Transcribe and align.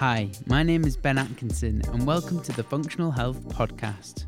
Hi, 0.00 0.30
my 0.46 0.62
name 0.62 0.86
is 0.86 0.96
Ben 0.96 1.18
Atkinson, 1.18 1.82
and 1.92 2.06
welcome 2.06 2.40
to 2.44 2.52
the 2.52 2.62
Functional 2.62 3.10
Health 3.10 3.46
Podcast. 3.50 4.24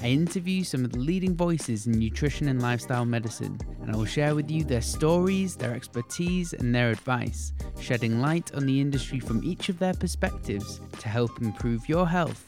I 0.00 0.06
interview 0.06 0.62
some 0.62 0.84
of 0.84 0.92
the 0.92 1.00
leading 1.00 1.34
voices 1.34 1.88
in 1.88 1.98
nutrition 1.98 2.46
and 2.46 2.62
lifestyle 2.62 3.04
medicine, 3.04 3.58
and 3.82 3.90
I 3.90 3.96
will 3.96 4.04
share 4.04 4.36
with 4.36 4.48
you 4.48 4.62
their 4.62 4.80
stories, 4.80 5.56
their 5.56 5.74
expertise, 5.74 6.52
and 6.52 6.72
their 6.72 6.90
advice, 6.92 7.52
shedding 7.80 8.20
light 8.20 8.54
on 8.54 8.66
the 8.66 8.80
industry 8.80 9.18
from 9.18 9.42
each 9.42 9.68
of 9.68 9.80
their 9.80 9.94
perspectives 9.94 10.80
to 11.00 11.08
help 11.08 11.42
improve 11.42 11.88
your 11.88 12.06
health 12.06 12.44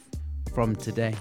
from 0.53 0.73
today. 0.73 1.15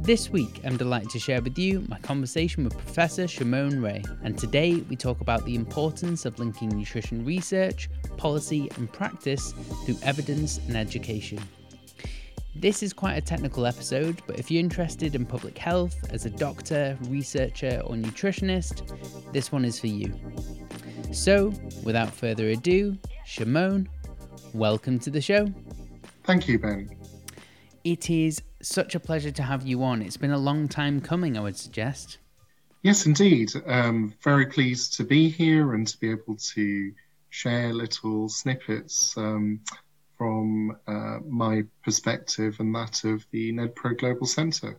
This 0.00 0.30
week, 0.30 0.60
I'm 0.64 0.76
delighted 0.76 1.10
to 1.10 1.18
share 1.18 1.40
with 1.40 1.56
you 1.56 1.82
my 1.88 1.98
conversation 2.00 2.64
with 2.64 2.76
Professor 2.76 3.24
Shumone 3.24 3.82
Ray, 3.82 4.02
and 4.24 4.36
today 4.36 4.74
we 4.90 4.96
talk 4.96 5.20
about 5.20 5.46
the 5.46 5.54
importance 5.54 6.26
of 6.26 6.40
linking 6.40 6.68
nutrition 6.70 7.24
research, 7.24 7.88
policy, 8.16 8.70
and 8.76 8.92
practice 8.92 9.52
through 9.84 9.96
evidence 10.02 10.58
and 10.66 10.76
education. 10.76 11.40
This 12.56 12.82
is 12.82 12.92
quite 12.92 13.14
a 13.14 13.20
technical 13.20 13.66
episode, 13.66 14.22
but 14.26 14.38
if 14.38 14.50
you're 14.50 14.60
interested 14.60 15.14
in 15.14 15.26
public 15.26 15.58
health 15.58 15.96
as 16.10 16.24
a 16.24 16.30
doctor, 16.30 16.96
researcher, 17.08 17.82
or 17.84 17.96
nutritionist, 17.96 19.32
this 19.32 19.50
one 19.50 19.64
is 19.64 19.80
for 19.80 19.88
you. 19.88 20.14
So, 21.12 21.52
without 21.82 22.10
further 22.10 22.50
ado, 22.50 22.96
Shumone, 23.26 23.88
welcome 24.52 24.98
to 25.00 25.10
the 25.10 25.20
show. 25.20 25.48
Thank 26.22 26.46
you, 26.46 26.58
Ben. 26.58 26.96
It 27.82 28.08
is 28.08 28.40
such 28.62 28.94
a 28.94 29.00
pleasure 29.00 29.32
to 29.32 29.42
have 29.42 29.66
you 29.66 29.82
on. 29.82 30.00
It's 30.00 30.16
been 30.16 30.30
a 30.30 30.38
long 30.38 30.68
time 30.68 31.00
coming, 31.00 31.36
I 31.36 31.40
would 31.40 31.56
suggest. 31.56 32.18
Yes, 32.82 33.04
indeed. 33.04 33.50
Um, 33.66 34.14
very 34.22 34.46
pleased 34.46 34.94
to 34.94 35.04
be 35.04 35.28
here 35.28 35.74
and 35.74 35.86
to 35.86 35.98
be 35.98 36.10
able 36.10 36.36
to 36.36 36.92
share 37.34 37.72
little 37.72 38.28
snippets 38.28 39.16
um, 39.16 39.58
from 40.16 40.76
uh, 40.86 41.18
my 41.28 41.64
perspective 41.82 42.56
and 42.60 42.72
that 42.72 43.02
of 43.02 43.26
the 43.32 43.52
NNEdPro 43.52 43.98
Global 43.98 44.26
Centre. 44.26 44.78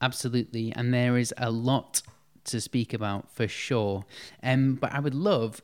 Absolutely. 0.00 0.72
And 0.74 0.92
there 0.94 1.18
is 1.18 1.34
a 1.36 1.50
lot 1.50 2.00
to 2.44 2.62
speak 2.62 2.94
about 2.94 3.30
for 3.30 3.46
sure. 3.46 4.06
Um, 4.42 4.76
but 4.76 4.92
I 4.92 5.00
would 5.00 5.14
love 5.14 5.60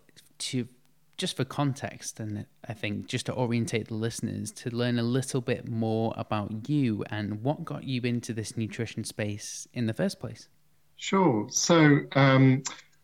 to 0.50 0.68
just 1.16 1.36
for 1.36 1.44
context, 1.44 2.20
and 2.20 2.46
I 2.66 2.74
think 2.74 3.06
just 3.06 3.26
to 3.26 3.34
orientate 3.34 3.88
the 3.88 3.94
listeners 3.94 4.50
to 4.52 4.70
learn 4.70 4.98
a 4.98 5.02
little 5.02 5.40
bit 5.40 5.66
more 5.68 6.14
about 6.16 6.68
you 6.68 7.04
and 7.10 7.42
what 7.42 7.64
got 7.64 7.84
you 7.84 8.02
into 8.02 8.34
this 8.34 8.56
nutrition 8.56 9.04
space 9.04 9.66
in 9.72 9.86
the 9.86 9.94
first 9.94 10.20
place. 10.20 10.48
Sure. 10.96 11.46
So, 11.50 12.00
um, 12.12 12.62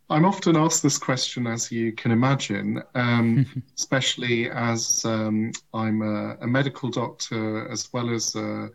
I'm 0.08 0.24
often 0.24 0.56
asked 0.56 0.84
this 0.84 0.98
question, 0.98 1.48
as 1.48 1.72
you 1.72 1.92
can 1.92 2.12
imagine, 2.12 2.80
um, 2.94 3.44
especially 3.76 4.48
as 4.50 5.04
um, 5.04 5.50
I'm 5.74 6.00
a, 6.02 6.36
a, 6.40 6.46
medical 6.46 6.90
doctor 6.90 7.68
as 7.68 7.92
well 7.92 8.10
as 8.10 8.36
a, 8.36 8.70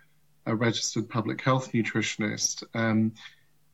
a 0.46 0.56
registered 0.56 1.10
public 1.10 1.42
health 1.42 1.72
nutritionist. 1.72 2.64
Um, 2.74 3.14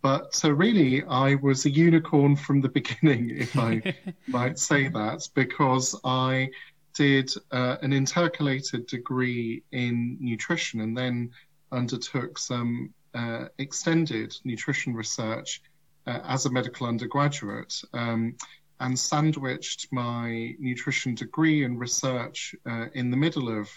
but 0.04 0.40
uh, 0.46 0.54
really, 0.54 1.04
I 1.06 1.36
was 1.36 1.66
a 1.66 1.72
unicorn 1.72 2.36
from 2.36 2.62
the 2.62 2.70
beginning, 2.80 3.32
if 3.32 3.58
I 3.58 3.82
might 4.28 4.60
say 4.60 4.88
that, 4.90 5.28
because 5.34 6.00
I 6.04 6.50
did 6.94 7.34
uh, 7.52 7.78
an 7.82 7.92
intercalated 7.92 8.86
degree 8.86 9.64
in 9.72 10.18
nutrition 10.20 10.82
and 10.82 10.96
then 10.96 11.32
undertook 11.72 12.38
some 12.38 12.94
uh, 13.16 13.46
extended 13.58 14.36
nutrition 14.44 14.94
research 14.94 15.62
uh, 16.08 16.20
as 16.24 16.46
a 16.46 16.52
medical 16.52 16.88
undergraduate 16.88 17.82
um, 17.94 18.36
and 18.80 18.98
sandwiched 18.98 19.88
my 19.92 20.56
nutrition 20.60 21.16
degree 21.16 21.64
and 21.64 21.80
research 21.80 22.56
uh, 22.70 22.86
in 22.94 23.12
the 23.12 23.18
middle 23.18 23.50
of 23.50 23.70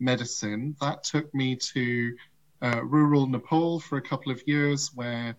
medicine. 0.00 0.76
That 0.80 1.04
took 1.04 1.32
me 1.34 1.56
to 1.56 2.16
uh, 2.62 2.82
rural 2.84 3.26
Nepal 3.26 3.80
for 3.80 3.98
a 3.98 4.02
couple 4.02 4.32
of 4.32 4.42
years 4.46 4.90
where 4.94 5.36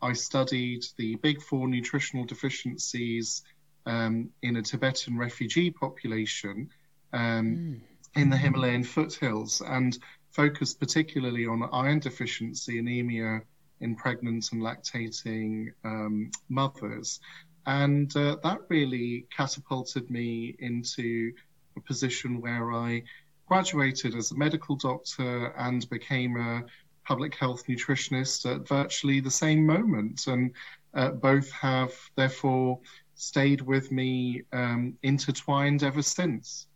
I 0.00 0.12
studied 0.12 0.84
the 0.96 1.16
big 1.16 1.42
four 1.42 1.66
nutritional 1.66 2.24
deficiencies 2.24 3.42
um, 3.86 4.30
in 4.42 4.56
a 4.56 4.62
Tibetan 4.62 5.18
refugee 5.18 5.70
population 5.70 6.68
um, 7.12 7.56
mm. 7.56 7.80
in 8.14 8.30
the 8.30 8.36
Himalayan 8.36 8.84
foothills 8.84 9.62
and 9.66 9.98
focused 10.30 10.78
particularly 10.78 11.46
on 11.46 11.68
iron 11.72 11.98
deficiency, 11.98 12.78
anemia 12.78 13.42
in 13.80 13.94
pregnant 13.94 14.52
and 14.52 14.62
lactating 14.62 15.72
um, 15.84 16.30
mothers. 16.48 17.20
And 17.66 18.14
uh, 18.16 18.36
that 18.42 18.60
really 18.68 19.26
catapulted 19.36 20.10
me 20.10 20.56
into 20.58 21.32
a 21.76 21.80
position 21.80 22.40
where 22.40 22.72
I 22.72 23.02
graduated 23.46 24.14
as 24.14 24.30
a 24.30 24.36
medical 24.36 24.76
doctor 24.76 25.48
and 25.58 25.88
became 25.90 26.36
a 26.36 26.64
public 27.04 27.34
health 27.34 27.66
nutritionist 27.66 28.50
at 28.50 28.68
virtually 28.68 29.20
the 29.20 29.30
same 29.30 29.66
moment. 29.66 30.26
And 30.26 30.52
uh, 30.94 31.10
both 31.10 31.50
have 31.52 31.92
therefore 32.16 32.80
stayed 33.14 33.60
with 33.60 33.90
me 33.90 34.42
um, 34.52 34.96
intertwined 35.02 35.82
ever 35.82 36.02
since. 36.02 36.67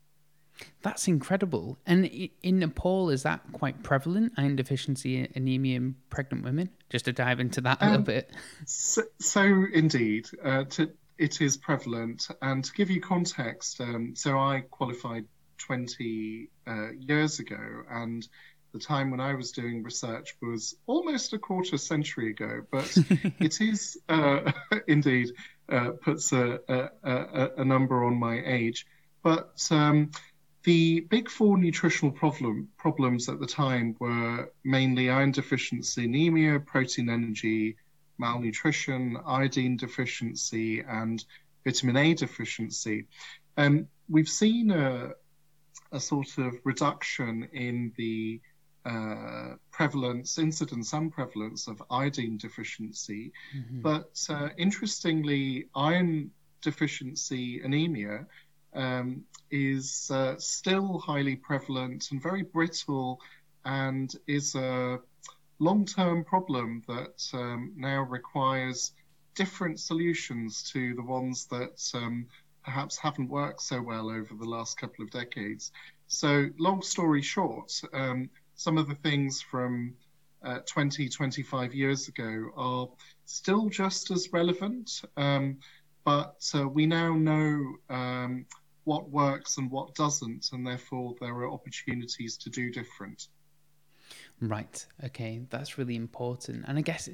That's 0.82 1.08
incredible. 1.08 1.78
And 1.86 2.06
in 2.42 2.58
Nepal, 2.58 3.10
is 3.10 3.22
that 3.22 3.40
quite 3.52 3.82
prevalent, 3.82 4.32
iron 4.36 4.56
deficiency 4.56 5.28
anemia 5.34 5.76
in 5.76 5.96
pregnant 6.10 6.44
women? 6.44 6.70
Just 6.90 7.06
to 7.06 7.12
dive 7.12 7.40
into 7.40 7.60
that 7.62 7.80
a 7.80 7.84
um, 7.84 7.90
little 7.90 8.04
bit. 8.04 8.30
So, 8.66 9.02
so 9.18 9.64
indeed, 9.72 10.28
uh, 10.44 10.64
to, 10.64 10.90
it 11.18 11.40
is 11.40 11.56
prevalent. 11.56 12.28
And 12.42 12.64
to 12.64 12.72
give 12.72 12.90
you 12.90 13.00
context, 13.00 13.80
um, 13.80 14.14
so 14.14 14.38
I 14.38 14.64
qualified 14.70 15.24
20 15.58 16.48
uh, 16.66 16.92
years 16.92 17.38
ago, 17.38 17.84
and 17.90 18.26
the 18.72 18.78
time 18.78 19.10
when 19.10 19.20
I 19.20 19.34
was 19.34 19.52
doing 19.52 19.82
research 19.82 20.34
was 20.40 20.74
almost 20.86 21.32
a 21.32 21.38
quarter 21.38 21.76
century 21.76 22.30
ago, 22.30 22.62
but 22.70 22.96
it 23.38 23.60
is 23.60 23.98
uh, 24.08 24.50
indeed 24.88 25.30
uh, 25.68 25.90
puts 26.02 26.32
a, 26.32 26.58
a, 26.68 27.50
a, 27.58 27.64
number 27.64 28.04
on 28.04 28.18
my 28.18 28.42
age. 28.44 28.86
But 29.22 29.66
um, 29.70 30.10
the 30.64 31.00
big 31.00 31.28
four 31.28 31.58
nutritional 31.58 32.12
problem, 32.12 32.68
problems 32.76 33.28
at 33.28 33.40
the 33.40 33.46
time 33.46 33.96
were 33.98 34.52
mainly 34.64 35.10
iron 35.10 35.32
deficiency, 35.32 36.04
anemia, 36.04 36.60
protein 36.60 37.10
energy, 37.10 37.76
malnutrition, 38.18 39.18
iodine 39.26 39.76
deficiency, 39.76 40.80
and 40.80 41.24
vitamin 41.64 41.96
A 41.96 42.14
deficiency. 42.14 43.06
And 43.56 43.88
we've 44.08 44.28
seen 44.28 44.70
a, 44.70 45.10
a 45.90 46.00
sort 46.00 46.38
of 46.38 46.54
reduction 46.64 47.48
in 47.52 47.92
the 47.96 48.40
uh, 48.84 49.54
prevalence, 49.70 50.38
incidence 50.38 50.92
and 50.92 51.12
prevalence 51.12 51.68
of 51.68 51.82
iodine 51.90 52.36
deficiency. 52.36 53.32
Mm-hmm. 53.56 53.80
But 53.80 54.24
uh, 54.28 54.48
interestingly, 54.56 55.66
iron 55.74 56.30
deficiency 56.62 57.60
anemia 57.60 58.26
um, 58.74 59.22
is 59.50 60.10
uh, 60.12 60.34
still 60.38 60.98
highly 60.98 61.36
prevalent 61.36 62.10
and 62.10 62.22
very 62.22 62.42
brittle 62.42 63.20
and 63.64 64.14
is 64.26 64.54
a 64.54 64.98
long 65.58 65.84
term 65.84 66.24
problem 66.24 66.82
that 66.88 67.22
um, 67.34 67.72
now 67.76 68.02
requires 68.02 68.92
different 69.34 69.78
solutions 69.78 70.62
to 70.72 70.94
the 70.94 71.02
ones 71.02 71.46
that 71.46 71.80
um, 71.94 72.26
perhaps 72.64 72.98
haven't 72.98 73.28
worked 73.28 73.62
so 73.62 73.80
well 73.80 74.10
over 74.10 74.34
the 74.34 74.48
last 74.48 74.78
couple 74.78 75.04
of 75.04 75.10
decades. 75.10 75.72
So, 76.06 76.48
long 76.58 76.82
story 76.82 77.22
short, 77.22 77.72
um, 77.92 78.28
some 78.54 78.78
of 78.78 78.88
the 78.88 78.94
things 78.96 79.40
from 79.40 79.94
uh, 80.44 80.58
20, 80.66 81.08
25 81.08 81.74
years 81.74 82.08
ago 82.08 82.50
are 82.56 82.88
still 83.24 83.68
just 83.68 84.10
as 84.10 84.32
relevant, 84.32 85.02
um, 85.16 85.58
but 86.04 86.50
uh, 86.54 86.68
we 86.68 86.86
now 86.86 87.14
know 87.14 87.76
um, 87.88 88.46
what 88.84 89.10
works 89.10 89.58
and 89.58 89.70
what 89.70 89.94
doesn't, 89.94 90.50
and 90.52 90.66
therefore 90.66 91.14
there 91.20 91.34
are 91.34 91.50
opportunities 91.50 92.36
to 92.38 92.50
do 92.50 92.70
different. 92.70 93.28
Right. 94.40 94.84
Okay, 95.04 95.42
that's 95.50 95.78
really 95.78 95.96
important. 95.96 96.64
And 96.66 96.78
I 96.78 96.82
guess 96.82 97.08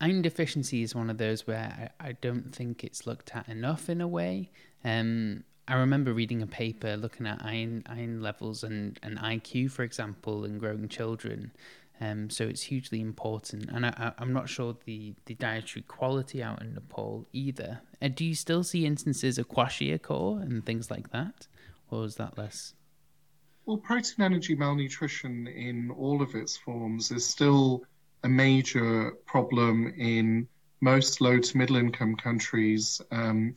iron 0.00 0.22
deficiency 0.22 0.82
is 0.82 0.94
one 0.94 1.10
of 1.10 1.18
those 1.18 1.46
where 1.46 1.90
I, 2.00 2.08
I 2.08 2.12
don't 2.12 2.54
think 2.54 2.82
it's 2.82 3.06
looked 3.06 3.34
at 3.36 3.48
enough 3.48 3.88
in 3.88 4.00
a 4.00 4.08
way. 4.08 4.50
Um, 4.84 5.44
I 5.68 5.74
remember 5.74 6.12
reading 6.12 6.42
a 6.42 6.46
paper 6.46 6.96
looking 6.96 7.26
at 7.26 7.40
iron 7.44 7.84
iron 7.86 8.20
levels 8.20 8.64
and, 8.64 8.98
and 9.02 9.18
IQ, 9.18 9.70
for 9.70 9.84
example, 9.84 10.44
in 10.44 10.58
growing 10.58 10.88
children. 10.88 11.52
Um, 12.02 12.30
so 12.30 12.44
it's 12.44 12.62
hugely 12.62 13.00
important, 13.00 13.70
and 13.70 13.86
I, 13.86 14.12
am 14.18 14.32
not 14.32 14.48
sure 14.48 14.76
the, 14.86 15.14
the 15.26 15.36
dietary 15.36 15.82
quality 15.82 16.42
out 16.42 16.60
in 16.60 16.74
Nepal 16.74 17.28
either. 17.32 17.80
Uh, 18.00 18.08
do 18.08 18.24
you 18.24 18.34
still 18.34 18.64
see 18.64 18.84
instances 18.84 19.38
of 19.38 19.48
kwashiorkor 19.48 20.42
and 20.42 20.66
things 20.66 20.90
like 20.90 21.12
that, 21.12 21.46
or 21.92 22.04
is 22.04 22.16
that 22.16 22.36
less? 22.36 22.74
Well, 23.66 23.76
protein 23.76 24.24
energy 24.24 24.56
malnutrition 24.56 25.46
in 25.46 25.92
all 25.92 26.22
of 26.22 26.34
its 26.34 26.56
forms 26.56 27.12
is 27.12 27.24
still 27.24 27.84
a 28.24 28.28
major 28.28 29.12
problem 29.24 29.94
in 29.96 30.48
most 30.80 31.20
low 31.20 31.38
to 31.38 31.56
middle 31.56 31.76
income 31.76 32.16
countries. 32.16 33.00
Um, 33.12 33.54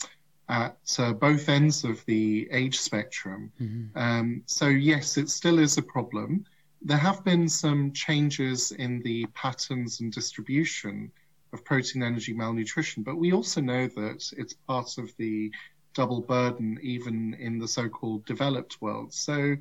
at 0.47 0.77
uh, 0.99 1.11
both 1.13 1.49
ends 1.49 1.83
of 1.83 2.05
the 2.05 2.47
age 2.51 2.77
spectrum. 2.79 3.51
Mm-hmm. 3.59 3.97
Um, 3.97 4.43
so, 4.45 4.67
yes, 4.67 5.17
it 5.17 5.31
still 5.31 5.57
is 5.57 5.79
a 5.79 5.81
problem. 5.81 6.45
There 6.85 6.97
have 6.97 7.23
been 7.23 7.49
some 7.49 7.91
changes 7.93 8.71
in 8.71 9.01
the 9.01 9.25
patterns 9.33 10.01
and 10.01 10.11
distribution 10.13 11.11
of 11.51 11.65
protein 11.65 12.03
energy 12.03 12.31
malnutrition, 12.31 13.01
but 13.01 13.17
we 13.17 13.33
also 13.33 13.59
know 13.59 13.87
that 13.87 14.31
it's 14.37 14.53
part 14.53 14.99
of 14.99 15.11
the 15.17 15.51
double 15.95 16.21
burden 16.21 16.77
even 16.83 17.33
in 17.39 17.57
the 17.57 17.67
so 17.67 17.89
called 17.89 18.23
developed 18.25 18.79
world. 18.81 19.11
So, 19.11 19.55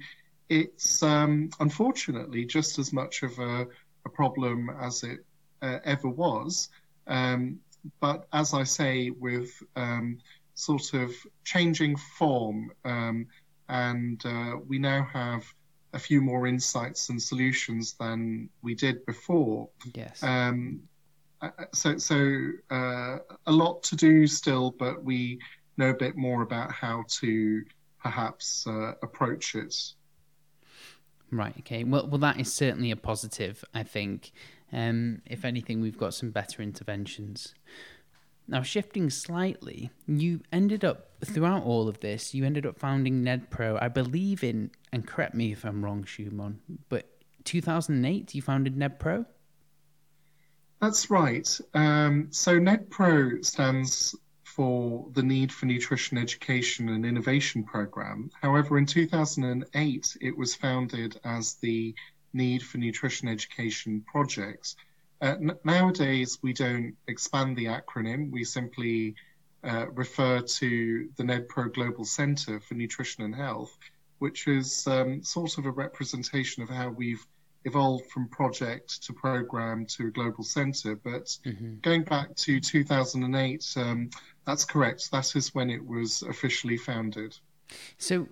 it's 0.51 1.03
um, 1.03 1.49
unfortunately 1.61 2.45
just 2.45 2.79
as 2.79 2.93
much 2.93 3.23
of 3.23 3.39
a, 3.39 3.67
a 4.05 4.11
problem 4.11 4.71
as 4.79 5.03
it 5.03 5.21
uh, 5.63 5.79
ever 5.83 6.11
was. 6.11 6.69
Um, 7.07 7.59
but 8.01 8.27
as 8.35 8.53
I 8.53 8.65
say, 8.65 9.09
with 9.09 9.51
um, 9.77 10.19
sort 10.55 10.93
of 10.93 11.11
changing 11.45 11.97
form. 11.97 12.71
Um, 12.85 13.29
and 13.71 14.21
uh, 14.27 14.57
we 14.69 14.79
now 14.79 15.09
have 15.11 15.45
a 15.95 15.99
few 15.99 16.21
more 16.21 16.47
insights 16.47 17.09
and 17.09 17.23
solutions 17.23 17.95
than 17.95 18.49
we 18.63 18.75
did 18.75 19.05
before. 19.07 19.69
Yes. 19.95 20.23
Um, 20.23 20.83
uh, 21.41 21.51
so, 21.73 21.97
so 21.99 22.51
uh, 22.71 23.19
a 23.47 23.53
lot 23.53 23.83
to 23.85 23.97
do 23.97 24.27
still, 24.27 24.73
but 24.73 25.03
we 25.03 25.39
know 25.77 25.91
a 25.91 25.95
bit 25.95 26.17
more 26.17 26.43
about 26.43 26.73
how 26.73 27.05
to 27.09 27.63
perhaps 28.03 28.67
uh, 28.67 28.93
approach 29.03 29.55
it. 29.55 29.75
Right. 31.31 31.55
Okay. 31.61 31.85
Well, 31.85 32.07
well, 32.07 32.19
that 32.19 32.39
is 32.39 32.53
certainly 32.53 32.91
a 32.91 32.97
positive. 32.97 33.65
I 33.75 33.83
think. 33.83 34.33
Um, 34.73 35.23
if 35.27 35.45
anything, 35.45 35.81
we've 35.81 35.99
got 35.99 36.15
some 36.15 36.31
better 36.31 36.61
interventions. 36.61 37.55
Now, 38.47 38.63
shifting 38.63 39.09
slightly, 39.09 39.91
you 40.07 40.41
ended 40.53 40.85
up, 40.85 41.11
throughout 41.25 41.65
all 41.65 41.89
of 41.89 42.01
this, 42.01 42.35
you 42.35 42.45
ended 42.45 42.67
up 42.67 42.79
founding 42.79 43.25
NNEdPro, 43.25 43.79
I 43.81 43.89
believe 43.89 44.45
in, 44.45 44.71
and 44.93 45.07
correct 45.07 45.35
me 45.35 45.53
if 45.53 45.65
I'm 45.65 45.83
wrong, 45.83 46.05
Shumone, 46.05 46.57
but 46.89 47.09
2008 47.45 48.35
you 48.35 48.43
founded 48.43 48.77
NNEdPro? 48.77 49.25
That's 50.81 51.11
right. 51.11 51.61
Um, 51.73 52.29
so 52.31 52.59
NNEdPro 52.59 53.45
stands 53.45 54.15
for 54.43 55.09
the 55.15 55.23
Need 55.23 55.51
for 55.51 55.65
Nutrition 55.67 56.19
Education 56.19 56.91
and 56.91 57.07
Innovation 57.07 57.65
Program. 57.65 58.31
However, 58.41 58.77
in 58.77 58.87
2008, 58.87 60.17
it 60.21 60.37
was 60.37 60.55
founded 60.55 61.19
as 61.25 61.55
the 61.55 61.95
Need 62.35 62.63
for 62.63 62.79
Nutrition 62.79 63.29
Education 63.29 64.05
Project 64.07 64.77
uh, 65.25 65.37
n- 65.41 65.59
nowadays, 65.65 66.39
we 66.43 66.53
don't 66.53 66.95
expand 67.09 67.57
the 67.57 67.65
acronym. 67.65 68.31
We 68.31 68.45
simply 68.45 69.15
uh, 69.65 69.87
refer 69.93 70.41
to 70.41 71.09
the 71.17 71.23
NNEdPro 71.23 71.73
Global 71.73 72.05
Center 72.05 72.61
for 72.61 72.75
Nutrition 72.75 73.25
and 73.25 73.35
Health, 73.35 73.77
which 74.19 74.47
is 74.47 74.87
um, 74.87 75.23
sort 75.23 75.57
of 75.57 75.65
a 75.65 75.71
representation 75.71 76.63
of 76.63 76.69
how 76.69 76.91
we've 76.91 77.27
evolved 77.65 78.11
from 78.11 78.29
project 78.29 79.03
to 79.05 79.15
program 79.15 79.87
to 79.87 80.09
a 80.09 80.11
global 80.11 80.45
center. 80.45 80.95
But 80.95 81.25
mm-hmm. 81.47 81.77
going 81.81 82.03
back 82.03 82.37
to 82.37 82.61
2008, 82.61 83.75
um, 83.77 84.11
that's 84.47 84.67
correct. 84.67 85.11
That 85.11 85.35
is 85.35 85.55
when 85.55 85.71
it 85.71 85.85
was 85.85 86.21
officially 86.21 86.77
founded. 86.77 87.35
So, 87.97 88.29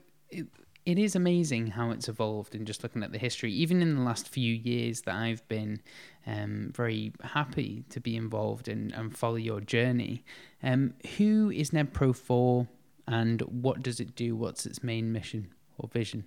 it 0.84 0.98
is 0.98 1.14
amazing 1.14 1.68
how 1.68 1.90
it's 1.90 2.08
evolved 2.08 2.54
and 2.54 2.66
just 2.66 2.82
looking 2.82 3.02
at 3.02 3.12
the 3.12 3.18
history. 3.18 3.52
Even 3.52 3.82
in 3.82 3.94
the 3.94 4.02
last 4.02 4.28
few 4.28 4.52
years 4.52 5.02
that 5.02 5.14
i've 5.14 5.46
been 5.48 5.80
um, 6.26 6.72
very 6.74 7.12
happy 7.22 7.84
to 7.90 8.00
be 8.00 8.16
involved 8.16 8.68
in 8.68 8.92
and 8.92 9.16
follow 9.16 9.36
your 9.36 9.60
journey 9.60 10.24
um, 10.62 10.94
who 11.16 11.50
is 11.50 11.70
NNEdPro 11.70 12.14
for 12.14 12.68
and 13.08 13.40
what 13.42 13.82
does 13.82 14.00
it 14.00 14.14
do? 14.14 14.36
What's 14.36 14.64
its 14.64 14.82
main 14.82 15.12
mission 15.12 15.52
or 15.78 15.88
vision? 15.88 16.24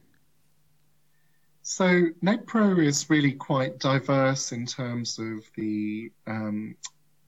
So 1.62 1.86
NNEdPro 2.24 2.84
is 2.86 3.10
really 3.10 3.32
quite 3.32 3.80
diverse 3.80 4.52
in 4.52 4.66
terms 4.66 5.18
of 5.18 5.50
the 5.56 6.12
um, 6.28 6.76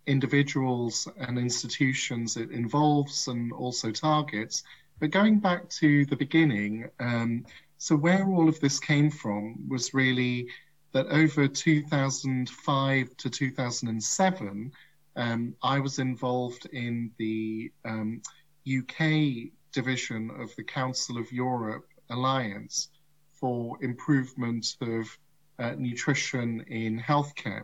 individuals 0.05 1.07
and 1.17 1.37
institutions 1.39 2.37
it 2.37 2.51
involves 2.51 3.27
and 3.27 3.51
also 3.51 3.91
targets 3.91 4.63
but 4.99 5.11
going 5.11 5.39
back 5.39 5.69
to 5.69 6.05
the 6.05 6.15
beginning, 6.15 6.89
um, 6.99 7.45
so 7.77 7.95
where 7.95 8.27
all 8.27 8.49
of 8.49 8.59
this 8.59 8.79
came 8.79 9.11
from 9.11 9.67
was 9.69 9.93
really 9.93 10.47
that 10.93 11.07
over 11.07 11.47
2005 11.47 13.17
to 13.17 13.29
2007, 13.29 14.71
um, 15.15 15.55
I 15.61 15.79
was 15.79 15.99
involved 15.99 16.65
in 16.67 17.11
the 17.17 17.71
um, 17.85 18.21
UK 18.67 19.51
division 19.71 20.31
of 20.39 20.55
the 20.55 20.63
Council 20.63 21.17
of 21.17 21.31
Europe 21.31 21.87
Alliance 22.09 22.89
for 23.33 23.77
improvement 23.83 24.75
of 24.81 25.17
uh, 25.59 25.73
nutrition 25.77 26.61
in 26.67 26.99
healthcare. 26.99 27.63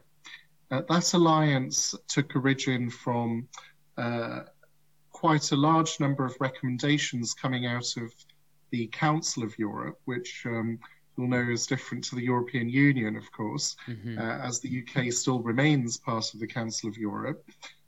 Uh, 0.71 0.81
that 0.89 1.13
alliance 1.13 1.95
took 2.07 2.35
origin 2.35 2.89
from 2.89 3.47
uh, 3.97 4.41
quite 5.23 5.53
a 5.53 5.55
large 5.55 6.01
number 6.01 6.25
of 6.25 6.35
recommendations 6.41 7.33
coming 7.33 7.65
out 7.65 7.95
of 7.95 8.13
the 8.71 8.87
Council 8.87 9.41
of 9.41 9.57
Europe, 9.57 9.97
which 10.03 10.43
um, 10.45 10.77
you'll 11.15 11.29
know 11.29 11.49
is 11.49 11.65
different 11.65 12.03
to 12.03 12.15
the 12.15 12.21
European 12.21 12.67
Union, 12.67 13.15
of 13.15 13.31
course, 13.31 13.77
mm-hmm. 13.87 14.19
uh, 14.19 14.45
as 14.45 14.59
the 14.59 14.83
UK 14.83 15.13
still 15.13 15.39
remains 15.39 15.95
part 15.95 16.33
of 16.33 16.41
the 16.41 16.45
Council 16.45 16.89
of 16.89 16.97
Europe. 16.97 17.41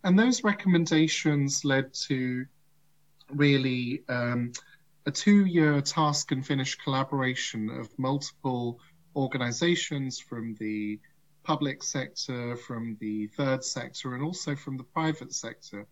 And 0.05 0.17
those 0.17 0.45
recommendations 0.45 1.65
led 1.65 1.93
to 2.07 2.45
really 3.29 4.03
um, 4.07 4.53
a 5.05 5.11
two 5.11 5.45
year 5.45 5.81
task 5.81 6.31
and 6.31 6.47
finish 6.47 6.75
collaboration 6.75 7.69
of 7.69 7.89
multiple 7.99 8.79
organizations 9.13 10.21
from 10.21 10.55
the 10.57 11.01
public 11.43 11.83
sector, 11.83 12.55
from 12.55 12.95
the 13.01 13.27
third 13.27 13.61
sector, 13.61 14.13
and 14.13 14.23
also 14.23 14.55
from 14.55 14.77
the 14.77 14.85
private 14.85 15.33
sector 15.33 15.85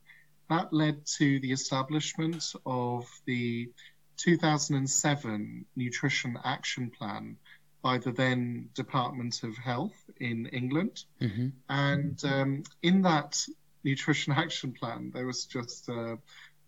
that 0.50 0.74
led 0.74 1.06
to 1.18 1.40
the 1.40 1.52
establishment 1.52 2.54
of 2.66 3.08
the 3.26 3.70
2007 4.18 5.66
Nutrition 5.76 6.38
Action 6.44 6.92
Plan 6.98 7.38
by 7.82 7.98
the 7.98 8.12
then 8.12 8.70
Department 8.74 9.44
of 9.44 9.58
Health 9.58 10.10
in 10.20 10.48
England. 10.48 11.04
Mm-hmm. 11.22 11.48
And 11.70 12.24
um, 12.26 12.64
in 12.82 13.02
that 13.02 13.46
Nutrition 13.84 14.34
Action 14.34 14.72
Plan, 14.72 15.12
there 15.14 15.26
was 15.26 15.46
just 15.46 15.90
a, 15.90 16.18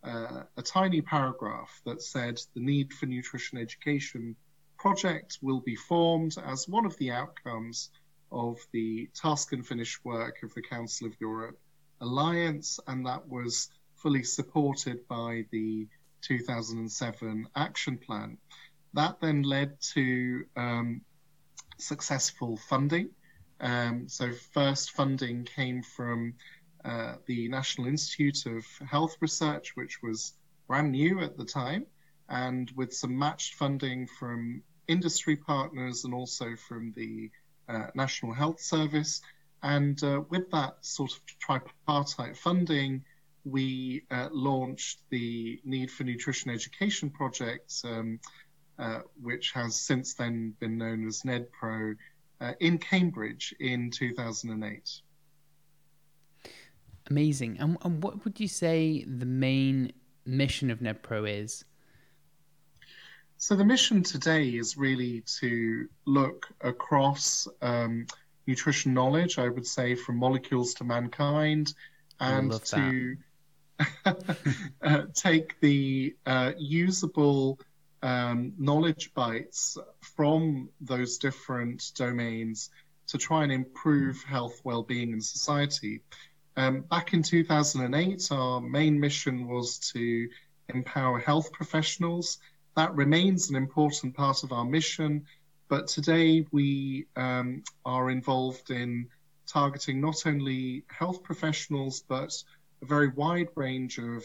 a, 0.03 0.45
a 0.57 0.61
tiny 0.61 1.01
paragraph 1.01 1.81
that 1.85 2.01
said 2.01 2.39
the 2.53 2.61
need 2.61 2.93
for 2.93 3.05
nutrition 3.05 3.57
education 3.57 4.35
project 4.77 5.39
will 5.41 5.61
be 5.61 5.75
formed 5.75 6.35
as 6.45 6.67
one 6.67 6.85
of 6.85 6.97
the 6.97 7.11
outcomes 7.11 7.91
of 8.31 8.57
the 8.73 9.07
task 9.15 9.53
and 9.53 9.65
finish 9.65 10.03
work 10.03 10.43
of 10.43 10.53
the 10.53 10.61
Council 10.61 11.07
of 11.07 11.13
Europe 11.21 11.57
alliance, 12.01 12.79
and 12.87 13.05
that 13.05 13.27
was 13.27 13.69
fully 13.95 14.23
supported 14.23 15.07
by 15.07 15.45
the 15.51 15.87
2007 16.21 17.47
action 17.55 17.97
plan. 17.97 18.37
That 18.93 19.19
then 19.19 19.43
led 19.43 19.79
to 19.93 20.45
um, 20.55 21.01
successful 21.77 22.57
funding. 22.57 23.09
Um, 23.59 24.07
so, 24.07 24.31
first 24.53 24.91
funding 24.91 25.45
came 25.45 25.81
from 25.81 26.33
uh, 26.83 27.15
the 27.25 27.47
National 27.47 27.87
Institute 27.87 28.45
of 28.45 28.65
Health 28.87 29.15
Research, 29.21 29.75
which 29.75 30.01
was 30.03 30.33
brand 30.67 30.91
new 30.91 31.21
at 31.21 31.37
the 31.37 31.45
time, 31.45 31.85
and 32.29 32.71
with 32.75 32.93
some 32.93 33.17
matched 33.17 33.55
funding 33.55 34.07
from 34.07 34.61
industry 34.87 35.35
partners 35.35 36.05
and 36.05 36.13
also 36.13 36.55
from 36.55 36.93
the 36.95 37.29
uh, 37.67 37.87
National 37.95 38.33
Health 38.33 38.59
Service. 38.59 39.21
And 39.63 40.01
uh, 40.03 40.21
with 40.29 40.49
that 40.51 40.77
sort 40.81 41.11
of 41.11 41.19
tripartite 41.39 42.37
funding, 42.37 43.03
we 43.45 44.03
uh, 44.11 44.29
launched 44.31 44.99
the 45.09 45.59
Need 45.63 45.91
for 45.91 46.03
Nutrition 46.03 46.51
Education 46.51 47.09
project, 47.09 47.73
um, 47.83 48.19
uh, 48.79 49.01
which 49.21 49.51
has 49.51 49.75
since 49.79 50.15
then 50.15 50.55
been 50.59 50.77
known 50.77 51.07
as 51.07 51.21
NNEdPro, 51.21 51.95
uh, 52.41 52.53
in 52.59 52.77
Cambridge 52.77 53.55
in 53.59 53.91
2008. 53.91 55.01
Amazing. 57.09 57.57
And, 57.59 57.77
and 57.83 58.03
what 58.03 58.25
would 58.25 58.39
you 58.39 58.47
say 58.47 59.03
the 59.03 59.25
main 59.25 59.93
mission 60.25 60.71
of 60.71 60.79
NNEdPro 60.79 61.29
is? 61.43 61.65
So, 63.37 63.55
the 63.55 63.65
mission 63.65 64.01
today 64.01 64.49
is 64.49 64.77
really 64.77 65.21
to 65.39 65.87
look 66.05 66.47
across 66.61 67.47
um, 67.61 68.07
nutrition 68.47 68.93
knowledge, 68.93 69.37
I 69.37 69.49
would 69.49 69.65
say, 69.65 69.95
from 69.95 70.17
molecules 70.17 70.73
to 70.75 70.83
mankind, 70.83 71.73
and 72.19 72.51
to 72.65 73.17
uh, 74.81 75.01
take 75.13 75.59
the 75.59 76.15
uh, 76.25 76.53
usable 76.57 77.59
um, 78.01 78.53
knowledge 78.57 79.13
bites 79.13 79.77
from 80.15 80.69
those 80.79 81.17
different 81.17 81.91
domains 81.95 82.69
to 83.07 83.17
try 83.17 83.43
and 83.43 83.51
improve 83.51 84.23
health, 84.23 84.61
well-being, 84.63 85.13
and 85.13 85.23
society. 85.23 86.01
Um, 86.57 86.81
back 86.81 87.13
in 87.13 87.23
2008, 87.23 88.27
our 88.31 88.61
main 88.61 88.99
mission 88.99 89.47
was 89.47 89.77
to 89.93 90.29
empower 90.69 91.19
health 91.19 91.51
professionals. 91.51 92.37
That 92.75 92.95
remains 92.95 93.49
an 93.49 93.55
important 93.55 94.15
part 94.15 94.43
of 94.43 94.51
our 94.51 94.65
mission, 94.65 95.25
but 95.67 95.87
today 95.87 96.45
we 96.51 97.05
um, 97.15 97.63
are 97.85 98.09
involved 98.09 98.69
in 98.71 99.07
targeting 99.47 100.01
not 100.01 100.25
only 100.25 100.83
health 100.87 101.23
professionals, 101.23 102.03
but 102.07 102.31
a 102.81 102.85
very 102.85 103.09
wide 103.09 103.49
range 103.55 103.97
of 103.97 104.23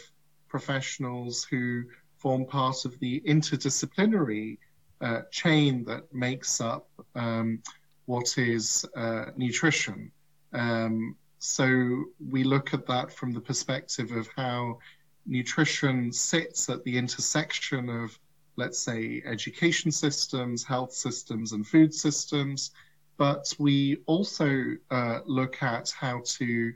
professionals 0.49 1.45
who 1.45 1.85
form 2.19 2.45
part 2.45 2.85
of 2.85 2.99
the 3.01 3.21
interdisciplinary 3.27 4.59
uh, 5.01 5.23
chain 5.31 5.85
that 5.85 6.13
makes 6.13 6.61
up 6.61 6.89
um, 7.15 7.63
what 8.05 8.37
is 8.37 8.85
uh, 8.97 9.27
nutrition. 9.37 10.11
Um, 10.53 11.17
so 11.39 12.05
we 12.29 12.45
look 12.45 12.75
at 12.75 12.87
that 12.87 13.11
from 13.13 13.33
the 13.33 13.41
perspective 13.41 14.13
of 14.13 14.29
how 14.37 14.79
nutrition 15.27 16.13
sits 16.13 16.69
at 16.69 16.85
the 16.85 16.99
intersection 16.99 17.89
of, 17.89 18.19
let's 18.57 18.79
say, 18.79 19.23
education 19.25 19.91
systems, 19.91 20.65
health 20.65 20.93
systems, 20.93 21.53
and 21.53 21.67
food 21.67 21.95
systems. 21.95 22.73
But 23.17 23.53
we 23.59 23.99
also 24.07 24.77
uh, 24.91 25.21
look 25.27 25.63
at 25.63 25.91
how 25.91 26.23
to 26.25 26.73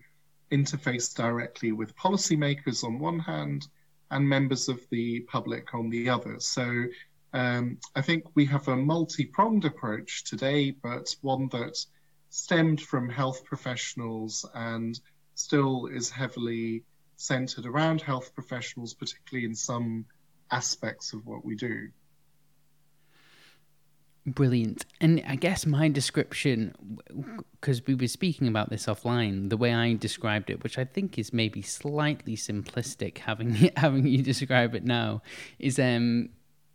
interface 0.52 1.14
directly 1.14 1.73
with 1.73 1.97
policymakers 1.97 2.85
on 2.85 2.99
one 2.99 3.19
hand 3.19 3.69
and 4.11 4.28
members 4.28 4.69
of 4.69 4.81
the 4.90 5.21
public 5.21 5.75
on 5.75 5.90
the 5.90 6.09
other. 6.09 6.37
So 6.38 6.85
um, 7.33 7.78
I 7.97 8.02
think 8.02 8.25
we 8.35 8.45
have 8.47 8.69
a 8.69 8.76
multi 8.76 9.25
pronged 9.25 9.64
approach 9.64 10.25
today, 10.25 10.71
but 10.71 11.14
one 11.23 11.49
that 11.49 11.85
stemmed 12.31 12.81
from 12.81 13.09
health 13.09 13.45
professionals 13.45 14.47
and 14.54 15.00
still 15.35 15.87
is 15.87 16.11
heavily 16.11 16.85
centered 17.16 17.66
around 17.66 18.02
health 18.02 18.35
professionals, 18.35 18.95
particularly 18.95 19.47
in 19.47 19.54
some 19.54 20.04
aspects 20.54 21.12
of 21.12 21.26
what 21.26 21.44
we 21.44 21.56
do. 21.56 21.88
Brilliant. 24.26 24.87
And 25.02 25.23
I 25.28 25.37
guess 25.37 25.66
my 25.66 25.88
description, 25.88 26.75
because 27.61 27.87
we 27.87 27.94
were 27.94 28.08
speaking 28.08 28.49
about 28.49 28.70
this 28.70 28.87
offline, 28.87 29.50
the 29.50 29.58
way 29.58 29.75
I 29.75 29.94
described 29.94 30.49
it, 30.49 30.62
which 30.62 30.78
I 30.78 30.84
think 30.84 31.18
is 31.18 31.34
maybe 31.34 31.61
slightly 31.61 32.34
simplistic, 32.34 33.18
having 33.18 33.52
having 33.76 34.06
you 34.06 34.23
describe 34.23 34.75
it 34.75 34.84
now, 34.84 35.20
is 35.58 35.78
um, 35.78 36.30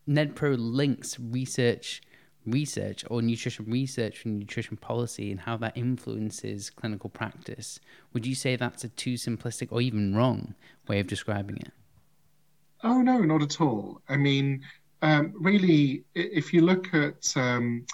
NNEdPro 0.07 0.57
links 0.59 1.19
research, 1.19 2.03
research 2.45 3.03
or 3.09 3.23
nutrition 3.23 3.65
research 3.65 4.25
and 4.25 4.37
nutrition 4.37 4.77
policy 4.77 5.31
and 5.31 5.39
how 5.39 5.57
that 5.57 5.75
influences 5.75 6.69
clinical 6.69 7.09
practice. 7.09 7.79
Would 8.13 8.27
you 8.27 8.35
say 8.35 8.57
that's 8.57 8.83
a 8.83 8.89
too 8.89 9.15
simplistic 9.15 9.69
or 9.71 9.81
even 9.81 10.15
wrong 10.15 10.53
way 10.87 10.99
of 10.99 11.07
describing 11.07 11.57
it? 11.57 11.71
Oh 12.83 13.01
no, 13.01 13.19
not 13.19 13.41
at 13.41 13.59
all. 13.61 14.01
I 14.07 14.17
mean 14.17 14.63
um, 15.01 15.33
really, 15.35 16.03
if 16.13 16.53
you 16.53 16.61
look 16.61 16.93
at 16.93 17.31
um, 17.37 17.85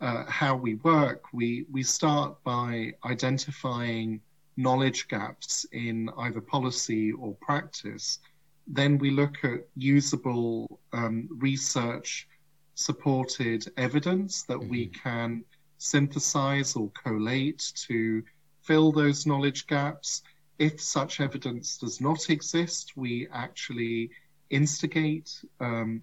uh, 0.00 0.24
how 0.28 0.54
we 0.54 0.76
work, 0.76 1.24
we, 1.32 1.66
we 1.70 1.82
start 1.82 2.42
by 2.44 2.92
identifying 3.04 4.20
knowledge 4.56 5.08
gaps 5.08 5.66
in 5.72 6.08
either 6.18 6.40
policy 6.40 7.10
or 7.12 7.34
practice. 7.40 8.20
Then 8.68 8.98
we 8.98 9.10
look 9.10 9.44
at 9.44 9.66
usable 9.76 10.78
um, 10.92 11.28
research 11.38 12.28
supported 12.76 13.66
evidence 13.76 14.42
that 14.44 14.58
mm-hmm. 14.58 14.70
we 14.70 14.86
can 14.86 15.44
synthesize 15.78 16.76
or 16.76 16.90
collate 16.90 17.72
to 17.88 18.22
fill 18.62 18.92
those 18.92 19.26
knowledge 19.26 19.66
gaps. 19.66 20.22
If 20.58 20.80
such 20.80 21.20
evidence 21.20 21.78
does 21.78 22.00
not 22.00 22.30
exist, 22.30 22.92
we 22.94 23.26
actually 23.32 24.10
instigate 24.50 25.44
um, 25.60 26.02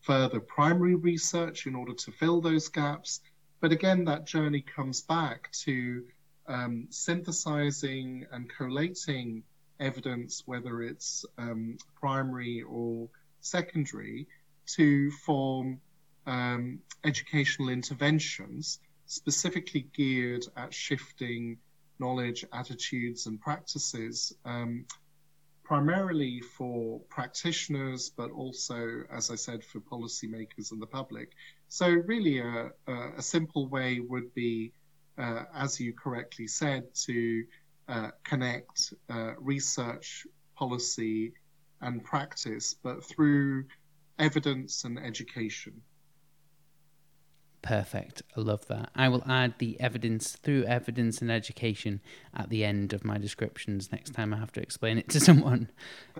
further 0.00 0.40
primary 0.40 0.94
research 0.94 1.66
in 1.66 1.74
order 1.74 1.92
to 1.92 2.12
fill 2.12 2.40
those 2.40 2.68
gaps. 2.68 3.20
But 3.60 3.72
again, 3.72 4.04
that 4.04 4.26
journey 4.26 4.62
comes 4.62 5.02
back 5.02 5.50
to 5.64 6.04
um, 6.46 6.86
synthesizing 6.90 8.26
and 8.32 8.50
collating 8.50 9.42
evidence, 9.78 10.42
whether 10.46 10.82
it's 10.82 11.24
um, 11.38 11.76
primary 12.00 12.62
or 12.62 13.08
secondary, 13.40 14.26
to 14.66 15.10
form 15.10 15.80
um, 16.26 16.78
educational 17.04 17.68
interventions 17.70 18.78
specifically 19.06 19.88
geared 19.92 20.44
at 20.56 20.72
shifting 20.72 21.58
knowledge, 21.98 22.44
attitudes, 22.52 23.26
and 23.26 23.40
practices 23.40 24.32
um, 24.44 24.84
primarily 25.70 26.40
for 26.40 26.98
practitioners, 27.08 28.10
but 28.10 28.28
also, 28.32 29.04
as 29.08 29.30
I 29.30 29.36
said, 29.36 29.62
for 29.62 29.78
policymakers 29.78 30.72
and 30.72 30.82
the 30.82 30.86
public. 31.00 31.30
So, 31.68 31.86
really, 31.86 32.40
a, 32.40 32.72
a 32.88 33.22
simple 33.22 33.68
way 33.68 34.00
would 34.00 34.34
be, 34.34 34.72
uh, 35.16 35.44
as 35.54 35.78
you 35.78 35.92
correctly 35.92 36.48
said, 36.48 36.92
to 37.06 37.44
uh, 37.88 38.10
connect 38.24 38.94
uh, 39.10 39.34
research, 39.38 40.26
policy, 40.56 41.34
and 41.82 42.02
practice, 42.02 42.74
but 42.82 43.04
through 43.04 43.64
evidence 44.18 44.82
and 44.82 44.98
education. 44.98 45.80
Perfect. 47.62 48.22
I 48.36 48.40
love 48.40 48.66
that. 48.68 48.90
I 48.94 49.08
will 49.08 49.22
add 49.28 49.54
the 49.58 49.78
evidence 49.80 50.32
through 50.32 50.64
evidence 50.64 51.20
and 51.20 51.30
education 51.30 52.00
at 52.34 52.48
the 52.48 52.64
end 52.64 52.92
of 52.92 53.04
my 53.04 53.18
descriptions 53.18 53.92
next 53.92 54.14
time 54.14 54.32
I 54.32 54.38
have 54.38 54.52
to 54.52 54.62
explain 54.62 54.96
it 54.98 55.08
to 55.10 55.20
someone. 55.28 55.68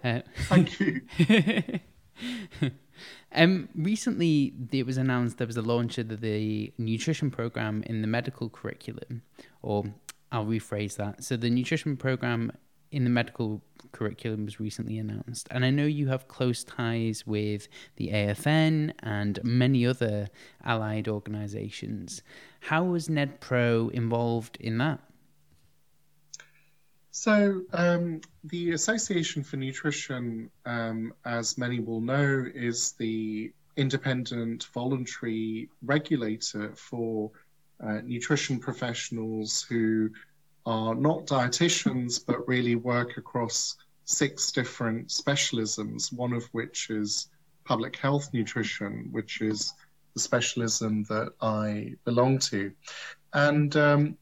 Uh, 0.05 0.21
Thank 0.49 0.79
you. 0.81 1.01
um, 3.35 3.69
recently, 3.75 4.53
it 4.71 4.85
was 4.85 4.99
announced 4.99 5.39
there 5.39 5.47
was 5.47 5.57
a 5.57 5.63
launch 5.63 5.97
of 5.97 6.09
the, 6.09 6.17
the 6.17 6.73
nutrition 6.77 7.31
program 7.31 7.83
in 7.87 8.03
the 8.03 8.09
medical 8.09 8.51
curriculum, 8.51 9.23
or 9.63 9.87
I'll 10.31 10.47
rephrase 10.47 10.97
that. 10.97 11.25
So, 11.25 11.37
the 11.37 11.49
nutrition 11.49 11.97
program 11.97 12.53
in 12.93 13.05
the 13.05 13.11
medical 13.11 13.63
curriculum 13.93 14.45
was 14.45 14.61
recently 14.61 14.99
announced. 14.99 15.49
And 15.51 15.65
I 15.65 15.71
know 15.71 15.85
you 15.85 16.09
have 16.09 16.29
close 16.29 16.65
ties 16.65 17.27
with 17.27 17.69
the 17.97 18.09
AFN 18.09 18.93
and 19.03 19.39
many 19.43 19.87
other 19.87 20.29
allied 20.65 21.09
organizations. 21.09 22.23
How 22.61 22.85
was 22.85 23.09
NNEdPro 23.09 23.91
involved 23.93 24.57
in 24.61 24.79
that? 24.79 25.01
So, 27.13 27.63
um, 27.73 28.21
the 28.45 28.73
Association 28.73 29.43
for 29.43 29.57
Nutrition, 29.57 30.51
um, 30.65 31.13
as 31.25 31.59
many 31.59 31.81
will 31.81 32.01
know, 32.01 32.47
is 32.55 32.93
the 32.93 33.53
independent 33.77 34.69
voluntary 34.73 35.69
regulator 35.83 36.73
for 36.77 37.31
uh, 37.83 38.01
nutrition 38.05 38.61
professionals 38.61 39.63
who 39.63 40.11
are 40.67 40.95
not 40.95 41.27
dietitians, 41.27 42.25
but 42.25 42.47
really 42.47 42.75
work 42.77 43.17
across 43.17 43.77
six 44.05 44.51
different 44.51 45.09
specialisms, 45.09 46.13
one 46.13 46.33
of 46.33 46.45
which 46.53 46.91
is 46.91 47.29
public 47.65 47.97
health 47.97 48.31
nutrition, 48.33 49.09
which 49.13 49.41
is 49.41 49.73
the 50.15 50.21
specialism 50.21 51.05
that 51.05 51.33
I 51.41 51.95
belong 52.05 52.39
to. 52.51 52.73
And 53.33 53.75
um, 53.77 54.19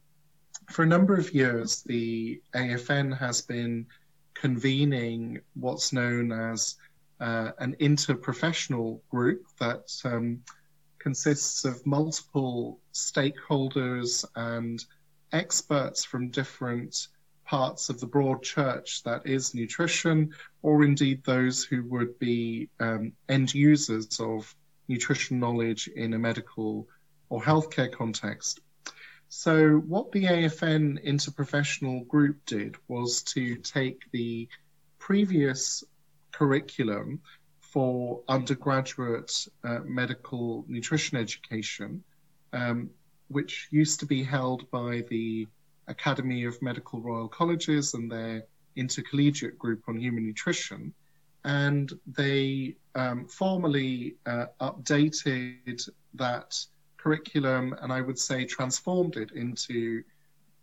for 0.69 0.83
a 0.83 0.87
number 0.87 1.15
of 1.15 1.33
years, 1.33 1.81
the 1.83 2.41
AFN 2.53 3.17
has 3.17 3.41
been 3.41 3.87
convening 4.35 5.41
what's 5.55 5.91
known 5.91 6.31
as 6.31 6.75
uh, 7.19 7.51
an 7.59 7.75
interprofessional 7.79 8.99
group 9.09 9.45
that 9.59 9.89
um, 10.05 10.41
consists 10.99 11.65
of 11.65 11.85
multiple 11.85 12.79
stakeholders 12.93 14.23
and 14.35 14.85
experts 15.31 16.03
from 16.03 16.29
different 16.29 17.07
parts 17.45 17.89
of 17.89 17.99
the 17.99 18.05
broad 18.05 18.43
church 18.43 19.01
that 19.03 19.25
is 19.25 19.55
nutrition, 19.55 20.33
or 20.61 20.83
indeed 20.83 21.23
those 21.23 21.63
who 21.63 21.83
would 21.83 22.17
be 22.19 22.69
um, 22.79 23.11
end 23.27 23.53
users 23.53 24.19
of 24.19 24.55
nutrition 24.87 25.39
knowledge 25.39 25.87
in 25.87 26.13
a 26.13 26.19
medical 26.19 26.87
or 27.29 27.41
healthcare 27.41 27.91
context. 27.91 28.59
So, 29.29 29.77
what 29.77 30.11
the 30.11 30.25
AFN 30.25 31.05
interprofessional 31.05 32.07
group 32.07 32.37
did 32.45 32.75
was 32.87 33.21
to 33.35 33.55
take 33.57 34.09
the 34.11 34.47
previous 34.97 35.83
curriculum 36.31 37.21
for 37.59 38.21
undergraduate 38.27 39.47
uh, 39.63 39.79
medical 39.85 40.65
nutrition 40.67 41.17
education 41.17 42.03
um, 42.53 42.89
which 43.29 43.67
used 43.71 43.99
to 43.99 44.05
be 44.05 44.23
held 44.23 44.69
by 44.71 45.03
the 45.09 45.47
Academy 45.87 46.45
of 46.45 46.61
Medical 46.61 47.01
Royal 47.01 47.27
Colleges 47.27 47.93
and 47.93 48.11
their 48.11 48.43
intercollegiate 48.75 49.57
group 49.57 49.83
on 49.87 49.99
human 49.99 50.25
nutrition. 50.25 50.93
And 51.45 51.91
they 52.05 52.75
um, 52.95 53.27
formally 53.27 54.15
uh, 54.25 54.47
updated 54.61 55.89
that 56.15 56.55
curriculum 56.97 57.75
and 57.81 57.93
I 57.93 58.01
would 58.01 58.19
say 58.19 58.45
transformed 58.45 59.15
it 59.15 59.31
into 59.31 60.03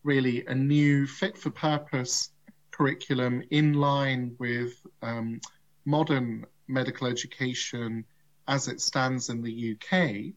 really 0.02 0.44
a 0.46 0.54
new 0.54 1.06
fit 1.06 1.36
for 1.36 1.50
purpose 1.50 2.30
curriculum 2.70 3.42
in 3.50 3.72
line 3.72 4.36
with 4.38 4.74
um, 5.02 5.40
modern 5.86 6.44
medical 6.68 7.06
education 7.06 8.04
as 8.48 8.68
it 8.68 8.80
stands 8.80 9.28
in 9.30 9.42
the 9.42 9.74
UK 9.74 10.34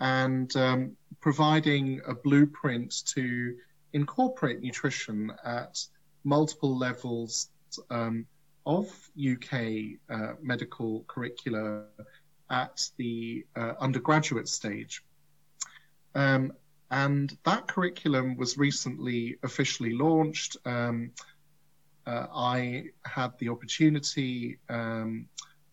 and 0.00 0.54
um, 0.56 0.96
providing 1.20 2.00
a 2.06 2.14
blueprint 2.14 3.04
to 3.06 3.54
incorporate 3.92 4.60
nutrition 4.60 5.32
at 5.44 5.78
multiple 6.24 6.76
levels 6.76 7.50
um, 7.90 8.26
of 8.66 8.86
UK 9.18 9.98
uh, 10.08 10.32
medical 10.42 11.04
curricula 11.06 11.84
at 12.50 12.88
the 12.96 13.44
uh, 13.56 13.74
undergraduate 13.80 14.48
stage. 14.48 15.04
Um, 16.14 16.52
and 16.90 17.36
that 17.44 17.68
curriculum 17.68 18.36
was 18.36 18.58
recently 18.58 19.36
officially 19.44 19.92
launched. 19.92 20.56
Um, 20.64 21.12
uh, 22.06 22.26
I 22.34 22.86
had 23.04 23.38
the 23.38 23.50
opportunity, 23.50 24.58
um, 24.68 25.26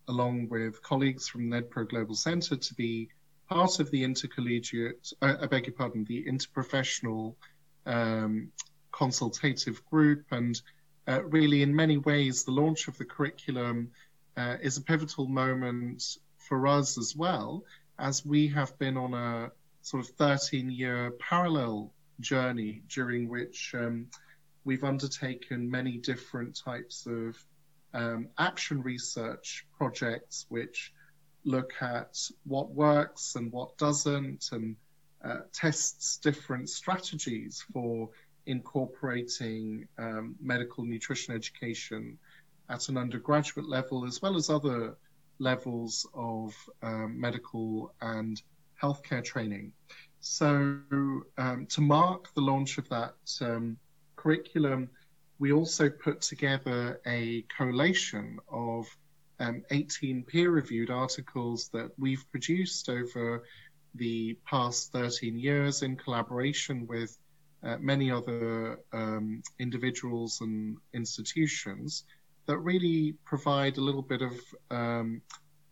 along 0.07 0.49
with 0.49 0.81
colleagues 0.83 1.27
from 1.27 1.49
NNEdPro 1.49 1.89
Global 1.89 2.13
Centre, 2.13 2.55
to 2.55 2.73
be 2.75 3.09
part 3.47 3.79
of 3.79 3.91
the 3.91 4.03
intercollegiate, 4.03 5.11
uh, 5.21 5.35
I 5.41 5.45
beg 5.47 5.67
your 5.67 5.73
pardon, 5.73 6.03
the 6.05 6.25
interprofessional 6.25 7.35
um, 7.85 8.51
consultative 8.91 9.83
group. 9.85 10.25
And 10.31 10.59
uh, 11.07 11.23
really, 11.23 11.61
in 11.61 11.75
many 11.75 11.97
ways, 11.97 12.43
the 12.43 12.51
launch 12.51 12.87
of 12.87 12.97
the 12.97 13.05
curriculum 13.05 13.91
uh, 14.35 14.57
is 14.61 14.77
a 14.77 14.81
pivotal 14.81 15.27
moment 15.27 16.17
for 16.37 16.67
us 16.67 16.97
as 16.97 17.15
well, 17.15 17.63
as 17.99 18.25
we 18.25 18.47
have 18.49 18.77
been 18.77 18.97
on 18.97 19.13
a 19.13 19.51
sort 19.81 20.03
of 20.03 20.15
13 20.15 20.69
year 20.69 21.11
parallel 21.11 21.91
journey 22.19 22.81
during 22.89 23.29
which 23.29 23.73
um, 23.77 24.07
we've 24.65 24.83
undertaken 24.83 25.69
many 25.69 25.97
different 25.97 26.57
types 26.57 27.05
of 27.05 27.37
um, 27.93 28.27
action 28.37 28.81
research 28.81 29.65
projects 29.77 30.45
which 30.49 30.93
look 31.47 31.73
at 31.81 32.19
what 32.45 32.69
works 32.71 33.35
and 33.35 33.51
what 33.51 33.77
doesn't 33.77 34.49
and 34.51 34.75
uh, 35.23 35.39
tests 35.53 36.17
different 36.17 36.69
strategies 36.69 37.63
for 37.73 38.09
incorporating 38.45 39.87
um, 39.97 40.35
medical 40.41 40.83
nutrition 40.83 41.33
education 41.33 42.17
at 42.69 42.89
an 42.89 42.97
undergraduate 42.97 43.67
level 43.67 44.05
as 44.05 44.21
well 44.21 44.35
as 44.35 44.49
other 44.49 44.95
levels 45.39 46.05
of 46.13 46.53
um, 46.83 47.19
medical 47.19 47.93
and 48.01 48.41
healthcare 48.81 49.23
training. 49.23 49.71
So, 50.19 50.79
um, 51.37 51.67
to 51.69 51.81
mark 51.81 52.33
the 52.33 52.41
launch 52.41 52.77
of 52.77 52.89
that 52.89 53.15
um, 53.41 53.77
curriculum, 54.15 54.89
we 55.39 55.53
also 55.53 55.89
put 55.89 56.21
together 56.21 56.99
a 57.05 57.45
collation 57.55 58.39
of 58.49 58.87
um, 59.39 59.63
18 59.71 60.23
peer 60.23 60.51
reviewed 60.51 60.89
articles 60.89 61.69
that 61.73 61.91
we've 61.97 62.25
produced 62.31 62.89
over 62.89 63.43
the 63.95 64.37
past 64.45 64.91
13 64.91 65.37
years 65.37 65.81
in 65.81 65.95
collaboration 65.95 66.87
with 66.87 67.17
uh, 67.63 67.77
many 67.79 68.11
other 68.11 68.79
um, 68.93 69.41
individuals 69.59 70.41
and 70.41 70.77
institutions 70.93 72.03
that 72.45 72.57
really 72.59 73.15
provide 73.25 73.77
a 73.77 73.81
little 73.81 74.01
bit 74.01 74.21
of 74.21 74.33
um, 74.71 75.21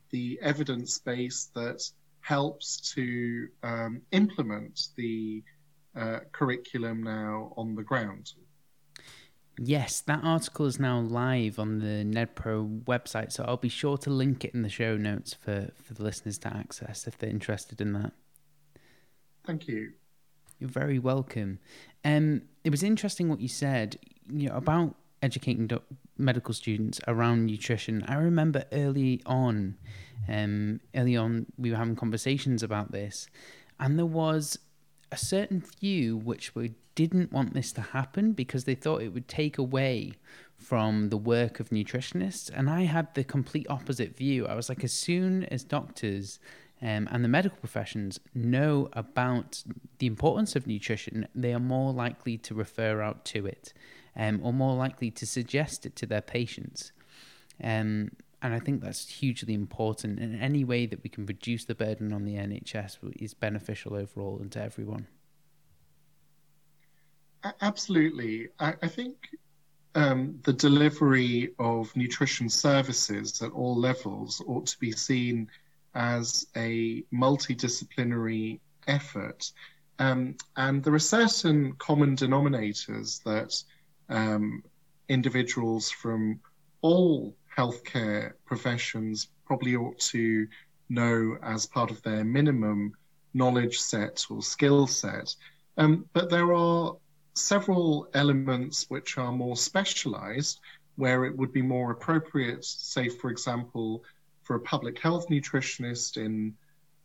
the 0.09 0.39
evidence 0.41 0.99
base 0.99 1.49
that 1.55 1.81
helps 2.21 2.93
to 2.93 3.47
um, 3.63 4.01
implement 4.11 4.89
the 4.97 5.43
uh, 5.95 6.19
curriculum 6.31 7.03
now 7.03 7.53
on 7.55 7.75
the 7.75 7.83
ground. 7.83 8.33
Yes, 9.57 10.01
that 10.01 10.19
article 10.23 10.65
is 10.65 10.79
now 10.79 10.99
live 10.99 11.59
on 11.59 11.79
the 11.79 12.03
NNEdPro 12.03 12.83
website, 12.83 13.31
so 13.31 13.45
I'll 13.47 13.55
be 13.55 13.69
sure 13.69 13.97
to 13.99 14.09
link 14.09 14.43
it 14.43 14.53
in 14.53 14.63
the 14.63 14.69
show 14.69 14.97
notes 14.97 15.33
for, 15.33 15.71
for 15.81 15.93
the 15.93 16.03
listeners 16.03 16.37
to 16.39 16.53
access 16.53 17.07
if 17.07 17.17
they're 17.17 17.29
interested 17.29 17.79
in 17.79 17.93
that. 17.93 18.11
Thank 19.45 19.67
you. 19.67 19.93
You're 20.59 20.69
very 20.69 20.99
welcome. 20.99 21.59
Um, 22.03 22.43
it 22.63 22.69
was 22.69 22.83
interesting 22.83 23.29
what 23.29 23.39
you 23.39 23.47
said, 23.47 23.97
you 24.29 24.49
know, 24.49 24.55
about 24.55 24.95
educating 25.21 25.67
do- 25.67 25.81
medical 26.17 26.53
students 26.53 26.99
around 27.07 27.45
nutrition. 27.45 28.03
I 28.07 28.15
remember 28.15 28.65
early 28.73 29.21
on, 29.25 29.77
um, 30.27 30.81
early 30.93 31.15
on, 31.15 31.45
we 31.57 31.71
were 31.71 31.77
having 31.77 31.95
conversations 31.95 32.61
about 32.61 32.91
this, 32.91 33.27
and 33.79 33.97
there 33.97 34.05
was 34.05 34.59
a 35.15 35.17
certain 35.17 35.61
few 35.61 36.17
which 36.17 36.53
we 36.55 36.73
didn't 36.93 37.31
want 37.31 37.53
this 37.53 37.71
to 37.71 37.81
happen 37.81 38.33
because 38.33 38.65
they 38.65 38.75
thought 38.75 39.01
it 39.01 39.13
would 39.13 39.29
take 39.29 39.57
away 39.57 40.11
from 40.57 41.09
the 41.09 41.17
work 41.17 41.61
of 41.61 41.69
nutritionists. 41.69 42.51
And 42.53 42.69
I 42.69 42.83
had 42.83 43.13
the 43.15 43.23
complete 43.23 43.65
opposite 43.69 44.17
view. 44.17 44.45
I 44.45 44.55
was 44.55 44.67
like, 44.67 44.83
as 44.83 44.91
soon 44.91 45.45
as 45.45 45.63
doctors 45.63 46.39
um, 46.81 47.07
and 47.11 47.23
the 47.23 47.29
medical 47.29 47.57
professions 47.59 48.19
know 48.33 48.89
about 48.91 49.63
the 49.99 50.07
importance 50.07 50.57
of 50.57 50.67
nutrition, 50.67 51.27
they 51.33 51.53
are 51.53 51.59
more 51.59 51.93
likely 51.93 52.37
to 52.39 52.53
refer 52.53 53.01
out 53.01 53.23
to 53.25 53.45
it 53.45 53.73
um, 54.17 54.41
or 54.43 54.51
more 54.51 54.75
likely 54.75 55.11
to 55.11 55.25
suggest 55.25 55.85
it 55.85 55.95
to 55.95 56.05
their 56.05 56.21
patients. 56.21 56.91
Um, 57.63 58.11
and 58.45 58.53
I 58.53 58.59
think 58.59 58.81
that's 58.81 59.09
hugely 59.09 59.53
important. 59.53 60.19
And 60.19 60.41
any 60.41 60.63
way 60.63 60.85
that 60.85 61.03
we 61.03 61.09
can 61.09 61.25
reduce 61.25 61.65
the 61.65 61.75
burden 61.75 62.13
on 62.13 62.25
the 62.25 62.35
NHS 62.35 62.97
is 63.19 63.33
beneficial 63.33 63.95
overall 63.95 64.37
and 64.39 64.51
to 64.51 64.61
everyone. 64.61 65.07
Absolutely. 67.61 68.49
I, 68.59 68.73
I 68.81 68.87
think 68.87 69.29
um, 69.95 70.39
the 70.43 70.53
delivery 70.53 71.53
of 71.57 71.95
nutrition 71.95 72.49
services 72.49 73.41
at 73.41 73.51
all 73.51 73.75
levels 73.75 74.43
ought 74.45 74.67
to 74.67 74.79
be 74.79 74.91
seen 74.91 75.49
as 75.95 76.45
a 76.55 77.03
multidisciplinary 77.13 78.59
effort. 78.87 79.51
Um, 79.97 80.35
and 80.57 80.83
there 80.83 80.93
are 80.93 80.99
certain 80.99 81.73
common 81.73 82.15
denominators 82.15 83.23
that 83.23 83.63
um, 84.09 84.63
individuals 85.09 85.89
from 85.89 86.39
all 86.81 87.35
healthcare 87.57 88.33
professions 88.45 89.29
probably 89.45 89.75
ought 89.75 89.99
to 89.99 90.47
know 90.89 91.37
as 91.41 91.65
part 91.65 91.91
of 91.91 92.01
their 92.03 92.23
minimum 92.23 92.93
knowledge 93.33 93.77
set 93.79 94.25
or 94.29 94.41
skill 94.41 94.87
set. 94.87 95.35
Um, 95.77 96.05
but 96.13 96.29
there 96.29 96.53
are 96.53 96.95
several 97.33 98.07
elements 98.13 98.85
which 98.89 99.17
are 99.17 99.31
more 99.31 99.57
specialized, 99.57 100.59
where 100.95 101.25
it 101.25 101.35
would 101.37 101.51
be 101.51 101.61
more 101.61 101.91
appropriate, 101.91 102.63
say, 102.63 103.09
for 103.09 103.29
example, 103.29 104.03
for 104.43 104.55
a 104.55 104.61
public 104.61 104.97
health 104.99 105.27
nutritionist 105.27 106.17
in 106.17 106.55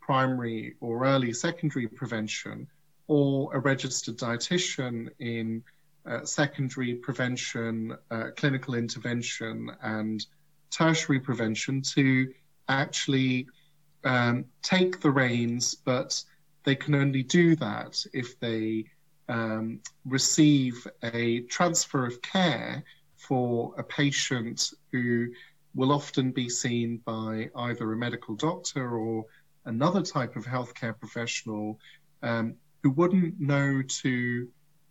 primary 0.00 0.76
or 0.80 1.04
early 1.04 1.32
secondary 1.32 1.88
prevention, 1.88 2.66
or 3.08 3.52
a 3.54 3.58
registered 3.58 4.16
dietitian 4.16 5.08
in 5.18 5.62
uh, 6.06 6.24
secondary 6.24 6.94
prevention, 6.94 7.96
uh, 8.10 8.28
clinical 8.36 8.74
intervention, 8.74 9.70
and 9.82 10.26
tertiary 10.70 11.20
prevention 11.20 11.82
to 11.82 12.32
actually 12.68 13.46
um, 14.04 14.44
take 14.62 15.00
the 15.00 15.10
reins, 15.10 15.74
but 15.74 16.22
they 16.64 16.74
can 16.74 16.94
only 16.94 17.22
do 17.22 17.56
that 17.56 18.04
if 18.12 18.38
they 18.40 18.84
um, 19.28 19.80
receive 20.04 20.86
a 21.02 21.40
transfer 21.42 22.06
of 22.06 22.20
care 22.22 22.82
for 23.16 23.74
a 23.78 23.82
patient 23.82 24.72
who 24.92 25.28
will 25.74 25.92
often 25.92 26.32
be 26.32 26.48
seen 26.48 26.98
by 27.04 27.48
either 27.54 27.92
a 27.92 27.96
medical 27.96 28.34
doctor 28.34 28.96
or 28.96 29.24
another 29.66 30.02
type 30.02 30.36
of 30.36 30.44
healthcare 30.44 30.98
professional 30.98 31.78
um, 32.22 32.54
who 32.82 32.90
wouldn't 32.90 33.38
know 33.38 33.82
to 33.82 34.48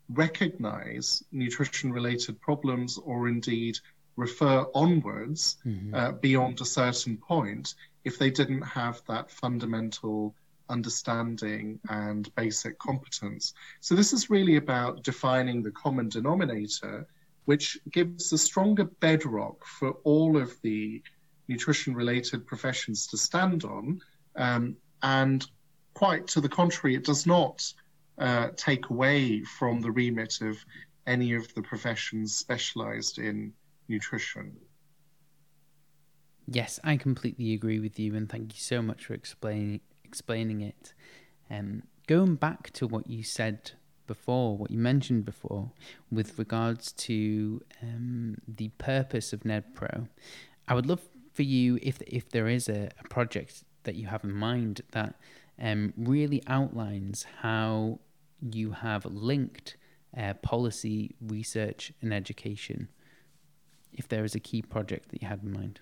recognize 0.10 1.24
nutrition 1.32 1.92
related 1.92 2.40
problems 2.40 2.98
or 2.98 3.28
indeed 3.28 3.78
refer 4.20 4.66
onwards 4.76 5.58
mm-hmm. 5.66 5.96
uh, 5.96 6.12
beyond 6.12 6.60
a 6.62 6.66
certain 6.66 7.18
point 7.18 7.76
if 8.04 8.20
they 8.20 8.30
didn't 8.30 8.62
have 8.62 9.02
that 9.08 9.32
fundamental 9.32 10.36
understanding 10.70 11.80
and 11.90 12.34
basic 12.36 12.78
competence. 12.78 13.54
So, 13.80 13.96
this 13.96 14.14
is 14.14 14.30
really 14.30 14.58
about 14.58 15.04
defining 15.04 15.64
the 15.64 15.72
common 15.72 16.10
denominator, 16.10 17.08
which 17.46 17.80
gives 17.92 18.32
a 18.34 18.38
stronger 18.38 18.86
bedrock 18.86 19.66
for 19.66 19.92
all 20.04 20.38
of 20.38 20.54
the 20.62 21.02
nutrition 21.48 21.96
related 21.96 22.46
professions 22.46 23.08
to 23.08 23.18
stand 23.18 23.64
on. 23.64 24.02
Um, 24.36 24.76
and 25.02 25.46
quite 25.94 26.28
to 26.28 26.42
the 26.42 26.50
contrary, 26.50 26.96
it 26.96 27.06
does 27.06 27.26
not 27.26 27.74
uh, 28.20 28.50
take 28.56 28.90
away 28.90 29.44
from 29.44 29.82
the 29.82 29.92
remit 29.92 30.42
of 30.42 30.58
any 31.08 31.34
of 31.34 31.52
the 31.56 31.62
professions 31.62 32.36
specialized 32.36 33.18
in 33.18 33.54
nutrition. 33.90 34.56
Yes, 36.48 36.80
I 36.84 36.98
completely 36.98 37.54
agree 37.54 37.80
with 37.80 38.00
you, 38.00 38.16
and 38.16 38.30
thank 38.30 38.54
you 38.54 38.60
so 38.60 38.82
much 38.82 39.06
for 39.06 39.14
explaining 39.14 39.82
explaining 40.04 40.62
it. 40.62 40.94
Um, 41.52 41.84
going 42.08 42.36
back 42.36 42.72
to 42.72 42.88
what 42.88 43.08
you 43.08 43.24
said 43.24 43.72
before, 44.08 44.58
what 44.58 44.72
you 44.72 44.80
mentioned 44.80 45.26
before, 45.26 45.72
with 46.12 46.40
regards 46.40 46.92
to 46.94 47.62
um, 47.84 48.38
the 48.48 48.70
purpose 48.80 49.32
of 49.34 49.42
NNEdPro, 49.42 50.08
I 50.68 50.74
would 50.74 50.88
love 50.88 51.02
for 51.34 51.44
you 51.44 51.78
if 51.84 52.02
if 52.08 52.30
there 52.30 52.48
is 52.48 52.68
a, 52.68 52.90
a 53.00 53.08
project 53.08 53.64
that 53.84 53.96
you 53.96 54.08
have 54.08 54.24
in 54.24 54.34
mind 54.34 54.82
that 54.92 55.16
um, 55.62 55.94
really 55.98 56.42
outlines 56.48 57.26
how 57.42 58.00
you 58.42 58.72
have 58.72 59.06
linked 59.06 59.78
uh, 60.18 60.34
policy, 60.36 61.16
research, 61.22 61.94
and 62.02 62.14
education? 62.14 62.88
If 63.94 64.08
there 64.08 64.24
is 64.24 64.36
a 64.36 64.40
key 64.40 64.62
project 64.62 65.10
that 65.10 65.22
you 65.22 65.28
had 65.28 65.44
in 65.44 65.52
mind. 65.52 65.80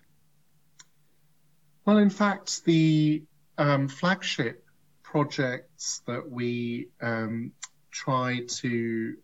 Well, 1.86 1.98
in 1.98 2.10
fact, 2.10 2.66
the 2.66 3.24
um, 3.58 3.88
flagship 3.88 4.66
projects 5.04 6.02
that 6.06 6.30
we 6.30 6.90
um, 7.02 7.52
try 7.92 8.42
to 8.48 9.16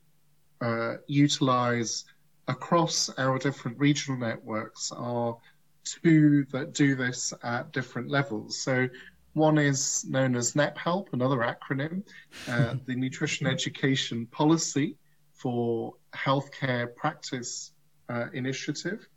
uh, 0.61 0.93
utilize 1.07 2.05
across 2.47 3.09
our 3.17 3.37
different 3.37 3.77
regional 3.77 4.17
networks 4.17 4.91
are 4.91 5.37
two 5.83 6.45
that 6.51 6.73
do 6.73 6.95
this 6.95 7.33
at 7.43 7.71
different 7.73 8.09
levels. 8.09 8.57
So 8.61 8.87
one 9.33 9.57
is 9.57 10.05
known 10.05 10.35
as 10.35 10.53
NEPHELP, 10.53 11.11
another 11.11 11.39
acronym, 11.39 12.03
uh, 12.47 12.75
the 12.85 12.95
Nutrition 12.95 13.45
Education 13.45 14.25
Policy 14.27 14.95
for 15.33 15.95
Healthcare 16.13 16.95
Practice 16.95 17.72
uh, 18.09 18.25
Initiative. 18.33 19.07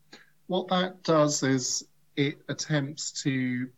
What 0.47 0.69
that 0.69 1.03
does 1.03 1.43
is 1.43 1.85
it 2.17 2.41
attempts 2.49 3.23
to 3.23 3.69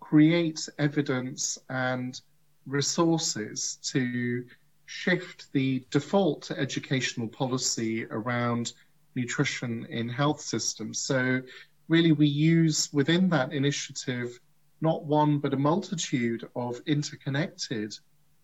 create 0.00 0.68
evidence 0.78 1.58
and 1.68 2.20
resources 2.66 3.78
to 3.82 4.44
shift 4.86 5.52
the 5.52 5.84
default 5.90 6.50
educational 6.50 7.28
policy 7.28 8.06
around 8.06 8.72
nutrition 9.14 9.86
in 9.90 10.08
health 10.08 10.40
systems. 10.40 10.98
So, 10.98 11.42
really, 11.88 12.12
we 12.12 12.26
use 12.26 12.90
within 12.92 13.28
that 13.30 13.52
initiative 13.52 14.38
not 14.80 15.04
one 15.04 15.38
but 15.38 15.54
a 15.54 15.56
multitude 15.56 16.48
of 16.54 16.80
interconnected 16.86 17.94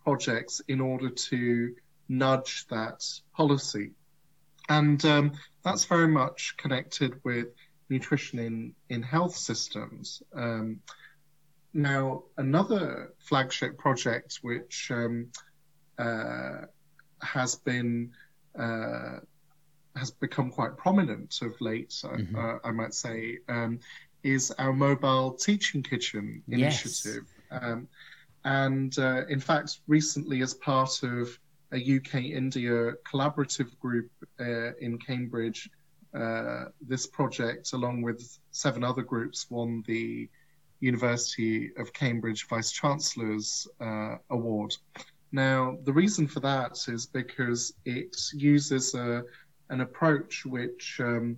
projects 0.02 0.60
in 0.68 0.80
order 0.80 1.08
to 1.08 1.74
nudge 2.08 2.66
that 2.68 3.04
policy. 3.34 3.92
And 4.68 5.04
um, 5.04 5.32
that's 5.64 5.84
very 5.86 6.08
much 6.08 6.56
connected 6.56 7.20
with 7.24 7.48
nutrition 7.88 8.38
in, 8.38 8.74
in 8.88 9.02
health 9.02 9.36
systems. 9.36 10.22
Um, 10.34 10.80
now, 11.72 12.24
another 12.36 13.12
flagship 13.18 13.78
project 13.78 14.38
which 14.42 14.90
um, 14.90 15.28
uh, 15.98 16.66
has 17.22 17.56
been 17.56 18.12
uh, 18.58 19.18
has 19.96 20.10
become 20.10 20.50
quite 20.50 20.76
prominent 20.76 21.38
of 21.42 21.60
late, 21.60 21.90
mm-hmm. 21.90 22.36
uh, 22.36 22.58
I 22.64 22.70
might 22.72 22.94
say, 22.94 23.38
um, 23.48 23.80
is 24.22 24.50
our 24.52 24.72
mobile 24.72 25.32
teaching 25.32 25.82
kitchen 25.82 26.42
initiative. 26.48 27.26
Yes. 27.50 27.62
Um, 27.62 27.88
and 28.44 28.98
uh, 28.98 29.26
in 29.28 29.40
fact, 29.40 29.80
recently, 29.86 30.42
as 30.42 30.54
part 30.54 31.02
of 31.02 31.38
a 31.72 31.96
UK 31.96 32.14
India 32.24 32.92
collaborative 33.10 33.78
group 33.80 34.10
uh, 34.40 34.74
in 34.80 34.98
Cambridge, 34.98 35.70
uh, 36.14 36.66
this 36.80 37.06
project, 37.06 37.72
along 37.72 38.02
with 38.02 38.38
seven 38.50 38.84
other 38.84 39.02
groups, 39.02 39.50
won 39.50 39.82
the 39.86 40.28
University 40.80 41.72
of 41.76 41.92
Cambridge 41.92 42.46
Vice 42.46 42.70
Chancellor's 42.70 43.66
uh, 43.80 44.16
Award. 44.30 44.76
Now, 45.32 45.78
the 45.84 45.92
reason 45.92 46.28
for 46.28 46.40
that 46.40 46.78
is 46.86 47.06
because 47.06 47.74
it 47.84 48.16
uses 48.32 48.94
a, 48.94 49.24
an 49.70 49.80
approach 49.80 50.44
which 50.46 51.00
um, 51.00 51.36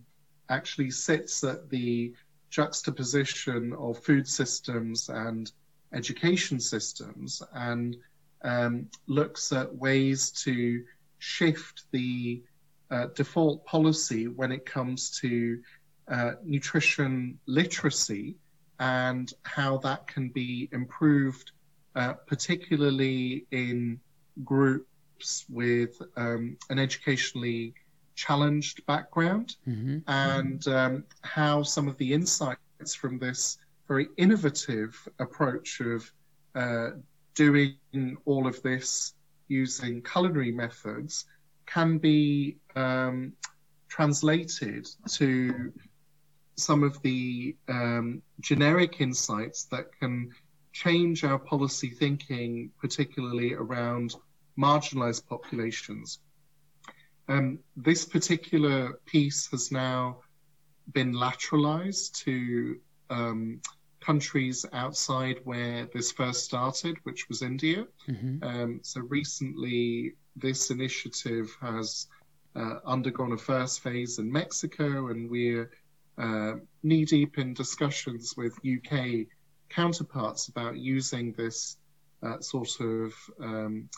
actually 0.51 0.91
sits 0.91 1.43
at 1.45 1.71
the 1.71 2.13
juxtaposition 2.51 3.73
of 3.75 3.99
food 3.99 4.29
systems 4.29 5.09
and 5.09 5.51
education 5.93 6.61
systems 6.61 7.43
and 7.55 7.97
um, 8.43 8.89
looks 9.07 9.53
at 9.53 9.75
ways 9.75 10.31
to 10.31 10.85
shift 11.19 11.85
the 11.93 12.43
uh, 12.91 13.07
default 13.15 13.65
policy 13.65 14.29
when 14.29 14.53
it 14.53 14.65
comes 14.65 15.19
to 15.21 15.61
uh, 16.09 16.33
nutrition 16.45 17.39
literacy 17.47 18.37
and 18.79 19.33
how 19.43 19.79
that 19.79 20.07
can 20.07 20.29
be 20.29 20.69
improved, 20.73 21.53
uh, 21.95 22.13
particularly 22.27 23.47
in 23.51 23.99
groups 24.45 25.47
with 25.49 26.01
um, 26.17 26.57
an 26.71 26.79
educationally 26.79 27.75
challenged 28.15 28.85
background 28.87 29.57
mm-hmm. 29.69 29.99
and 30.07 30.69
um, 30.69 31.05
how 31.23 31.63
some 31.63 31.89
of 31.89 31.97
the 31.99 32.13
insights 32.13 32.95
from 32.95 33.19
this 33.19 33.59
very 33.89 34.09
innovative 34.17 35.09
approach 35.19 35.81
of 35.81 36.11
uh, 36.55 36.91
doing 37.37 38.17
all 38.25 38.47
of 38.47 38.61
this 38.63 39.15
using 39.49 40.03
culinary 40.03 40.51
methods 40.51 41.27
can 41.67 41.99
be 41.99 42.57
um, 42.75 43.33
translated 43.89 44.89
to 45.09 45.73
some 46.57 46.83
of 46.83 47.01
the 47.03 47.55
um, 47.69 48.23
generic 48.41 49.01
insights 49.01 49.65
that 49.65 49.87
can 50.01 50.31
change 50.73 51.25
our 51.25 51.39
policy 51.39 51.91
thinking, 51.91 52.71
particularly 52.81 53.55
around 53.55 54.15
marginalized 54.59 55.27
populations. 55.27 56.19
Um, 57.29 57.59
this 57.77 58.05
particular 58.05 59.01
piece 59.05 59.51
has 59.51 59.71
now 59.71 60.19
been 60.93 61.13
lateralized 61.13 62.13
to 62.25 62.79
um, 63.11 63.61
countries 64.07 64.65
outside 64.73 65.41
where 65.45 65.89
this 65.93 66.13
first 66.13 66.45
started, 66.45 66.97
which 67.03 67.29
was 67.29 67.43
India. 67.43 67.87
Mm-hmm. 68.09 68.45
Um, 68.45 68.81
so 68.83 69.01
recently, 69.01 70.15
this 70.37 70.71
initiative 70.71 71.49
has 71.61 72.07
uh, 72.55 72.77
undergone 72.87 73.33
a 73.33 73.37
first 73.37 73.81
phase 73.81 74.19
in 74.19 74.31
Mexico, 74.31 75.09
and 75.09 75.29
we're 75.29 75.71
uh, 76.19 76.53
knee 76.85 77.05
deep 77.05 77.39
in 77.39 77.53
discussions 77.53 78.35
with 78.37 78.55
UK 78.65 79.27
counterparts 79.69 80.49
about 80.49 80.77
using 80.77 81.33
this 81.33 81.77
uh, 82.23 82.41
sort 82.41 82.81
of 82.81 83.13
um, 83.43 83.89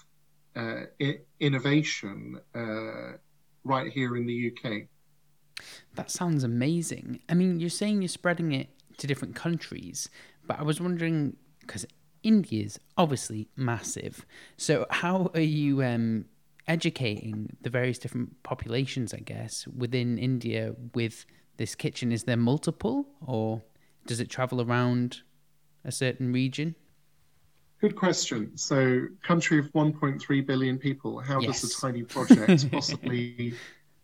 uh, 0.57 0.81
I- 1.03 1.21
innovation 1.39 2.41
uh, 2.55 3.19
right 3.63 3.93
here 3.93 4.17
in 4.17 4.27
the 4.27 4.53
UK. 4.53 4.89
That 5.97 6.11
sounds 6.11 6.45
amazing. 6.45 7.21
I 7.29 7.35
mean, 7.35 7.61
you're 7.61 7.69
saying 7.69 8.01
you're 8.01 8.09
spreading 8.09 8.53
it 8.53 8.71
to 8.99 9.07
different 9.07 9.35
countries, 9.35 10.09
but 10.47 10.59
I 10.59 10.63
was 10.63 10.81
wondering 10.81 11.37
because 11.61 11.87
India 12.23 12.65
is 12.65 12.79
obviously 12.97 13.49
massive. 13.57 14.27
So, 14.57 14.87
how 14.91 15.31
are 15.35 15.41
you 15.41 15.83
um, 15.83 16.27
educating 16.67 17.57
the 17.63 17.71
various 17.71 17.99
different 17.99 18.43
populations, 18.43 19.15
I 19.15 19.19
guess, 19.19 19.67
within 19.69 20.19
India 20.19 20.75
with 20.95 21.25
this 21.57 21.75
kitchen? 21.75 22.13
Is 22.13 22.25
there 22.25 22.37
multiple, 22.37 23.07
or 23.25 23.63
does 24.07 24.21
it 24.21 24.29
travel 24.29 24.61
around 24.61 25.23
a 25.85 25.93
certain 25.93 26.33
region? 26.33 26.75
Good 27.81 27.95
question. 27.95 28.57
So, 28.57 29.07
country 29.23 29.59
of 29.59 29.73
1.3 29.73 30.47
billion 30.47 30.79
people, 30.79 31.21
how 31.21 31.41
yes. 31.41 31.61
does 31.61 31.77
a 31.77 31.81
tiny 31.81 32.03
project 32.03 32.71
possibly 32.73 33.55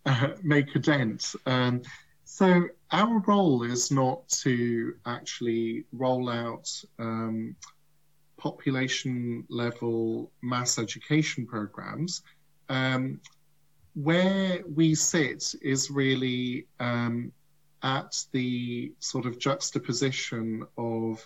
uh, 0.06 0.28
make 0.42 0.74
a 0.76 0.78
dent? 0.78 1.34
Um, 1.46 1.82
so, 2.24 2.68
our 2.90 3.18
role 3.26 3.62
is 3.62 3.90
not 3.90 4.28
to 4.28 4.94
actually 5.06 5.84
roll 5.92 6.28
out 6.28 6.70
um, 6.98 7.56
population 8.36 9.44
level 9.48 10.30
mass 10.42 10.78
education 10.78 11.46
programs. 11.46 12.22
Um, 12.68 13.20
where 13.94 14.62
we 14.74 14.94
sit 14.94 15.54
is 15.62 15.90
really 15.90 16.66
um, 16.80 17.32
at 17.82 18.24
the 18.32 18.92
sort 18.98 19.26
of 19.26 19.38
juxtaposition 19.38 20.66
of 20.76 21.24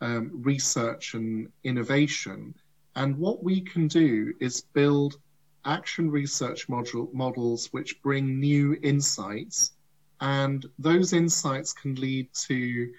um, 0.00 0.30
research 0.32 1.14
and 1.14 1.50
innovation. 1.64 2.54
And 2.94 3.18
what 3.18 3.42
we 3.42 3.60
can 3.60 3.88
do 3.88 4.32
is 4.40 4.62
build 4.72 5.18
action 5.64 6.10
research 6.10 6.68
models 6.68 7.72
which 7.72 8.00
bring 8.02 8.40
new 8.40 8.78
insights. 8.82 9.72
And 10.20 10.64
those 10.78 11.12
insights 11.12 11.72
can 11.72 11.94
lead 11.96 12.32
to 12.48 12.92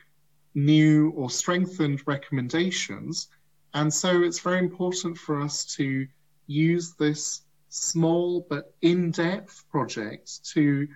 new 0.53 1.11
or 1.11 1.29
strengthened 1.29 2.01
recommendations. 2.05 3.29
And 3.73 3.93
so 3.93 4.23
it's 4.23 4.39
very 4.39 4.59
important 4.59 5.17
for 5.17 5.41
us 5.41 5.65
to 5.75 6.07
use 6.47 6.93
this 6.93 7.41
small 7.69 8.45
but 8.49 8.73
in 8.81 9.11
depth 9.11 9.65
project 9.69 10.43
to 10.53 10.87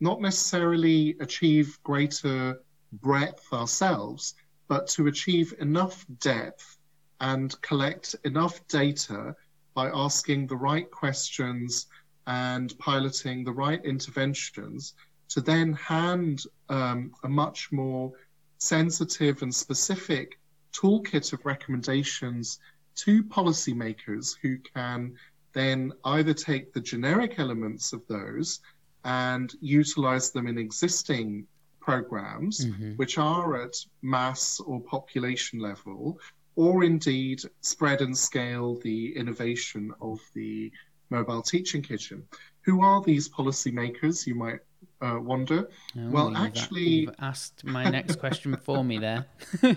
not 0.00 0.20
necessarily 0.20 1.16
achieve 1.20 1.78
greater 1.82 2.60
breadth 2.92 3.52
ourselves, 3.52 4.34
but 4.68 4.86
to 4.88 5.06
achieve 5.06 5.54
enough 5.60 6.04
depth 6.20 6.78
and 7.20 7.60
collect 7.62 8.14
enough 8.24 8.66
data 8.68 9.34
by 9.74 9.88
asking 9.94 10.46
the 10.46 10.56
right 10.56 10.90
questions 10.90 11.86
and 12.26 12.76
piloting 12.78 13.44
the 13.44 13.52
right 13.52 13.82
interventions 13.84 14.94
to 15.28 15.40
then 15.40 15.72
hand 15.74 16.44
um, 16.68 17.12
a 17.22 17.28
much 17.28 17.70
more 17.72 18.12
sensitive 18.58 19.42
and 19.42 19.54
specific 19.54 20.38
toolkit 20.72 21.32
of 21.32 21.44
recommendations 21.44 22.58
to 22.94 23.22
policymakers 23.24 24.36
who 24.40 24.58
can 24.58 25.14
then 25.52 25.92
either 26.04 26.34
take 26.34 26.72
the 26.72 26.80
generic 26.80 27.38
elements 27.38 27.92
of 27.92 28.06
those 28.08 28.60
and 29.04 29.54
utilize 29.60 30.30
them 30.30 30.46
in 30.46 30.58
existing 30.58 31.46
programs, 31.80 32.66
mm-hmm. 32.66 32.92
which 32.94 33.16
are 33.16 33.62
at 33.62 33.76
mass 34.02 34.60
or 34.60 34.80
population 34.80 35.60
level, 35.60 36.18
or 36.56 36.84
indeed 36.84 37.40
spread 37.60 38.00
and 38.00 38.16
scale 38.16 38.74
the 38.80 39.16
innovation 39.16 39.92
of 40.00 40.18
the 40.34 40.72
mobile 41.10 41.42
teaching 41.42 41.82
kitchen. 41.82 42.24
Who 42.62 42.82
are 42.82 43.00
these 43.02 43.28
policymakers, 43.28 44.26
you 44.26 44.34
might 44.34 44.60
uh, 45.00 45.18
wonder? 45.20 45.68
Oh, 45.98 46.10
well, 46.10 46.28
you've 46.28 46.38
actually. 46.38 46.82
You've 46.82 47.14
asked 47.18 47.64
my 47.64 47.88
next 47.90 48.18
question 48.18 48.56
for 48.56 48.84
me 48.84 48.98
there. 48.98 49.26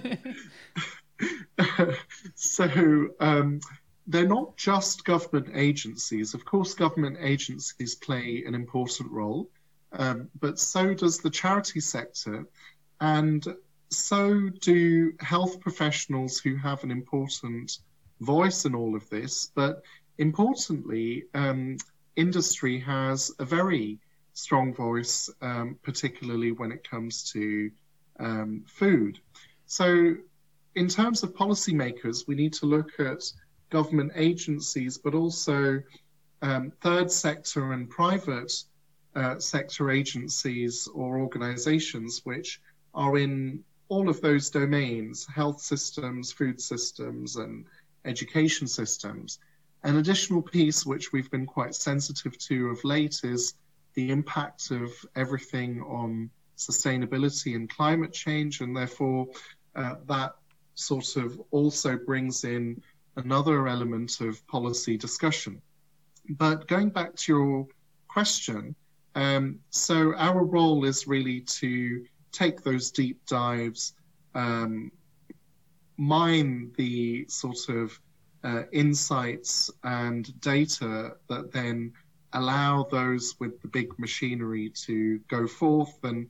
so, 2.36 3.08
um, 3.20 3.60
they're 4.08 4.28
not 4.28 4.58
just 4.58 5.06
government 5.06 5.50
agencies. 5.54 6.34
Of 6.34 6.46
course, 6.46 6.74
government 6.74 7.18
agencies 7.20 7.96
play 7.96 8.44
an 8.46 8.56
important 8.56 9.12
role, 9.12 9.50
um, 9.92 10.30
but 10.40 10.60
so 10.60 10.94
does 10.94 11.20
the 11.20 11.30
charity 11.30 11.80
sector. 11.80 12.46
And 13.02 13.46
so 13.90 14.50
do 14.62 15.14
health 15.20 15.60
professionals 15.60 16.40
who 16.40 16.56
have 16.56 16.84
an 16.84 16.92
important 16.92 17.80
voice 18.22 18.66
in 18.66 18.76
all 18.76 18.96
of 18.96 19.10
this. 19.10 19.52
But 19.56 19.84
importantly, 20.18 21.26
um, 21.34 21.78
industry 22.16 22.80
has 22.80 23.32
a 23.40 23.46
very 23.46 24.00
strong 24.40 24.74
voice, 24.74 25.30
um, 25.42 25.78
particularly 25.84 26.52
when 26.52 26.72
it 26.72 26.90
comes 26.90 27.32
to 27.32 27.72
um, 28.20 28.64
food. 28.68 29.20
So, 29.66 30.16
in 30.76 30.88
terms 30.88 31.24
of 31.24 31.36
policymakers, 31.36 32.28
we 32.28 32.36
need 32.36 32.54
to 32.54 32.66
look 32.66 33.00
at 33.00 33.22
government 33.70 34.12
agencies, 34.16 34.98
but 34.98 35.14
also 35.14 35.82
um, 36.42 36.72
third 36.82 37.12
sector 37.12 37.74
and 37.74 37.90
private 37.90 38.54
uh, 39.16 39.40
sector 39.40 39.92
agencies 39.92 40.88
or 40.94 41.20
organizations 41.20 42.22
which 42.24 42.62
are 42.94 43.18
in 43.18 43.64
all 43.90 44.08
of 44.08 44.22
those 44.22 44.50
domains 44.50 45.26
health 45.26 45.60
systems, 45.60 46.32
food 46.32 46.62
systems, 46.62 47.36
and 47.36 47.66
education 48.06 48.68
systems. 48.68 49.40
An 49.84 49.98
additional 49.98 50.42
piece 50.42 50.86
which 50.86 51.12
we've 51.12 51.32
been 51.32 51.46
quite 51.46 51.74
sensitive 51.74 52.38
to 52.38 52.70
of 52.70 52.84
late 52.84 53.22
is 53.24 53.56
the 54.00 54.12
impact 54.12 54.72
of 54.72 54.90
everything 55.24 55.82
on 55.82 56.30
sustainability 56.58 57.52
and 57.58 57.70
climate 57.70 58.14
change, 58.14 58.62
and 58.62 58.72
therefore 58.76 59.28
uh, 59.76 59.96
that 60.08 60.32
sort 60.76 61.18
of 61.18 61.28
also 61.52 61.98
brings 61.98 62.46
in 62.46 62.82
another 63.18 63.68
element 63.68 64.22
of 64.22 64.34
policy 64.48 64.96
discussion. 64.98 65.62
But 66.44 66.68
going 66.68 66.92
back 66.92 67.12
to 67.22 67.26
your 67.34 67.68
question, 68.08 68.74
um, 69.16 69.60
so 69.70 70.16
our 70.16 70.44
role 70.46 70.86
is 70.86 71.08
really 71.16 71.42
to 71.62 72.06
take 72.32 72.58
those 72.64 72.92
deep 72.92 73.18
dives, 73.26 73.82
um, 74.34 74.92
mine 75.98 76.72
the 76.78 77.26
sort 77.28 77.64
of 77.68 78.00
uh, 78.46 78.64
insights 78.72 79.70
and 79.84 80.24
data 80.40 80.94
that 81.28 81.52
then 81.52 81.92
allow 82.34 82.84
those 82.84 83.36
with 83.40 83.62
the 83.62 83.68
big 83.68 83.98
machinery 83.98 84.70
to 84.70 85.20
go 85.28 85.48
forth. 85.48 85.98
And 86.04 86.28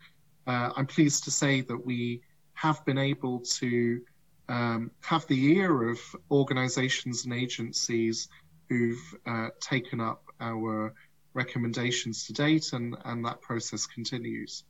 uh, 0.47 0.71
I'm 0.75 0.87
pleased 0.87 1.23
to 1.25 1.31
say 1.31 1.61
that 1.61 1.85
we 1.85 2.21
have 2.53 2.83
been 2.85 2.97
able 2.97 3.39
to 3.39 4.01
um, 4.47 4.91
have 5.01 5.27
the 5.27 5.53
ear 5.53 5.89
of 5.89 5.99
organizations 6.31 7.25
and 7.25 7.33
agencies 7.33 8.27
who've 8.67 9.15
uh, 9.25 9.49
taken 9.61 10.01
up 10.01 10.23
our 10.39 10.93
recommendations 11.33 12.25
to 12.25 12.33
date, 12.33 12.73
and, 12.73 12.95
and 13.05 13.25
that 13.25 13.41
process 13.41 13.85
continues. 13.85 14.63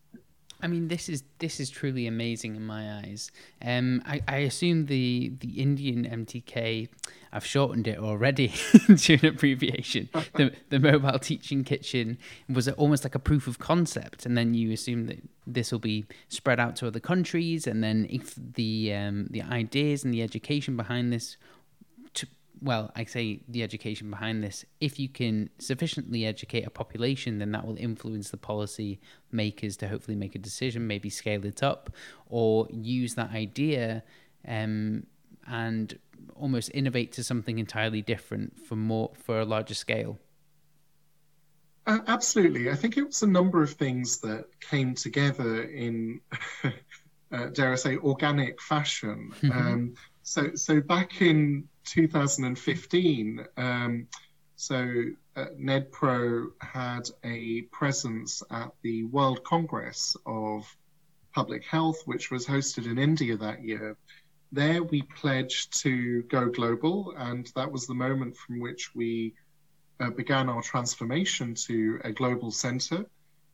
I 0.61 0.67
mean, 0.67 0.89
this 0.89 1.07
is 1.07 1.23
this 1.39 1.59
is 1.59 1.69
truly 1.69 2.05
amazing 2.05 2.55
in 2.55 2.65
my 2.65 2.99
eyes. 2.99 3.31
Um, 3.63 4.01
I, 4.05 4.21
I 4.27 4.37
assume 4.37 4.87
the 4.87 5.31
the 5.39 5.61
Indian 5.61 6.05
MTK, 6.05 6.89
I've 7.31 7.45
shortened 7.45 7.87
it 7.87 7.97
already 7.97 8.49
to 8.97 9.13
an 9.13 9.25
abbreviation. 9.25 10.09
the 10.33 10.51
the 10.69 10.79
mobile 10.79 11.19
teaching 11.19 11.63
kitchen 11.63 12.17
was 12.49 12.67
almost 12.67 13.05
like 13.05 13.15
a 13.15 13.19
proof 13.19 13.47
of 13.47 13.59
concept, 13.59 14.25
and 14.25 14.37
then 14.37 14.53
you 14.53 14.71
assume 14.71 15.05
that 15.07 15.19
this 15.47 15.71
will 15.71 15.79
be 15.79 16.05
spread 16.27 16.59
out 16.59 16.75
to 16.77 16.87
other 16.87 16.99
countries, 16.99 17.65
and 17.65 17.83
then 17.83 18.05
if 18.09 18.35
the 18.35 18.93
um, 18.93 19.27
the 19.29 19.41
ideas 19.43 20.03
and 20.03 20.13
the 20.13 20.21
education 20.21 20.75
behind 20.75 21.13
this 21.13 21.37
well, 22.61 22.91
I 22.95 23.05
say 23.05 23.41
the 23.47 23.63
education 23.63 24.09
behind 24.09 24.43
this. 24.43 24.65
If 24.79 24.99
you 24.99 25.07
can 25.07 25.49
sufficiently 25.59 26.25
educate 26.25 26.65
a 26.65 26.69
population, 26.69 27.39
then 27.39 27.51
that 27.53 27.65
will 27.65 27.77
influence 27.77 28.29
the 28.31 28.37
policy 28.37 28.99
makers 29.31 29.77
to 29.77 29.87
hopefully 29.87 30.15
make 30.15 30.35
a 30.35 30.39
decision, 30.39 30.87
maybe 30.87 31.09
scale 31.09 31.45
it 31.45 31.63
up, 31.63 31.89
or 32.27 32.67
use 32.71 33.15
that 33.15 33.31
idea 33.31 34.03
um, 34.47 35.05
and 35.47 35.97
almost 36.35 36.71
innovate 36.73 37.11
to 37.13 37.23
something 37.23 37.59
entirely 37.59 38.01
different 38.01 38.59
for 38.59 38.75
more 38.75 39.11
for 39.15 39.39
a 39.39 39.45
larger 39.45 39.73
scale. 39.73 40.19
Uh, 41.87 41.99
absolutely, 42.07 42.69
I 42.69 42.75
think 42.75 42.97
it 42.97 43.03
was 43.03 43.23
a 43.23 43.27
number 43.27 43.63
of 43.63 43.71
things 43.71 44.19
that 44.19 44.45
came 44.59 44.93
together 44.93 45.63
in, 45.63 46.19
uh, 47.31 47.45
dare 47.47 47.71
I 47.71 47.75
say, 47.75 47.97
organic 47.97 48.61
fashion. 48.61 49.31
Mm-hmm. 49.41 49.51
Um, 49.51 49.93
so, 50.29 50.53
so 50.53 50.79
back 50.79 51.23
in 51.23 51.67
2015, 51.85 53.47
um, 53.57 54.07
so 54.55 54.75
uh, 55.35 55.45
NNEdPro 55.59 56.49
had 56.61 57.09
a 57.23 57.61
presence 57.71 58.43
at 58.51 58.69
the 58.83 59.05
World 59.05 59.43
Congress 59.43 60.15
of 60.27 60.67
Public 61.33 61.65
Health, 61.65 62.03
which 62.05 62.29
was 62.29 62.45
hosted 62.45 62.85
in 62.85 62.99
India 62.99 63.35
that 63.37 63.63
year. 63.63 63.97
There, 64.51 64.83
we 64.83 65.01
pledged 65.01 65.73
to 65.81 66.21
go 66.23 66.47
global, 66.47 67.11
and 67.17 67.51
that 67.55 67.71
was 67.71 67.87
the 67.87 67.95
moment 67.95 68.37
from 68.37 68.59
which 68.59 68.93
we 68.93 69.33
uh, 69.99 70.11
began 70.11 70.47
our 70.47 70.61
transformation 70.61 71.55
to 71.55 71.99
a 72.03 72.11
global 72.11 72.51
center. 72.51 73.03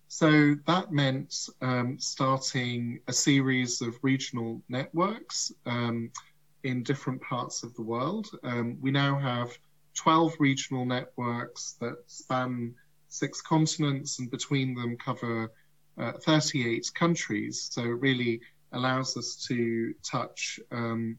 So 0.09 0.55
that 0.67 0.91
meant 0.91 1.47
um, 1.61 1.97
starting 1.99 2.99
a 3.07 3.13
series 3.13 3.81
of 3.81 3.97
regional 4.01 4.61
networks. 4.67 5.53
Um, 5.65 6.11
in 6.65 6.83
different 6.83 7.21
parts 7.21 7.63
of 7.63 7.73
the 7.75 7.81
world. 7.81 8.27
Um, 8.43 8.77
we 8.81 8.91
now 8.91 9.17
have 9.19 9.57
12 9.93 10.35
regional 10.39 10.85
networks 10.85 11.77
that 11.79 11.97
span 12.07 12.73
six 13.07 13.41
continents 13.41 14.19
and 14.19 14.29
between 14.29 14.73
them 14.75 14.97
cover 14.97 15.51
uh, 15.97 16.13
38 16.23 16.91
countries. 16.95 17.69
So 17.71 17.81
it 17.81 17.99
really 18.07 18.41
allows 18.73 19.15
us 19.15 19.45
to 19.47 19.93
touch 20.03 20.59
um, 20.71 21.17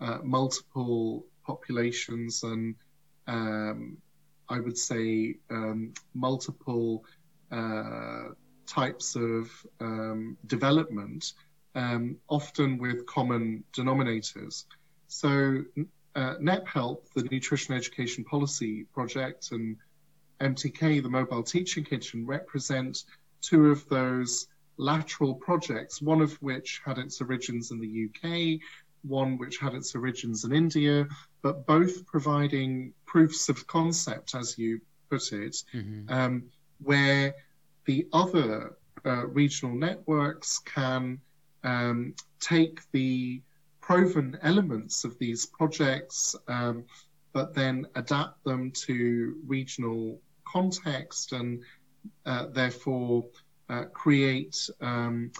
uh, 0.00 0.18
multiple 0.22 1.26
populations 1.44 2.42
and 2.44 2.74
um, 3.26 3.98
I 4.48 4.60
would 4.60 4.78
say 4.78 5.36
um, 5.50 5.92
multiple 6.14 7.04
uh, 7.50 8.28
types 8.66 9.16
of 9.16 9.50
um, 9.80 10.36
development, 10.46 11.32
um, 11.74 12.16
often 12.28 12.78
with 12.78 13.06
common 13.06 13.64
denominators. 13.72 14.64
So 15.14 15.62
uh, 16.16 16.34
NEPHELP, 16.40 17.08
the 17.14 17.22
Nutrition 17.30 17.72
Education 17.72 18.24
Policy 18.24 18.82
Project, 18.92 19.52
and 19.52 19.76
MTK, 20.40 21.04
the 21.04 21.08
Mobile 21.08 21.44
Teaching 21.44 21.84
Kitchen, 21.84 22.26
represent 22.26 23.04
two 23.40 23.70
of 23.70 23.88
those 23.88 24.48
lateral 24.76 25.36
projects, 25.36 26.02
one 26.02 26.20
of 26.20 26.32
which 26.42 26.82
had 26.84 26.98
its 26.98 27.20
origins 27.20 27.70
in 27.70 27.78
the 27.78 28.08
UK, 28.08 28.60
one 29.02 29.38
which 29.38 29.58
had 29.58 29.74
its 29.74 29.94
origins 29.94 30.42
in 30.42 30.52
India, 30.52 31.06
but 31.42 31.64
both 31.64 32.04
providing 32.06 32.92
proofs 33.06 33.48
of 33.48 33.68
concept, 33.68 34.34
as 34.34 34.58
you 34.58 34.80
put 35.10 35.32
it, 35.32 35.62
mm-hmm. 35.72 36.12
um, 36.12 36.42
where 36.82 37.32
the 37.84 38.08
other 38.12 38.74
uh, 39.06 39.28
regional 39.28 39.76
networks 39.76 40.58
can 40.58 41.20
um, 41.62 42.14
take 42.40 42.80
the 42.90 43.40
proven 43.86 44.38
elements 44.42 45.04
of 45.04 45.18
these 45.18 45.44
projects, 45.44 46.34
um, 46.48 46.84
but 47.34 47.54
then 47.54 47.86
adapt 47.96 48.42
them 48.44 48.70
to 48.70 49.36
regional 49.46 50.18
context 50.46 51.32
and 51.32 51.62
uh, 52.24 52.46
therefore 52.46 53.26
uh, 53.68 53.84
create 53.92 54.70
um, 54.80 55.30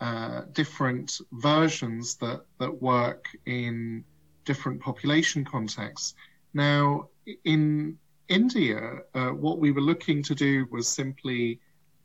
uh, 0.00 0.42
different 0.52 1.20
versions 1.32 2.16
that, 2.16 2.44
that 2.58 2.82
work 2.82 3.28
in 3.46 4.02
different 4.44 4.80
population 4.80 5.44
contexts. 5.44 6.14
Now, 6.52 7.08
in 7.44 7.96
India, 8.28 8.98
uh, 9.14 9.28
what 9.28 9.58
we 9.58 9.70
were 9.70 9.80
looking 9.80 10.20
to 10.24 10.34
do 10.34 10.66
was 10.72 10.88
simply 10.88 11.60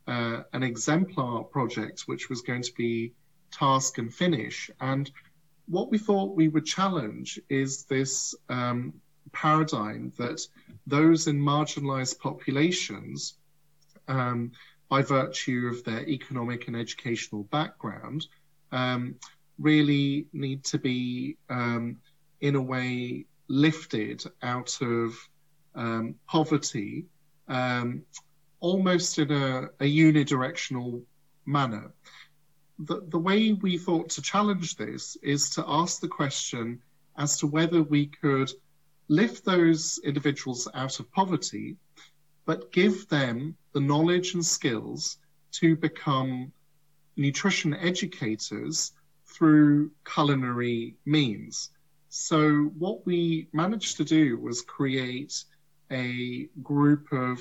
uh, 0.07 0.43
an 0.53 0.61
exemplar 0.61 1.43
project, 1.45 2.03
which 2.05 2.29
was 2.29 2.41
going 2.41 2.61
to 2.61 2.73
be 2.73 3.11
task 3.51 3.97
and 3.97 4.13
finish. 4.13 4.69
And 4.79 5.09
what 5.69 5.91
we 5.91 5.97
thought 5.97 6.35
we 6.35 6.47
would 6.47 6.65
challenge 6.65 7.39
is 7.47 7.83
this 7.83 8.33
um, 8.49 8.93
paradigm 9.31 10.11
that 10.17 10.41
those 10.87 11.27
in 11.27 11.39
marginalized 11.39 12.19
populations, 12.19 13.35
um, 14.07 14.51
by 14.89 15.03
virtue 15.03 15.69
of 15.71 15.83
their 15.83 16.07
economic 16.07 16.67
and 16.67 16.75
educational 16.75 17.43
background, 17.43 18.25
um, 18.71 19.15
really 19.59 20.25
need 20.33 20.63
to 20.63 20.79
be, 20.79 21.37
um, 21.49 21.97
in 22.41 22.55
a 22.55 22.61
way, 22.61 23.25
lifted 23.47 24.23
out 24.41 24.75
of 24.81 25.15
um, 25.75 26.15
poverty 26.27 27.05
um, 27.47 28.03
almost 28.59 29.19
in 29.19 29.31
a, 29.31 29.69
a 29.79 29.85
unidirectional 29.85 31.01
manner. 31.45 31.91
The, 32.79 33.01
the 33.09 33.19
way 33.19 33.53
we 33.53 33.77
thought 33.77 34.09
to 34.11 34.21
challenge 34.21 34.75
this 34.75 35.17
is 35.21 35.49
to 35.51 35.65
ask 35.67 35.99
the 35.99 36.07
question 36.07 36.81
as 37.17 37.37
to 37.39 37.47
whether 37.47 37.83
we 37.83 38.07
could 38.07 38.51
lift 39.09 39.43
those 39.43 39.99
individuals 40.05 40.67
out 40.73 40.99
of 40.99 41.11
poverty, 41.11 41.75
but 42.45 42.71
give 42.71 43.07
them 43.09 43.57
the 43.73 43.81
knowledge 43.81 44.33
and 44.33 44.45
skills 44.45 45.17
to 45.51 45.75
become 45.75 46.51
nutrition 47.17 47.73
educators 47.73 48.93
through 49.25 49.91
culinary 50.05 50.95
means. 51.05 51.71
So, 52.07 52.71
what 52.77 53.05
we 53.05 53.47
managed 53.51 53.97
to 53.97 54.05
do 54.05 54.37
was 54.37 54.61
create 54.61 55.43
a 55.91 56.47
group 56.63 57.11
of 57.11 57.39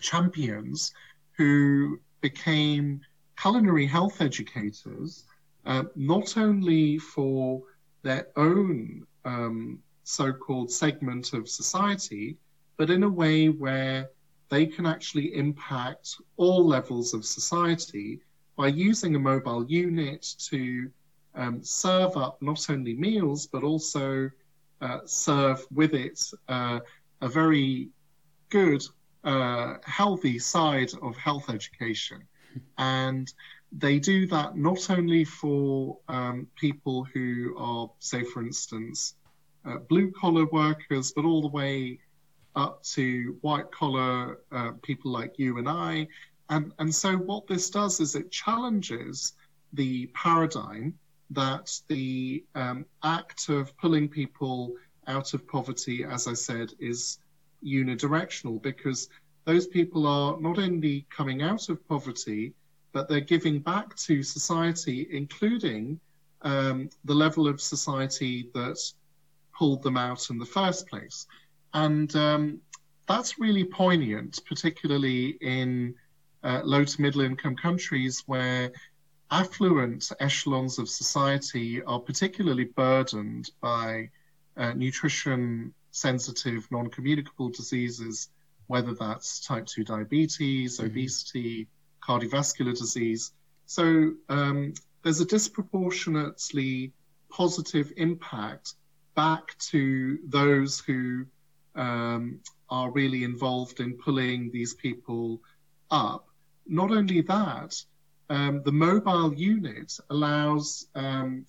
champions 0.00 0.92
who 1.36 2.00
became 2.20 3.00
culinary 3.42 3.86
health 3.86 4.20
educators, 4.20 5.24
uh, 5.66 5.82
not 5.96 6.36
only 6.36 6.96
for 6.96 7.60
their 8.02 8.28
own 8.36 9.04
um, 9.24 9.78
so 10.04 10.32
called 10.32 10.70
segment 10.70 11.32
of 11.32 11.48
society, 11.48 12.36
but 12.76 12.88
in 12.88 13.02
a 13.02 13.08
way 13.08 13.48
where 13.48 14.08
they 14.48 14.64
can 14.64 14.86
actually 14.86 15.34
impact 15.34 16.16
all 16.36 16.64
levels 16.64 17.14
of 17.14 17.24
society 17.24 18.20
by 18.56 18.68
using 18.68 19.16
a 19.16 19.18
mobile 19.18 19.64
unit 19.66 20.22
to 20.38 20.88
um, 21.34 21.62
serve 21.64 22.16
up 22.16 22.40
not 22.42 22.70
only 22.70 22.94
meals, 22.94 23.46
but 23.46 23.64
also 23.64 24.30
uh, 24.80 24.98
serve 25.04 25.66
with 25.72 25.94
it 25.94 26.20
uh, 26.48 26.78
a 27.22 27.28
very 27.28 27.88
good, 28.50 28.84
uh, 29.24 29.74
healthy 29.84 30.38
side 30.38 30.92
of 31.02 31.16
health 31.16 31.50
education. 31.50 32.22
And 32.78 33.32
they 33.72 33.98
do 33.98 34.26
that 34.28 34.56
not 34.56 34.90
only 34.90 35.24
for 35.24 35.98
um, 36.08 36.46
people 36.56 37.04
who 37.04 37.54
are, 37.56 37.90
say, 37.98 38.22
for 38.22 38.42
instance, 38.42 39.14
uh, 39.64 39.78
blue 39.88 40.10
collar 40.12 40.46
workers, 40.46 41.12
but 41.14 41.24
all 41.24 41.40
the 41.40 41.48
way 41.48 41.98
up 42.54 42.82
to 42.82 43.38
white 43.40 43.70
collar 43.70 44.40
uh, 44.50 44.72
people 44.82 45.10
like 45.10 45.38
you 45.38 45.58
and 45.58 45.68
I. 45.68 46.06
And, 46.50 46.72
and 46.78 46.94
so, 46.94 47.16
what 47.16 47.46
this 47.46 47.70
does 47.70 48.00
is 48.00 48.14
it 48.14 48.30
challenges 48.30 49.32
the 49.72 50.06
paradigm 50.08 50.98
that 51.30 51.80
the 51.88 52.44
um, 52.54 52.84
act 53.02 53.48
of 53.48 53.74
pulling 53.78 54.08
people 54.08 54.74
out 55.06 55.32
of 55.32 55.48
poverty, 55.48 56.04
as 56.04 56.28
I 56.28 56.34
said, 56.34 56.72
is 56.78 57.18
unidirectional 57.64 58.60
because 58.60 59.08
those 59.44 59.66
people 59.66 60.06
are 60.06 60.40
not 60.40 60.58
only 60.58 61.06
coming 61.10 61.42
out 61.42 61.68
of 61.68 61.86
poverty, 61.88 62.52
but 62.92 63.08
they're 63.08 63.20
giving 63.20 63.58
back 63.58 63.96
to 63.96 64.22
society, 64.22 65.08
including 65.10 65.98
um, 66.42 66.90
the 67.04 67.14
level 67.14 67.48
of 67.48 67.60
society 67.60 68.50
that 68.54 68.78
pulled 69.56 69.82
them 69.82 69.96
out 69.96 70.30
in 70.30 70.38
the 70.38 70.46
first 70.46 70.88
place. 70.88 71.26
And 71.74 72.14
um, 72.16 72.60
that's 73.08 73.38
really 73.38 73.64
poignant, 73.64 74.40
particularly 74.46 75.38
in 75.40 75.94
uh, 76.44 76.60
low 76.64 76.84
to 76.84 77.00
middle 77.00 77.22
income 77.22 77.56
countries 77.56 78.22
where 78.26 78.72
affluent 79.30 80.12
echelons 80.20 80.78
of 80.78 80.88
society 80.88 81.82
are 81.82 81.98
particularly 81.98 82.64
burdened 82.64 83.50
by 83.60 84.10
uh, 84.56 84.72
nutrition 84.74 85.72
sensitive 85.90 86.66
non 86.70 86.88
communicable 86.88 87.48
diseases, 87.48 88.28
whether 88.66 88.94
that's 88.94 89.40
type 89.40 89.66
2 89.66 89.84
diabetes, 89.84 90.78
mm-hmm. 90.78 90.86
obesity, 90.86 91.68
cardiovascular 92.02 92.76
disease. 92.76 93.32
So 93.66 94.12
um, 94.28 94.74
there's 95.02 95.20
a 95.20 95.24
disproportionately 95.24 96.92
positive 97.30 97.92
impact 97.96 98.74
back 99.14 99.56
to 99.58 100.18
those 100.26 100.80
who 100.80 101.26
um, 101.74 102.40
are 102.68 102.90
really 102.90 103.24
involved 103.24 103.80
in 103.80 103.96
pulling 103.98 104.50
these 104.50 104.74
people 104.74 105.40
up. 105.90 106.26
Not 106.66 106.90
only 106.90 107.20
that, 107.22 107.74
um, 108.30 108.62
the 108.64 108.72
mobile 108.72 109.34
unit 109.34 109.92
allows 110.10 110.86
um, 110.94 111.44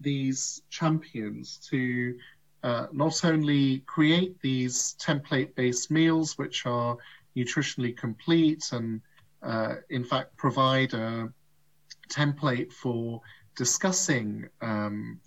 these 0.00 0.62
champions 0.70 1.58
to 1.70 2.16
uh, 2.64 2.86
not 2.92 3.24
only 3.26 3.80
create 3.80 4.40
these 4.40 4.96
template 4.98 5.54
based 5.54 5.90
meals, 5.90 6.38
which 6.38 6.64
are 6.64 6.96
nutritionally 7.36 7.94
complete 7.94 8.72
and, 8.72 9.02
uh, 9.42 9.74
in 9.90 10.02
fact, 10.02 10.34
provide 10.38 10.94
a 10.94 11.28
template 12.08 12.72
for 12.72 13.20
discussing 13.54 14.48
um, 14.62 15.20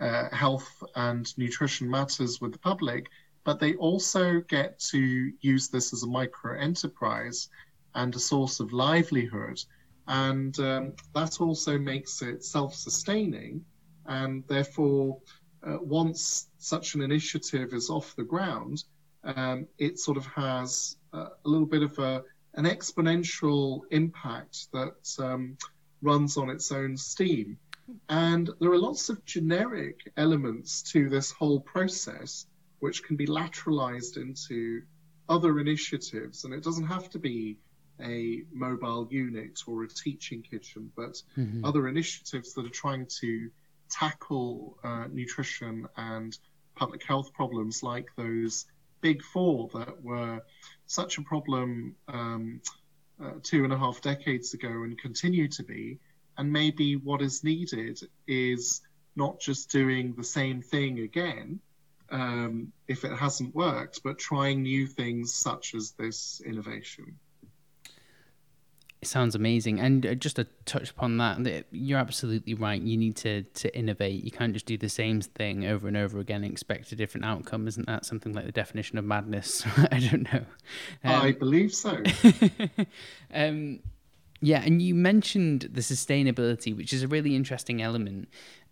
uh, 0.00 0.34
health 0.34 0.82
and 0.96 1.36
nutrition 1.36 1.90
matters 1.90 2.40
with 2.40 2.52
the 2.52 2.58
public, 2.58 3.06
but 3.44 3.60
they 3.60 3.74
also 3.74 4.40
get 4.48 4.78
to 4.78 5.30
use 5.42 5.68
this 5.68 5.92
as 5.92 6.04
a 6.04 6.06
micro 6.06 6.58
enterprise 6.58 7.50
and 7.96 8.16
a 8.16 8.18
source 8.18 8.60
of 8.60 8.72
livelihood. 8.72 9.62
And 10.06 10.58
um, 10.58 10.94
that 11.14 11.38
also 11.38 11.78
makes 11.78 12.22
it 12.22 12.44
self-sustaining 12.44 13.62
and 14.06 14.42
therefore 14.48 15.18
uh, 15.66 15.78
once 15.80 16.48
such 16.58 16.94
an 16.94 17.02
initiative 17.02 17.72
is 17.72 17.90
off 17.90 18.14
the 18.16 18.24
ground 18.24 18.84
um, 19.24 19.66
it 19.78 19.98
sort 19.98 20.16
of 20.16 20.26
has 20.26 20.96
a, 21.12 21.18
a 21.18 21.48
little 21.48 21.66
bit 21.66 21.82
of 21.82 21.98
a, 21.98 22.22
an 22.54 22.64
exponential 22.64 23.80
impact 23.90 24.70
that 24.72 25.16
um, 25.18 25.56
runs 26.02 26.36
on 26.36 26.50
its 26.50 26.70
own 26.72 26.96
steam 26.96 27.58
and 28.08 28.50
there 28.60 28.70
are 28.70 28.78
lots 28.78 29.08
of 29.08 29.24
generic 29.24 30.12
elements 30.16 30.82
to 30.82 31.08
this 31.08 31.30
whole 31.30 31.60
process 31.60 32.46
which 32.80 33.02
can 33.02 33.16
be 33.16 33.26
lateralized 33.26 34.16
into 34.16 34.82
other 35.28 35.58
initiatives 35.58 36.44
and 36.44 36.54
it 36.54 36.62
doesn't 36.62 36.86
have 36.86 37.10
to 37.10 37.18
be 37.18 37.58
a 38.00 38.42
mobile 38.52 39.08
unit 39.10 39.60
or 39.66 39.82
a 39.82 39.88
teaching 39.88 40.42
kitchen, 40.42 40.90
but 40.96 41.22
mm-hmm. 41.36 41.64
other 41.64 41.88
initiatives 41.88 42.54
that 42.54 42.64
are 42.64 42.70
trying 42.70 43.06
to 43.20 43.50
tackle 43.90 44.78
uh, 44.84 45.06
nutrition 45.10 45.86
and 45.96 46.36
public 46.74 47.02
health 47.04 47.32
problems 47.32 47.82
like 47.82 48.08
those 48.16 48.66
big 49.00 49.22
four 49.22 49.68
that 49.74 50.02
were 50.02 50.40
such 50.86 51.18
a 51.18 51.22
problem 51.22 51.94
um, 52.08 52.60
uh, 53.22 53.32
two 53.42 53.64
and 53.64 53.72
a 53.72 53.78
half 53.78 54.00
decades 54.00 54.54
ago 54.54 54.68
and 54.68 54.98
continue 54.98 55.48
to 55.48 55.62
be. 55.62 55.98
And 56.36 56.52
maybe 56.52 56.96
what 56.96 57.20
is 57.20 57.42
needed 57.42 58.00
is 58.26 58.80
not 59.16 59.40
just 59.40 59.70
doing 59.70 60.14
the 60.16 60.24
same 60.24 60.62
thing 60.62 61.00
again 61.00 61.60
um, 62.10 62.72
if 62.86 63.04
it 63.04 63.16
hasn't 63.16 63.54
worked, 63.54 64.02
but 64.02 64.18
trying 64.18 64.62
new 64.62 64.86
things 64.86 65.34
such 65.34 65.74
as 65.74 65.92
this 65.92 66.40
innovation. 66.44 67.18
It 69.00 69.06
sounds 69.06 69.36
amazing, 69.36 69.78
and 69.78 70.04
uh, 70.04 70.14
just 70.14 70.36
to 70.36 70.46
touch 70.64 70.90
upon 70.90 71.18
that, 71.18 71.66
you're 71.70 72.00
absolutely 72.00 72.54
right. 72.54 72.82
You 72.82 72.96
need 72.96 73.14
to 73.18 73.42
to 73.42 73.76
innovate. 73.76 74.24
You 74.24 74.32
can't 74.32 74.52
just 74.52 74.66
do 74.66 74.76
the 74.76 74.88
same 74.88 75.20
thing 75.20 75.66
over 75.66 75.86
and 75.86 75.96
over 75.96 76.18
again 76.18 76.42
and 76.42 76.50
expect 76.50 76.90
a 76.90 76.96
different 76.96 77.24
outcome. 77.24 77.68
Isn't 77.68 77.86
that 77.86 78.04
something 78.04 78.32
like 78.32 78.46
the 78.46 78.52
definition 78.52 78.98
of 78.98 79.04
madness? 79.04 79.64
I 79.92 80.00
don't 80.00 80.32
know. 80.32 80.44
Um, 81.04 81.22
I 81.22 81.30
believe 81.30 81.72
so. 81.72 82.02
um, 83.34 83.78
yeah, 84.40 84.62
and 84.64 84.82
you 84.82 84.96
mentioned 84.96 85.68
the 85.72 85.80
sustainability, 85.80 86.76
which 86.76 86.92
is 86.92 87.04
a 87.04 87.08
really 87.08 87.36
interesting 87.36 87.80
element. 87.80 88.28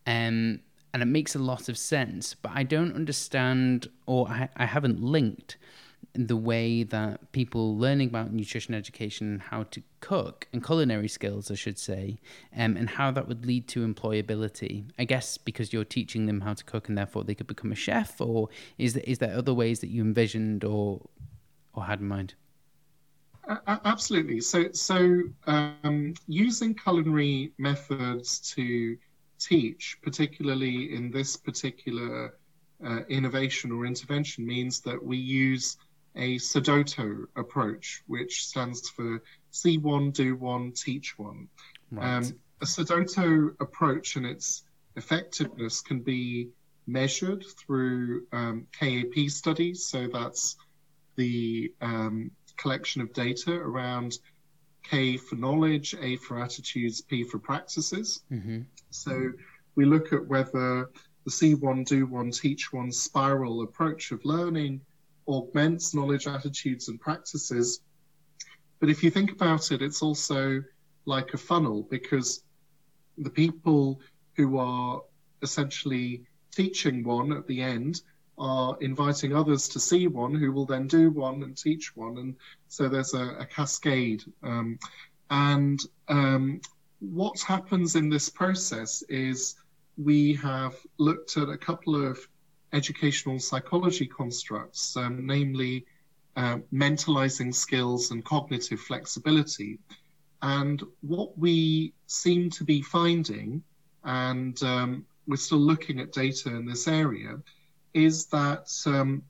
Um, 0.07 0.61
and 0.93 1.03
it 1.03 1.07
makes 1.07 1.35
a 1.35 1.39
lot 1.39 1.69
of 1.69 1.77
sense, 1.77 2.35
but 2.35 2.53
I 2.55 2.63
don't 2.63 2.95
understand, 2.95 3.89
or 4.07 4.29
I, 4.29 4.49
I 4.57 4.65
haven't 4.65 5.03
linked 5.03 5.57
the 6.17 6.37
way 6.37 6.83
that 6.83 7.33
people 7.33 7.77
learning 7.77 8.09
about 8.09 8.33
nutrition 8.33 8.75
education, 8.75 9.43
how 9.51 9.65
to 9.65 9.83
cook, 10.01 10.49
and 10.53 10.65
culinary 10.65 11.09
skills, 11.09 11.51
I 11.51 11.55
should 11.55 11.79
say, 11.79 12.19
um, 12.57 12.77
and 12.77 12.89
how 12.89 13.11
that 13.11 13.29
would 13.29 13.45
lead 13.45 13.69
to 13.69 13.87
employability. 13.87 14.85
I 14.99 15.05
guess 15.05 15.37
because 15.37 15.73
you're 15.73 15.85
teaching 15.85 16.27
them 16.27 16.41
how 16.41 16.55
to 16.55 16.65
cook 16.65 16.89
and 16.89 16.97
therefore 16.97 17.25
they 17.25 17.35
could 17.35 17.47
become 17.47 17.73
a 17.73 17.77
chef, 17.77 18.21
or 18.21 18.49
is 18.79 18.95
there, 18.95 19.05
is 19.07 19.19
there 19.19 19.37
other 19.37 19.55
ways 19.55 19.81
that 19.81 19.89
you 19.89 20.03
envisioned 20.03 20.65
or 20.65 21.03
or 21.75 21.85
had 21.85 22.01
in 22.01 22.09
mind? 22.09 22.35
absolutely. 23.85 24.41
So, 24.41 24.73
so 24.73 25.23
um, 25.47 26.15
using 26.27 26.75
culinary 26.75 27.53
methods 27.59 28.41
to 28.55 28.97
teach, 29.39 29.99
particularly 30.03 30.95
in 30.95 31.11
this 31.11 31.37
particular 31.37 32.35
uh, 32.85 33.01
innovation 33.09 33.71
or 33.71 33.87
intervention, 33.87 34.47
means 34.47 34.81
that 34.81 35.03
we 35.03 35.17
use 35.17 35.77
a 36.17 36.37
Sodoto 36.37 37.27
approach, 37.37 38.03
which 38.07 38.47
stands 38.47 38.89
for 38.89 39.23
see 39.51 39.79
one, 39.79 40.11
do 40.11 40.37
one, 40.37 40.73
teach 40.73 41.19
one. 41.19 41.49
Right. 41.91 42.17
Um, 42.17 42.33
a 42.61 42.65
Sodoto 42.65 43.55
approach 43.61 44.17
and 44.17 44.27
its 44.27 44.65
effectiveness 44.97 45.81
can 45.81 46.01
be 46.01 46.49
measured 46.87 47.45
through 47.59 48.27
um, 48.33 48.67
KAP 48.79 49.29
studies. 49.29 49.87
So 49.87 50.09
that's 50.13 50.57
the 51.17 51.73
um, 51.81 52.31
collection 52.57 53.03
of 53.03 53.13
data 53.13 53.53
around 53.53 54.19
K 54.83 55.17
for 55.17 55.37
knowledge, 55.37 55.95
A 56.01 56.17
for 56.17 56.41
attitudes, 56.41 57.01
P 57.03 57.25
for 57.25 57.39
practices. 57.39 58.23
Mm-hmm. 58.33 58.63
So 58.91 59.33
we 59.75 59.85
look 59.85 60.13
at 60.13 60.27
whether 60.27 60.91
the 61.25 61.31
see 61.31 61.55
one, 61.55 61.83
do 61.85 62.07
one, 62.07 62.31
teach 62.31 62.73
one 62.73 62.93
spiral 62.93 63.63
approach 63.63 64.13
of 64.13 64.25
learning 64.25 64.81
augments 65.29 65.95
knowledge, 65.95 66.27
attitudes, 66.27 66.89
and 66.89 67.01
practices. 67.01 67.81
But 68.81 68.91
if 68.91 69.03
you 69.03 69.11
think 69.11 69.33
about 69.33 69.73
it, 69.73 69.83
it's 69.83 70.03
also 70.03 70.63
like 71.07 71.35
a 71.35 71.39
funnel 71.39 71.87
because 71.91 72.43
the 73.19 73.31
people 73.31 74.01
who 74.37 74.59
are 74.59 75.03
essentially 75.43 76.25
teaching 76.51 77.05
one 77.05 77.33
at 77.33 77.47
the 77.47 77.63
end 77.63 78.03
are 78.39 78.77
inviting 78.81 79.35
others 79.35 79.69
to 79.69 79.81
see 79.81 80.07
one 80.07 80.35
who 80.35 80.53
will 80.53 80.67
then 80.67 80.87
do 80.87 81.11
one 81.11 81.43
and 81.43 81.57
teach 81.57 81.97
one. 81.97 82.19
And 82.19 82.37
so 82.69 82.89
there's 82.89 83.15
a, 83.15 83.37
a 83.39 83.47
cascade. 83.47 84.25
Um, 84.43 84.79
and 85.31 85.81
um, 86.09 86.61
what 87.01 87.41
happens 87.41 87.97
in 87.97 88.11
this 88.11 88.29
process 88.29 89.03
is 89.09 89.57
we 89.97 90.35
have 90.35 90.77
looked 90.99 91.37
at 91.37 91.49
a 91.49 91.57
couple 91.57 91.97
of 91.97 92.19
educational 92.77 93.39
psychology 93.39 94.07
constructs, 94.07 94.97
um, 94.97 95.27
namely 95.27 95.85
uh, 96.37 96.59
mentalizing 96.73 97.55
skills 97.55 98.11
and 98.11 98.25
cognitive 98.25 98.81
flexibility. 98.81 99.79
And 100.43 100.83
what 101.01 101.37
we 101.39 101.93
seem 102.07 102.51
to 102.51 102.65
be 102.65 102.83
finding, 102.83 103.63
and 104.05 104.63
um, 104.63 105.07
we're 105.27 105.37
still 105.37 105.65
looking 105.73 105.99
at 106.01 106.13
data 106.13 106.51
in 106.51 106.67
this 106.67 106.87
area, 106.87 107.33
is 107.95 108.27
that 108.27 108.69
um, 108.85 109.23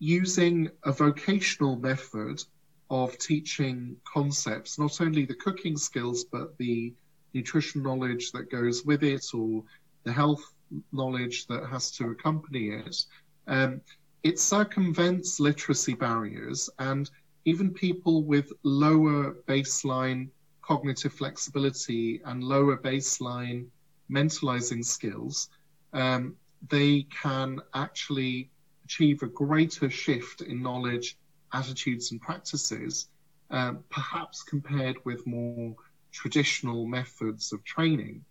using 0.00 0.68
a 0.84 0.92
vocational 0.92 1.76
method 1.76 2.42
of 2.90 3.16
teaching 3.18 3.96
concepts, 4.04 4.78
not 4.78 5.00
only 5.00 5.24
the 5.24 5.34
cooking 5.34 5.76
skills, 5.76 6.24
but 6.24 6.56
the 6.58 6.92
nutrition 7.32 7.82
knowledge 7.82 8.32
that 8.32 8.50
goes 8.50 8.84
with 8.84 9.02
it 9.02 9.24
or 9.34 9.62
the 10.04 10.12
health 10.12 10.44
knowledge 10.92 11.46
that 11.46 11.66
has 11.66 11.90
to 11.92 12.10
accompany 12.10 12.68
it, 12.68 13.04
um, 13.46 13.80
it 14.22 14.38
circumvents 14.38 15.38
literacy 15.38 15.94
barriers 15.94 16.68
and 16.78 17.10
even 17.44 17.72
people 17.72 18.24
with 18.24 18.52
lower 18.64 19.36
baseline 19.46 20.28
cognitive 20.62 21.12
flexibility 21.12 22.20
and 22.24 22.42
lower 22.42 22.76
baseline 22.76 23.66
mentalizing 24.10 24.84
skills, 24.84 25.48
um, 25.92 26.34
they 26.68 27.06
can 27.22 27.60
actually 27.74 28.50
achieve 28.84 29.22
a 29.22 29.26
greater 29.26 29.88
shift 29.90 30.42
in 30.42 30.62
knowledge, 30.62 31.16
attitudes, 31.52 32.10
and 32.10 32.20
practices, 32.20 33.08
um, 33.50 33.84
perhaps 33.90 34.42
compared 34.42 34.96
with 35.04 35.24
more 35.26 35.74
traditional 36.12 36.86
methods 36.86 37.52
of 37.52 37.62
training. 37.64 38.24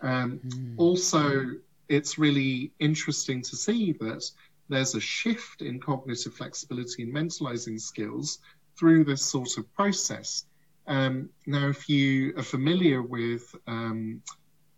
Um, 0.00 0.40
mm. 0.46 0.74
Also, 0.78 1.46
it's 1.90 2.18
really 2.18 2.72
interesting 2.78 3.42
to 3.42 3.56
see 3.56 3.92
that 3.92 4.22
there's 4.68 4.94
a 4.94 5.00
shift 5.00 5.60
in 5.60 5.80
cognitive 5.80 6.32
flexibility 6.32 7.02
and 7.02 7.12
mentalizing 7.12 7.78
skills 7.80 8.38
through 8.78 9.02
this 9.04 9.22
sort 9.22 9.58
of 9.58 9.70
process. 9.74 10.46
Um, 10.86 11.28
now, 11.46 11.68
if 11.68 11.88
you 11.88 12.32
are 12.36 12.44
familiar 12.44 13.02
with 13.02 13.54
um, 13.66 14.22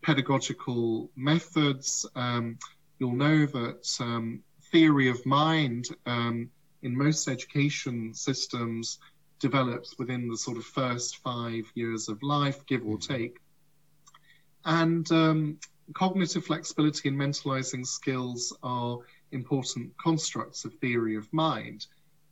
pedagogical 0.00 1.10
methods, 1.14 2.06
um, 2.16 2.58
you'll 2.98 3.12
know 3.12 3.44
that 3.44 3.96
um, 4.00 4.42
theory 4.72 5.10
of 5.10 5.24
mind 5.26 5.88
um, 6.06 6.50
in 6.80 6.96
most 6.96 7.28
education 7.28 8.14
systems 8.14 8.98
develops 9.38 9.98
within 9.98 10.28
the 10.28 10.36
sort 10.36 10.56
of 10.56 10.64
first 10.64 11.18
five 11.18 11.70
years 11.74 12.08
of 12.08 12.22
life, 12.22 12.64
give 12.64 12.86
or 12.86 12.96
take. 12.96 13.36
And 14.64 15.10
um, 15.12 15.58
cognitive 15.94 16.44
flexibility 16.44 17.08
and 17.08 17.18
mentalizing 17.18 17.86
skills 17.86 18.56
are 18.62 18.98
important 19.32 19.92
constructs 19.98 20.64
of 20.64 20.74
theory 20.74 21.16
of 21.16 21.32
mind. 21.32 21.86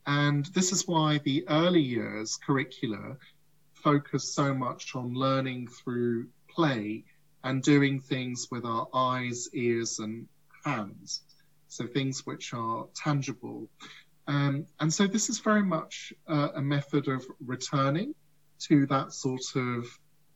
And 0.07 0.45
this 0.47 0.71
is 0.71 0.87
why 0.87 1.19
the 1.19 1.47
early 1.49 1.81
years 1.81 2.37
curricula 2.37 3.17
focus 3.73 4.33
so 4.33 4.53
much 4.53 4.95
on 4.95 5.13
learning 5.13 5.67
through 5.67 6.27
play 6.49 7.03
and 7.43 7.63
doing 7.63 7.99
things 7.99 8.47
with 8.51 8.65
our 8.65 8.87
eyes, 8.93 9.49
ears, 9.53 9.99
and 9.99 10.27
hands. 10.63 11.21
So 11.67 11.87
things 11.87 12.25
which 12.25 12.53
are 12.53 12.85
tangible. 12.95 13.67
Um, 14.27 14.65
and 14.79 14.93
so 14.93 15.07
this 15.07 15.29
is 15.29 15.39
very 15.39 15.63
much 15.63 16.13
uh, 16.27 16.49
a 16.55 16.61
method 16.61 17.07
of 17.07 17.25
returning 17.45 18.13
to 18.59 18.85
that 18.87 19.13
sort 19.13 19.55
of 19.55 19.87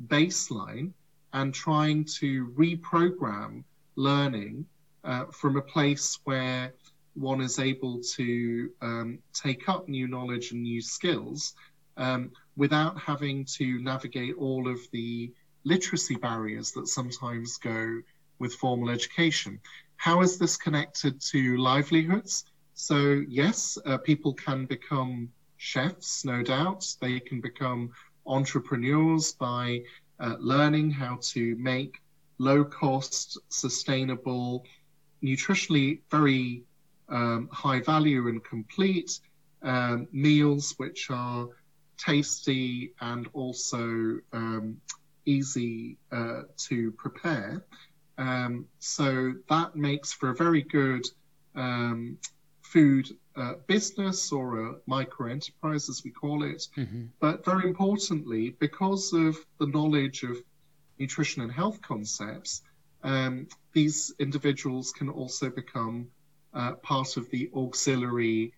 baseline 0.07 0.91
and 1.33 1.53
trying 1.53 2.05
to 2.19 2.47
reprogram 2.57 3.63
learning 3.95 4.65
uh, 5.03 5.25
from 5.31 5.57
a 5.57 5.61
place 5.61 6.19
where 6.23 6.73
one 7.13 7.41
is 7.41 7.59
able 7.59 8.01
to 8.01 8.69
um, 8.81 9.19
take 9.33 9.69
up 9.69 9.87
new 9.87 10.07
knowledge 10.07 10.51
and 10.51 10.63
new 10.63 10.81
skills 10.81 11.53
um, 11.97 12.31
without 12.57 12.99
having 12.99 13.45
to 13.45 13.79
navigate 13.81 14.35
all 14.37 14.67
of 14.69 14.79
the 14.91 15.31
literacy 15.63 16.15
barriers 16.15 16.71
that 16.71 16.87
sometimes 16.87 17.57
go 17.57 18.01
with 18.39 18.53
formal 18.53 18.89
education. 18.89 19.59
How 19.97 20.21
is 20.21 20.37
this 20.37 20.57
connected 20.57 21.21
to 21.31 21.57
livelihoods? 21.57 22.45
So, 22.73 23.23
yes, 23.29 23.77
uh, 23.85 23.97
people 23.97 24.33
can 24.33 24.65
become 24.65 25.29
chefs, 25.57 26.25
no 26.25 26.43
doubt. 26.43 26.85
They 26.99 27.19
can 27.19 27.39
become 27.39 27.91
entrepreneurs 28.27 29.33
by 29.33 29.81
uh, 30.19 30.35
learning 30.39 30.91
how 30.91 31.17
to 31.21 31.55
make 31.57 32.01
low 32.37 32.63
cost, 32.63 33.37
sustainable, 33.49 34.65
nutritionally 35.23 35.99
very 36.11 36.63
um, 37.09 37.49
high 37.51 37.81
value 37.81 38.27
and 38.27 38.43
complete 38.43 39.19
um, 39.63 40.07
meals 40.11 40.73
which 40.77 41.09
are 41.09 41.47
tasty 41.97 42.91
and 43.01 43.27
also 43.33 44.19
um, 44.33 44.77
easy 45.25 45.97
uh, 46.11 46.41
to 46.57 46.91
prepare. 46.91 47.63
Um, 48.17 48.65
so 48.79 49.33
that 49.49 49.75
makes 49.75 50.13
for 50.13 50.29
a 50.29 50.35
very 50.35 50.61
good 50.61 51.05
um, 51.55 52.17
food 52.75 53.07
uh, 53.37 53.53
business 53.67 54.33
or 54.33 54.47
a 54.65 54.75
micro 54.85 55.31
enterprise, 55.31 55.87
as 55.87 56.03
we 56.03 56.11
call 56.11 56.43
it. 56.43 56.67
Mm-hmm. 56.75 57.05
But 57.21 57.45
very 57.45 57.69
importantly, 57.69 58.49
because 58.59 59.13
of 59.13 59.37
the 59.61 59.67
knowledge 59.67 60.23
of 60.23 60.35
nutrition 60.99 61.41
and 61.41 61.49
health 61.49 61.81
concepts, 61.81 62.63
um, 63.01 63.47
these 63.71 64.13
individuals 64.19 64.91
can 64.91 65.07
also 65.09 65.49
become 65.49 66.07
uh, 66.53 66.73
part 66.73 67.15
of 67.15 67.29
the 67.29 67.49
auxiliary 67.55 68.51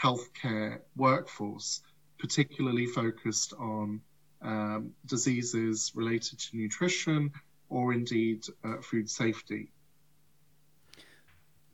healthcare 0.00 0.78
workforce, 0.94 1.80
particularly 2.20 2.86
focused 2.86 3.54
on 3.54 4.00
um, 4.42 4.92
diseases 5.06 5.90
related 5.96 6.38
to 6.38 6.56
nutrition 6.56 7.32
or 7.70 7.92
indeed 7.92 8.44
uh, 8.62 8.76
food 8.82 9.10
safety. 9.10 9.72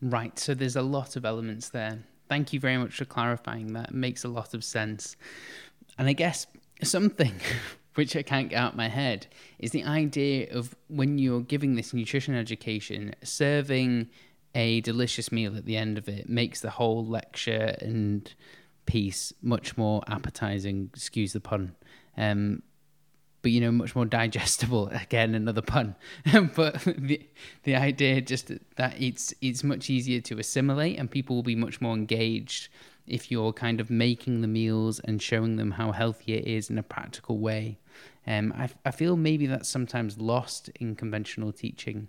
Right, 0.03 0.39
so 0.39 0.55
there's 0.55 0.77
a 0.77 0.83
lot 0.83 1.17
of 1.17 1.25
elements 1.25 1.69
there. 1.69 1.99
Thank 2.29 2.53
you 2.53 2.61
very 2.61 2.79
much 2.79 2.95
for 2.95 3.05
clarifying 3.05 3.73
that. 3.75 3.89
It 3.89 3.95
makes 3.95 4.25
a 4.25 4.29
lot 4.29 4.55
of 4.55 4.65
sense. 4.65 5.17
And 5.99 6.09
I 6.09 6.13
guess 6.13 6.47
something 6.83 7.35
which 7.95 8.17
I 8.17 8.23
can't 8.23 8.49
get 8.49 8.57
out 8.57 8.73
of 8.73 8.77
my 8.79 8.89
head 8.89 9.27
is 9.59 9.73
the 9.73 9.85
idea 9.85 10.53
of 10.53 10.75
when 10.89 11.19
you're 11.19 11.43
giving 11.43 11.75
this 11.75 11.93
nutrition 11.93 12.35
education, 12.35 13.15
serving 13.23 14.09
a 14.55 14.81
delicious 14.81 15.31
meal 15.31 15.57
at 15.57 15.65
the 15.65 15.77
end 15.77 15.99
of 15.99 16.09
it 16.09 16.29
makes 16.29 16.61
the 16.61 16.71
whole 16.71 17.05
lecture 17.05 17.77
and 17.81 18.33
piece 18.87 19.33
much 19.43 19.77
more 19.77 20.03
appetizing, 20.09 20.91
excuse 20.95 21.33
the 21.33 21.41
pun. 21.41 21.75
Um, 22.17 22.63
but 23.43 23.51
you 23.51 23.61
know, 23.61 23.73
much 23.73 23.95
more 23.95 24.05
digestible. 24.05 24.89
Again, 24.93 25.35
another 25.35 25.63
pun. 25.63 25.97
but 26.55 26.81
the 26.85 27.21
the 27.65 27.77
idea 27.77 28.21
just 28.21 28.53
that 28.77 29.01
it's 29.01 29.35
it's 29.41 29.65
much 29.65 29.91
easier 29.91 30.21
to 30.23 30.39
assimilate, 30.39 30.99
and 30.99 31.11
people 31.11 31.37
will 31.37 31.43
be 31.43 31.57
much 31.57 31.81
more 31.81 31.95
engaged 31.95 32.69
if 33.07 33.31
you're 33.31 33.53
kind 33.53 33.81
of 33.81 33.91
making 33.91 34.41
the 34.41 34.49
meals 34.49 35.01
and 35.01 35.21
showing 35.21 35.57
them 35.57 35.73
how 35.73 35.91
healthy 35.93 36.35
it 36.35 36.47
is 36.47 36.71
in 36.71 36.79
a 36.79 36.83
practical 36.83 37.39
way. 37.39 37.79
Um, 38.27 38.53
I, 38.57 38.69
I 38.85 38.91
feel 38.93 39.17
maybe 39.17 39.47
that's 39.47 39.69
sometimes 39.69 40.19
lost 40.19 40.69
in 40.77 40.95
conventional 40.95 41.53
teaching. 41.53 42.09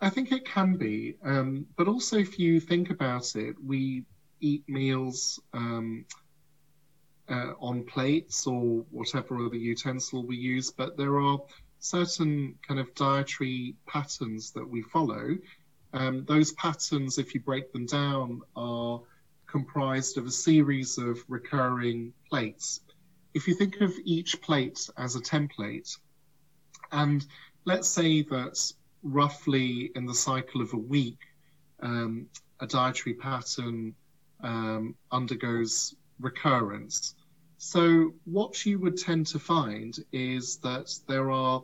I 0.00 0.10
think 0.10 0.32
it 0.32 0.44
can 0.44 0.74
be, 0.76 1.14
um, 1.22 1.66
but 1.76 1.86
also 1.86 2.18
if 2.18 2.38
you 2.38 2.58
think 2.58 2.90
about 2.90 3.36
it, 3.36 3.54
we 3.64 4.04
eat 4.40 4.64
meals 4.68 5.38
um, 5.54 6.04
uh, 7.28 7.52
on 7.60 7.84
plates 7.84 8.46
or 8.46 8.84
whatever 8.90 9.44
other 9.44 9.56
utensil 9.56 10.24
we 10.24 10.36
use, 10.36 10.70
but 10.70 10.96
there 10.96 11.18
are 11.20 11.38
certain 11.78 12.54
kind 12.66 12.78
of 12.78 12.94
dietary 12.94 13.74
patterns 13.86 14.52
that 14.52 14.68
we 14.68 14.82
follow. 14.82 15.36
Um, 15.92 16.24
those 16.26 16.52
patterns, 16.52 17.18
if 17.18 17.34
you 17.34 17.40
break 17.40 17.72
them 17.72 17.86
down, 17.86 18.40
are 18.56 19.00
comprised 19.46 20.16
of 20.16 20.26
a 20.26 20.30
series 20.30 20.96
of 20.98 21.18
recurring 21.28 22.12
plates. 22.30 22.80
If 23.34 23.46
you 23.46 23.54
think 23.54 23.80
of 23.80 23.92
each 24.04 24.40
plate 24.40 24.88
as 24.96 25.16
a 25.16 25.20
template, 25.20 25.98
and 26.92 27.26
let's 27.64 27.88
say 27.88 28.22
that 28.22 28.72
roughly 29.02 29.90
in 29.94 30.06
the 30.06 30.14
cycle 30.14 30.60
of 30.60 30.72
a 30.72 30.78
week, 30.78 31.18
um, 31.80 32.26
a 32.60 32.66
dietary 32.66 33.14
pattern 33.14 33.94
um, 34.42 34.94
undergoes 35.10 35.94
recurrence. 36.22 37.14
So, 37.58 38.12
what 38.24 38.66
you 38.66 38.78
would 38.80 38.96
tend 38.96 39.26
to 39.28 39.38
find 39.38 39.96
is 40.12 40.56
that 40.58 40.92
there 41.06 41.30
are, 41.30 41.62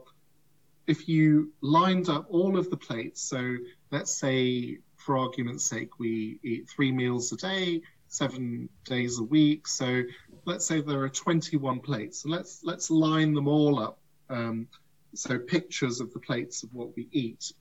if 0.86 1.09
you 1.09 1.52
lined 1.61 2.09
up 2.09 2.26
all 2.30 2.56
of 2.56 2.70
the 2.70 2.76
plates, 2.76 3.22
so 3.22 3.56
let's 3.90 4.14
say 4.14 4.78
for 4.96 5.16
argument's 5.18 5.64
sake, 5.64 5.98
we 5.98 6.38
eat 6.42 6.68
three 6.68 6.92
meals 6.92 7.32
a 7.32 7.36
day, 7.36 7.82
seven 8.09 8.68
days 8.84 9.18
a 9.18 9.22
week. 9.22 9.66
So 9.66 10.02
let's 10.44 10.66
say 10.66 10.80
there 10.80 11.02
are 11.02 11.09
21 11.09 11.80
plates. 11.80 12.22
So 12.22 12.28
let's 12.28 12.61
let's 12.64 12.90
line 12.90 13.34
them 13.34 13.48
all 13.48 13.78
up. 13.78 13.98
Um, 14.30 14.68
so 15.14 15.38
pictures 15.38 16.00
of 16.00 16.12
the 16.12 16.20
plates 16.20 16.62
of 16.62 16.72
what 16.74 16.94
we 16.96 17.09
eat. 17.12 17.52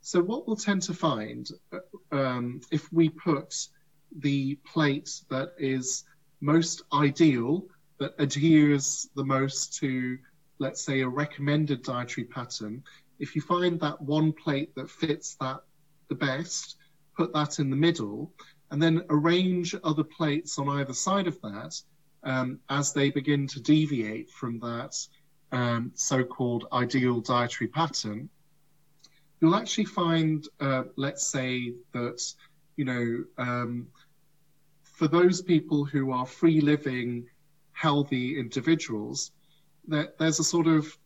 So 0.00 0.20
what 0.20 0.46
we'll 0.46 0.56
tend 0.56 0.82
to 0.82 0.94
find 0.94 1.48
uh, 1.72 2.16
um, 2.16 2.60
if 2.70 2.92
we 2.92 3.08
put 3.08 3.54
the 4.20 4.54
plate 4.64 5.10
that 5.30 5.52
is 5.58 6.04
most 6.54 6.82
ideal, 6.92 7.66
that 7.98 8.14
adheres 8.18 9.08
the 9.16 9.24
most 9.24 9.74
to, 9.80 10.18
let's 10.58 10.82
say, 10.82 11.00
a 11.00 11.08
recommended 11.08 11.82
dietary 11.82 12.26
pattern, 12.26 12.82
if 13.18 13.34
you 13.34 13.42
find 13.42 13.80
that 13.80 14.00
one 14.00 14.32
plate 14.32 14.74
that 14.74 14.90
fits 14.90 15.36
that 15.40 15.60
the 16.08 16.14
best, 16.14 16.76
put 17.16 17.32
that 17.32 17.58
in 17.58 17.70
the 17.70 17.76
middle, 17.88 18.30
and 18.70 18.82
then 18.82 19.02
arrange 19.10 19.74
other 19.84 20.04
plates 20.04 20.58
on 20.58 20.68
either 20.68 20.92
side 20.92 21.26
of 21.26 21.40
that 21.40 21.80
um, 22.24 22.58
as 22.68 22.92
they 22.92 23.10
begin 23.10 23.46
to 23.46 23.60
deviate 23.60 24.28
from 24.30 24.58
that 24.60 24.94
um, 25.52 25.92
so-called 25.94 26.66
ideal 26.72 27.20
dietary 27.20 27.68
pattern, 27.68 28.28
you'll 29.40 29.54
actually 29.54 29.84
find, 29.84 30.48
uh, 30.60 30.84
let's 30.96 31.26
say 31.26 31.72
that, 31.92 32.20
you 32.76 32.84
know, 32.84 33.24
um, 33.38 33.86
for 34.96 35.08
those 35.08 35.42
people 35.42 35.84
who 35.84 36.10
are 36.10 36.24
free 36.24 36.58
living, 36.58 37.28
healthy 37.72 38.38
individuals, 38.40 39.30
that 39.86 40.16
there's 40.16 40.40
a 40.40 40.44
sort 40.44 40.66
of 40.66 40.96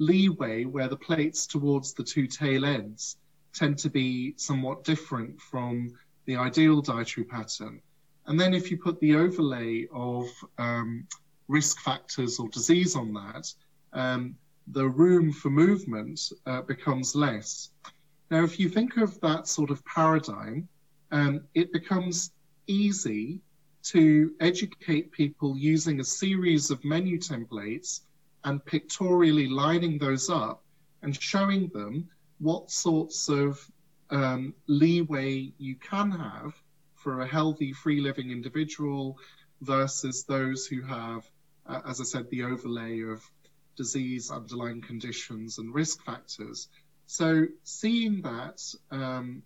leeway 0.00 0.64
where 0.64 0.88
the 0.88 0.96
plates 0.96 1.46
towards 1.46 1.94
the 1.94 2.02
two 2.02 2.26
tail 2.26 2.64
ends 2.64 3.18
tend 3.54 3.78
to 3.78 3.88
be 3.88 4.34
somewhat 4.36 4.82
different 4.82 5.40
from 5.40 5.88
the 6.24 6.36
ideal 6.36 6.82
dietary 6.82 7.24
pattern. 7.24 7.80
And 8.26 8.38
then 8.38 8.52
if 8.52 8.68
you 8.68 8.78
put 8.78 8.98
the 8.98 9.14
overlay 9.14 9.86
of 9.94 10.26
um, 10.58 11.06
risk 11.46 11.78
factors 11.78 12.40
or 12.40 12.48
disease 12.48 12.96
on 12.96 13.14
that, 13.14 13.46
um, 13.92 14.34
the 14.72 14.88
room 14.88 15.32
for 15.32 15.50
movement 15.50 16.20
uh, 16.46 16.62
becomes 16.62 17.14
less. 17.14 17.70
Now, 18.32 18.42
if 18.42 18.58
you 18.58 18.68
think 18.68 18.96
of 18.96 19.20
that 19.20 19.46
sort 19.46 19.70
of 19.70 19.84
paradigm, 19.84 20.68
um, 21.12 21.42
it 21.54 21.72
becomes 21.72 22.32
easy 22.66 23.40
to 23.84 24.34
educate 24.40 25.12
people 25.12 25.56
using 25.56 26.00
a 26.00 26.04
series 26.04 26.70
of 26.70 26.84
menu 26.84 27.18
templates 27.18 28.00
and 28.44 28.64
pictorially 28.64 29.48
lining 29.48 29.98
those 29.98 30.28
up 30.28 30.62
and 31.02 31.20
showing 31.20 31.68
them 31.68 32.08
what 32.38 32.70
sorts 32.70 33.28
of 33.28 33.64
um, 34.10 34.54
leeway 34.66 35.52
you 35.58 35.74
can 35.76 36.10
have 36.10 36.54
for 36.94 37.20
a 37.20 37.26
healthy, 37.26 37.72
free 37.72 38.00
living 38.00 38.30
individual 38.30 39.18
versus 39.60 40.24
those 40.24 40.66
who 40.66 40.82
have, 40.82 41.28
uh, 41.66 41.80
as 41.88 42.00
I 42.00 42.04
said, 42.04 42.28
the 42.30 42.42
overlay 42.42 43.00
of 43.02 43.22
disease, 43.76 44.30
underlying 44.30 44.80
conditions, 44.80 45.58
and 45.58 45.72
risk 45.72 46.04
factors. 46.04 46.68
So, 47.06 47.46
seeing 47.62 48.22
that, 48.22 48.60
um, 48.90 49.42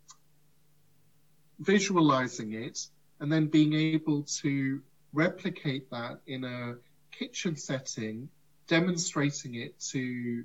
visualizing 1.58 2.54
it, 2.54 2.88
and 3.20 3.30
then 3.30 3.46
being 3.46 3.74
able 3.74 4.22
to 4.22 4.80
replicate 5.12 5.90
that 5.90 6.20
in 6.26 6.44
a 6.44 6.74
kitchen 7.10 7.56
setting, 7.56 8.28
demonstrating 8.66 9.56
it 9.56 9.78
to 9.78 10.44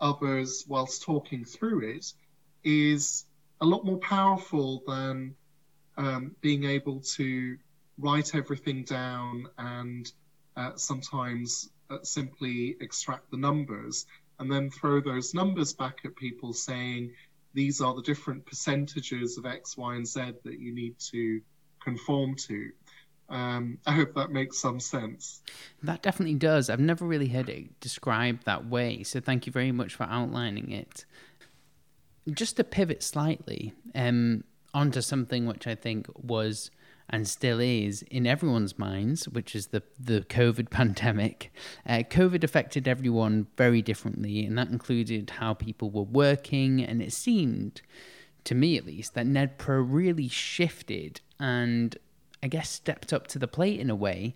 others 0.00 0.64
whilst 0.68 1.02
talking 1.02 1.44
through 1.44 1.80
it 1.80 2.12
is 2.64 3.24
a 3.60 3.64
lot 3.64 3.84
more 3.84 3.98
powerful 3.98 4.82
than 4.86 5.34
um, 5.96 6.36
being 6.42 6.64
able 6.64 7.00
to 7.00 7.56
write 7.98 8.34
everything 8.34 8.84
down 8.84 9.46
and 9.56 10.12
uh, 10.56 10.72
sometimes 10.76 11.70
uh, 11.90 11.98
simply 12.02 12.76
extract 12.80 13.30
the 13.30 13.36
numbers 13.36 14.06
and 14.38 14.52
then 14.52 14.70
throw 14.70 15.00
those 15.00 15.32
numbers 15.32 15.72
back 15.72 16.00
at 16.04 16.14
people 16.16 16.52
saying 16.52 17.10
these 17.54 17.80
are 17.80 17.94
the 17.94 18.02
different 18.02 18.44
percentages 18.44 19.38
of 19.38 19.46
X, 19.46 19.78
Y, 19.78 19.94
and 19.94 20.06
Z 20.06 20.32
that 20.44 20.58
you 20.60 20.74
need 20.74 20.98
to 20.98 21.40
conform 21.86 22.34
to. 22.34 22.70
Um, 23.28 23.78
I 23.86 23.92
hope 23.92 24.14
that 24.14 24.30
makes 24.30 24.58
some 24.58 24.80
sense. 24.80 25.42
That 25.82 26.02
definitely 26.02 26.34
does. 26.34 26.68
I've 26.68 26.80
never 26.80 27.04
really 27.04 27.28
heard 27.28 27.48
it 27.48 27.80
described 27.80 28.44
that 28.44 28.66
way. 28.66 29.02
So 29.02 29.20
thank 29.20 29.46
you 29.46 29.52
very 29.52 29.72
much 29.72 29.94
for 29.94 30.04
outlining 30.04 30.70
it. 30.70 31.04
Just 32.30 32.56
to 32.56 32.64
pivot 32.64 33.02
slightly 33.02 33.72
um, 33.94 34.44
onto 34.74 35.00
something 35.00 35.46
which 35.46 35.66
I 35.66 35.74
think 35.74 36.06
was 36.14 36.70
and 37.08 37.28
still 37.28 37.60
is 37.60 38.02
in 38.10 38.26
everyone's 38.26 38.78
minds, 38.78 39.28
which 39.28 39.54
is 39.54 39.68
the 39.68 39.82
the 39.98 40.22
COVID 40.22 40.70
pandemic. 40.78 41.52
Uh, 41.86 41.98
COVID 41.98 42.42
affected 42.42 42.88
everyone 42.88 43.46
very 43.56 43.80
differently, 43.80 44.44
and 44.44 44.58
that 44.58 44.68
included 44.68 45.30
how 45.30 45.54
people 45.54 45.90
were 45.90 46.02
working. 46.02 46.82
And 46.82 47.00
it 47.00 47.12
seemed, 47.12 47.80
to 48.44 48.54
me 48.54 48.76
at 48.76 48.86
least, 48.86 49.14
that 49.14 49.26
NNEdPro 49.26 49.86
really 49.88 50.28
shifted 50.28 51.20
and 51.38 51.96
I 52.42 52.48
guess, 52.48 52.68
stepped 52.68 53.12
up 53.12 53.26
to 53.28 53.38
the 53.38 53.48
plate 53.48 53.80
in 53.80 53.90
a 53.90 53.96
way 53.96 54.34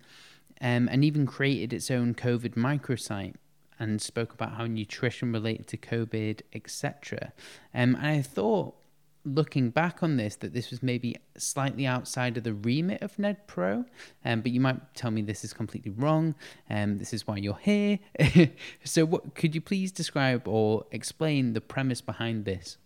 um, 0.59 0.89
and 0.91 1.03
even 1.03 1.25
created 1.25 1.73
its 1.73 1.89
own 1.89 2.13
COVID 2.13 2.55
microsite 2.55 3.35
and 3.79 4.01
spoke 4.01 4.33
about 4.33 4.53
how 4.53 4.65
nutrition 4.67 5.31
related 5.31 5.67
to 5.67 5.77
COVID, 5.77 6.41
etc. 6.53 7.33
Um, 7.73 7.95
and 7.95 8.05
I 8.05 8.21
thought, 8.21 8.75
looking 9.23 9.69
back 9.69 10.03
on 10.03 10.17
this, 10.17 10.35
that 10.37 10.53
this 10.53 10.69
was 10.69 10.83
maybe 10.83 11.15
slightly 11.37 11.87
outside 11.87 12.37
of 12.37 12.43
the 12.43 12.53
remit 12.53 13.01
of 13.01 13.15
NNEdPro. 13.17 13.85
Um, 14.25 14.41
but 14.41 14.51
you 14.51 14.59
might 14.59 14.93
tell 14.93 15.09
me 15.09 15.21
this 15.21 15.43
is 15.43 15.53
completely 15.53 15.91
wrong. 15.91 16.35
Um, 16.69 16.97
this 16.97 17.13
is 17.13 17.25
why 17.25 17.37
you're 17.37 17.57
here. 17.57 17.99
so, 18.83 19.05
what 19.05 19.35
could 19.35 19.55
you 19.55 19.61
please 19.61 19.91
describe 19.91 20.47
or 20.47 20.85
explain 20.91 21.53
the 21.53 21.61
premise 21.61 22.01
behind 22.01 22.45
this? 22.45 22.77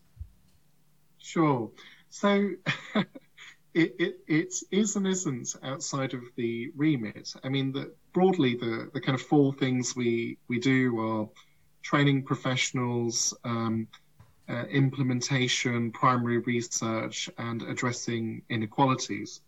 Sure. 1.17 1.71
So. 2.09 2.51
it, 3.75 3.95
it, 3.99 4.19
it 4.27 4.53
is 4.71 4.95
and 4.95 5.05
isn't 5.05 5.55
outside 5.61 6.13
of 6.13 6.23
the 6.37 6.71
remit. 6.77 7.33
I 7.43 7.49
mean, 7.49 7.73
the, 7.73 7.93
broadly, 8.13 8.55
the, 8.55 8.89
the 8.93 9.01
kind 9.01 9.19
of 9.19 9.21
four 9.21 9.53
things 9.53 9.95
we, 9.95 10.37
we 10.47 10.59
do 10.59 10.97
are 10.99 11.29
training 11.83 12.23
professionals, 12.23 13.33
um, 13.43 13.87
uh, 14.47 14.63
implementation, 14.71 15.91
primary 15.91 16.37
research, 16.37 17.29
and 17.37 17.63
addressing 17.63 18.41
inequalities. 18.49 19.41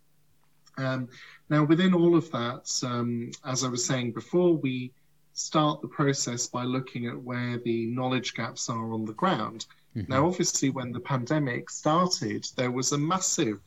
Um, 0.76 1.08
now, 1.48 1.64
within 1.64 1.94
all 1.94 2.14
of 2.14 2.30
that, 2.30 2.70
um, 2.84 3.30
as 3.46 3.64
I 3.64 3.68
was 3.68 3.84
saying 3.84 4.12
before, 4.12 4.54
we 4.54 4.92
start 5.32 5.80
the 5.80 5.88
process 5.88 6.46
by 6.48 6.64
looking 6.64 7.06
at 7.06 7.22
where 7.22 7.58
the 7.64 7.86
knowledge 7.86 8.34
gaps 8.34 8.68
are 8.68 8.92
on 8.92 9.06
the 9.06 9.14
ground. 9.14 9.64
Mm-hmm. 9.96 10.12
Now, 10.12 10.26
obviously, 10.26 10.68
when 10.68 10.92
the 10.92 11.00
pandemic 11.00 11.70
started, 11.70 12.46
there 12.56 12.70
was 12.70 12.92
a 12.92 12.98
massive 12.98 13.60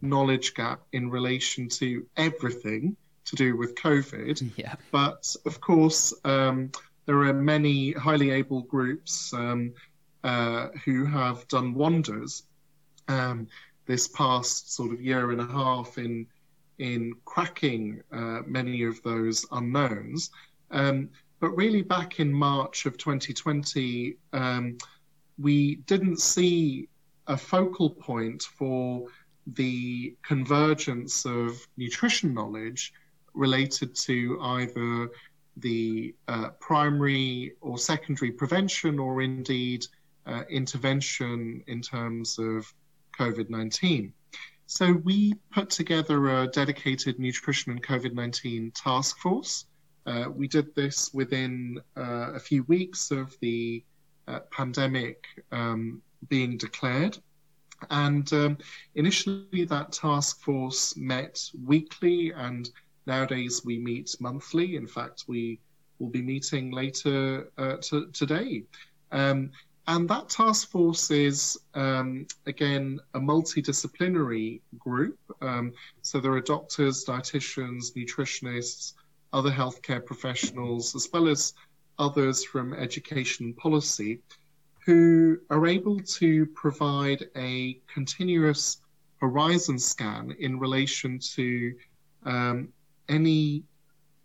knowledge 0.00 0.54
gap 0.54 0.80
in 0.92 1.10
relation 1.10 1.68
to 1.68 2.06
everything 2.16 2.96
to 3.24 3.36
do 3.36 3.56
with 3.56 3.74
COVID. 3.74 4.52
Yeah. 4.56 4.74
But 4.90 5.34
of 5.44 5.60
course, 5.60 6.14
um, 6.24 6.70
there 7.06 7.20
are 7.22 7.34
many 7.34 7.92
highly 7.92 8.30
able 8.30 8.62
groups 8.62 9.32
um, 9.32 9.72
uh, 10.24 10.68
who 10.84 11.04
have 11.04 11.46
done 11.48 11.74
wonders 11.74 12.44
um, 13.08 13.46
this 13.86 14.08
past 14.08 14.74
sort 14.74 14.92
of 14.92 15.00
year 15.00 15.30
and 15.30 15.40
a 15.40 15.46
half 15.46 15.98
in 15.98 16.26
in 16.78 17.12
cracking 17.24 18.00
uh, 18.12 18.40
many 18.46 18.84
of 18.84 19.02
those 19.02 19.44
unknowns. 19.50 20.30
Um, 20.70 21.08
but 21.40 21.50
really, 21.50 21.82
back 21.82 22.20
in 22.20 22.32
March 22.32 22.86
of 22.86 22.98
2020, 22.98 24.16
um, 24.32 24.78
we 25.38 25.76
didn't 25.86 26.20
see 26.20 26.88
a 27.26 27.36
focal 27.36 27.90
point 27.90 28.42
for 28.42 29.06
the 29.54 30.14
convergence 30.22 31.24
of 31.24 31.66
nutrition 31.76 32.34
knowledge 32.34 32.92
related 33.34 33.94
to 33.94 34.38
either 34.42 35.08
the 35.56 36.14
uh, 36.28 36.50
primary 36.60 37.52
or 37.60 37.78
secondary 37.78 38.30
prevention 38.30 38.98
or 38.98 39.22
indeed 39.22 39.84
uh, 40.26 40.42
intervention 40.50 41.62
in 41.66 41.80
terms 41.80 42.38
of 42.38 42.72
COVID 43.18 43.50
19. 43.50 44.12
So 44.66 44.92
we 44.92 45.34
put 45.50 45.70
together 45.70 46.42
a 46.42 46.46
dedicated 46.48 47.18
nutrition 47.18 47.72
and 47.72 47.82
COVID 47.82 48.12
19 48.12 48.72
task 48.72 49.18
force. 49.18 49.64
Uh, 50.06 50.26
we 50.34 50.46
did 50.46 50.74
this 50.74 51.12
within 51.14 51.80
uh, 51.96 52.32
a 52.34 52.38
few 52.38 52.64
weeks 52.64 53.10
of 53.10 53.36
the 53.40 53.82
uh, 54.26 54.40
pandemic 54.50 55.24
um, 55.52 56.02
being 56.28 56.56
declared. 56.58 57.18
And 57.90 58.32
um, 58.32 58.58
initially, 58.94 59.64
that 59.64 59.92
task 59.92 60.40
force 60.40 60.96
met 60.96 61.50
weekly, 61.64 62.32
and 62.32 62.68
nowadays 63.06 63.62
we 63.64 63.78
meet 63.78 64.14
monthly. 64.20 64.76
In 64.76 64.86
fact, 64.86 65.24
we 65.28 65.60
will 65.98 66.10
be 66.10 66.22
meeting 66.22 66.70
later 66.72 67.50
uh, 67.58 67.76
t- 67.76 68.06
today. 68.12 68.64
Um, 69.12 69.50
and 69.86 70.06
that 70.10 70.28
task 70.28 70.70
force 70.70 71.10
is, 71.10 71.58
um, 71.74 72.26
again, 72.46 73.00
a 73.14 73.20
multidisciplinary 73.20 74.60
group. 74.78 75.18
Um, 75.40 75.72
so 76.02 76.20
there 76.20 76.32
are 76.32 76.42
doctors, 76.42 77.06
dietitians, 77.06 77.94
nutritionists, 77.96 78.92
other 79.32 79.50
healthcare 79.50 80.04
professionals, 80.04 80.94
as 80.94 81.08
well 81.10 81.26
as 81.26 81.54
others 81.98 82.44
from 82.44 82.74
education 82.74 83.54
policy, 83.54 84.20
who 84.84 85.38
are 85.50 85.66
able 85.66 86.00
to 86.00 86.46
provide 86.46 87.26
a 87.36 87.80
continuous 87.92 88.78
horizon 89.20 89.78
scan 89.78 90.34
in 90.38 90.58
relation 90.58 91.18
to 91.18 91.74
um, 92.24 92.68
any 93.08 93.64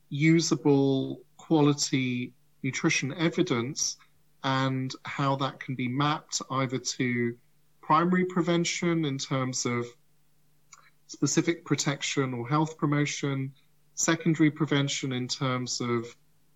usable 0.09 1.21
quality 1.37 2.31
nutrition 2.61 3.13
evidence 3.15 3.97
and 4.43 4.93
how 5.05 5.35
that 5.35 5.59
can 5.59 5.75
be 5.75 5.87
mapped 5.87 6.41
either 6.51 6.77
to 6.77 7.35
primary 7.81 8.25
prevention 8.25 9.05
in 9.05 9.17
terms 9.17 9.65
of 9.65 9.85
specific 11.07 11.65
protection 11.65 12.33
or 12.33 12.47
health 12.47 12.77
promotion, 12.77 13.51
secondary 13.95 14.49
prevention 14.49 15.13
in 15.13 15.27
terms 15.27 15.81
of 15.81 16.05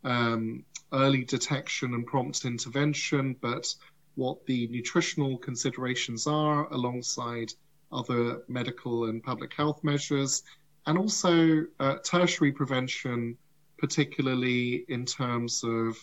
um, 0.03 0.63
early 0.93 1.23
detection 1.23 1.93
and 1.93 2.05
prompt 2.05 2.45
intervention, 2.45 3.35
but 3.41 3.73
what 4.15 4.45
the 4.45 4.67
nutritional 4.67 5.37
considerations 5.37 6.25
are 6.27 6.67
alongside 6.73 7.53
other 7.91 8.41
medical 8.47 9.05
and 9.05 9.23
public 9.23 9.53
health 9.53 9.83
measures, 9.83 10.43
and 10.85 10.97
also 10.97 11.65
uh, 11.79 11.95
tertiary 12.03 12.51
prevention, 12.51 13.37
particularly 13.77 14.85
in 14.89 15.05
terms 15.05 15.63
of 15.63 15.97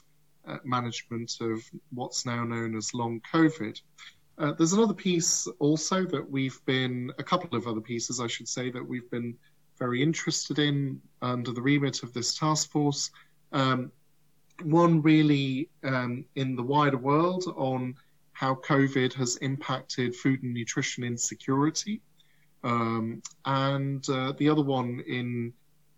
uh, 0.47 0.59
management 0.65 1.33
of 1.41 1.63
what's 1.93 2.27
now 2.27 2.45
known 2.45 2.77
as 2.77 2.95
long 2.95 3.21
COVID. 3.33 3.81
Uh, 4.37 4.53
there's 4.53 4.73
another 4.73 4.95
piece 4.95 5.47
also 5.59 6.05
that 6.05 6.29
we've 6.29 6.61
been, 6.67 7.11
a 7.19 7.23
couple 7.23 7.57
of 7.57 7.67
other 7.67 7.81
pieces, 7.81 8.21
I 8.21 8.27
should 8.27 8.49
say, 8.49 8.71
that 8.71 8.87
we've 8.87 9.11
been 9.11 9.35
very 9.79 10.03
interested 10.03 10.59
in 10.59 11.01
under 11.23 11.53
the 11.53 11.63
remit 11.63 12.03
of 12.03 12.13
this 12.13 12.37
task 12.39 12.71
force. 12.71 13.11
Um, 13.53 13.91
one 14.63 15.03
really 15.03 15.69
um, 15.83 16.25
in 16.37 16.57
the 16.57 16.63
wider 16.63 16.97
world 16.99 17.45
on 17.57 17.95
how 18.33 18.55
COVID 18.55 19.13
has 19.15 19.37
impacted 19.37 20.15
food 20.15 20.43
and 20.43 20.55
nutrition 20.55 21.05
insecurity, 21.05 22.01
um, 22.63 23.23
and 23.45 24.09
uh, 24.09 24.33
the 24.39 24.49
other 24.49 24.63
one 24.63 25.03
in 25.07 25.53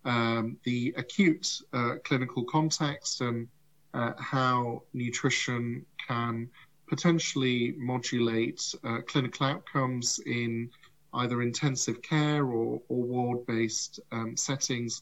um, 0.05 0.57
the 0.63 0.93
acute 0.97 1.61
uh, 1.73 1.95
clinical 2.03 2.43
context 2.43 3.21
and 3.21 3.47
uh, 3.93 4.13
how 4.19 4.83
nutrition 4.93 5.85
can 6.07 6.49
potentially 6.87 7.73
modulate 7.77 8.73
uh, 8.83 8.99
clinical 9.07 9.45
outcomes 9.45 10.19
in 10.25 10.69
either 11.13 11.41
intensive 11.41 12.01
care 12.01 12.45
or, 12.45 12.81
or 12.87 13.03
ward 13.03 13.45
based 13.45 13.99
um, 14.11 14.37
settings 14.37 15.01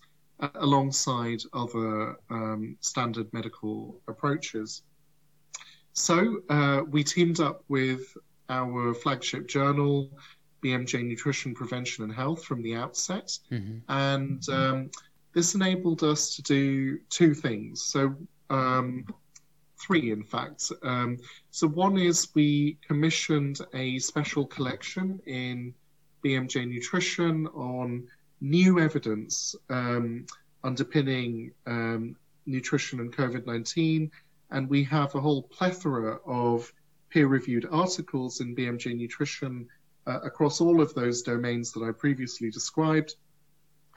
alongside 0.55 1.41
other 1.53 2.17
um, 2.29 2.77
standard 2.81 3.31
medical 3.33 3.99
approaches. 4.07 4.81
So 5.93 6.41
uh, 6.49 6.81
we 6.89 7.03
teamed 7.03 7.39
up 7.39 7.63
with 7.69 8.15
our 8.49 8.93
flagship 8.93 9.47
journal, 9.47 10.09
BMJ 10.63 11.05
Nutrition 11.05 11.53
Prevention 11.55 12.03
and 12.03 12.13
Health, 12.13 12.43
from 12.43 12.61
the 12.61 12.75
outset. 12.75 13.37
Mm-hmm. 13.51 13.77
And 13.87 14.49
um, 14.49 14.91
this 15.33 15.55
enabled 15.55 16.03
us 16.03 16.35
to 16.35 16.41
do 16.41 16.99
two 17.09 17.33
things. 17.33 17.81
So 17.83 18.15
um, 18.49 19.05
three, 19.79 20.11
in 20.11 20.23
fact. 20.23 20.71
Um, 20.83 21.17
so 21.51 21.67
one 21.67 21.97
is 21.97 22.29
we 22.33 22.77
commissioned 22.85 23.59
a 23.73 23.99
special 23.99 24.45
collection 24.45 25.19
in 25.25 25.73
BMJ 26.23 26.67
Nutrition 26.67 27.47
on 27.47 28.07
new 28.41 28.79
evidence 28.79 29.55
um, 29.69 30.25
underpinning 30.63 31.51
um, 31.65 32.15
nutrition 32.45 32.99
and 32.99 33.15
COVID 33.15 33.45
19. 33.45 34.11
And 34.51 34.69
we 34.69 34.83
have 34.83 35.15
a 35.15 35.21
whole 35.21 35.43
plethora 35.43 36.19
of 36.25 36.71
peer 37.09 37.27
reviewed 37.27 37.67
articles 37.71 38.41
in 38.41 38.55
BMJ 38.55 38.95
Nutrition 38.95 39.67
uh, 40.07 40.19
across 40.23 40.61
all 40.61 40.81
of 40.81 40.93
those 40.93 41.21
domains 41.21 41.71
that 41.71 41.83
I 41.83 41.91
previously 41.91 42.49
described. 42.49 43.15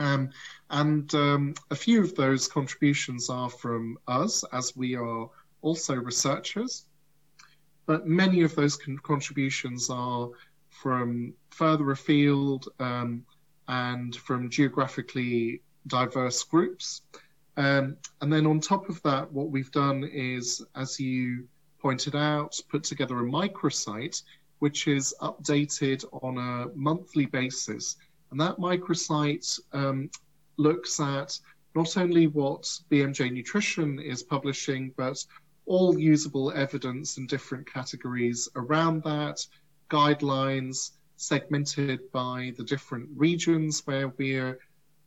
Um, 0.01 0.30
and 0.70 1.12
um, 1.14 1.55
a 1.70 1.74
few 1.74 2.01
of 2.01 2.14
those 2.14 2.47
contributions 2.47 3.28
are 3.28 3.51
from 3.51 3.99
us, 4.07 4.45
as 4.53 4.76
we 4.76 4.95
are 4.95 5.28
also 5.61 5.95
researchers. 5.95 6.86
But 7.86 8.07
many 8.07 8.43
of 8.43 8.55
those 8.55 8.76
con- 8.76 8.99
contributions 8.99 9.91
are 9.91 10.28
from 10.70 11.34
further 11.51 11.91
afield 11.91 12.68
um, 12.78 13.24
and 13.69 14.16
from 14.16 14.51
geographically 14.51 15.62
diverse 15.87 16.43
groups. 16.43 17.03
Um, 17.57 17.97
and 18.21 18.33
then 18.33 18.47
on 18.47 18.61
top 18.61 18.89
of 18.89 19.03
that, 19.03 19.31
what 19.33 19.51
we've 19.51 19.73
done 19.73 20.05
is, 20.05 20.64
as 20.77 20.99
you 20.99 21.47
pointed 21.81 22.16
out, 22.16 22.59
put 22.71 22.85
together 22.85 23.19
a 23.21 23.31
microsite 23.31 24.23
which 24.59 24.89
is 24.89 25.14
updated 25.23 26.05
on 26.23 26.37
a 26.39 26.77
monthly 26.77 27.27
basis 27.27 27.97
and 28.31 28.41
that 28.41 28.59
microsite 28.59 29.59
um, 29.73 30.11
looks 30.57 31.01
at 31.01 31.39
not 31.75 31.97
only 31.97 32.27
what 32.27 32.62
BMJ 32.91 33.33
Nutrition 33.33 33.99
is 33.99 34.23
publishing, 34.23 34.93
but 34.97 35.25
all 35.66 35.99
usable 35.99 36.53
evidence 36.53 37.19
in 37.19 37.27
different 37.27 37.71
categories 37.71 38.49
around 38.57 39.03
that, 39.05 39.47
guidelines 39.91 40.93
segmented 41.19 42.11
by 42.12 42.55
the 42.57 42.64
different 42.64 43.09
regions 43.14 43.83
where 43.87 44.09
we're 44.19 44.59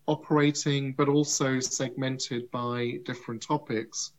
operating, 0.07 0.93
but 0.93 1.07
also 1.07 1.59
segmented 1.59 2.51
by 2.51 2.99
different 3.05 3.41
topics. 3.41 4.12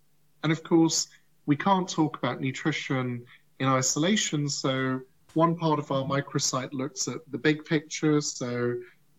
And 0.43 0.51
of 0.51 0.65
course, 0.65 1.09
we 1.47 1.55
can't 1.55 1.89
talk 1.89 2.17
about 2.17 2.41
nutrition 2.41 3.25
in 3.61 3.69
isolation, 3.69 4.49
so 4.49 5.01
one 5.35 5.55
part 5.55 5.79
of 5.79 5.91
our 5.93 6.05
microsite 6.05 6.73
looks 6.73 7.09
at 7.09 7.19
the 7.31 7.39
big 7.39 7.65
picture, 7.65 8.21
so 8.21 8.75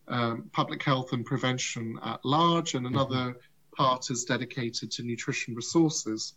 um, 0.07 0.49
public 0.51 0.81
health 0.81 1.13
and 1.13 1.23
prevention 1.25 1.99
at 2.03 2.25
large, 2.25 2.73
and 2.73 2.87
another 2.87 3.15
mm-hmm. 3.15 3.75
part 3.77 4.09
is 4.09 4.25
dedicated 4.25 4.89
to 4.91 5.03
nutrition 5.03 5.53
resources. 5.53 6.33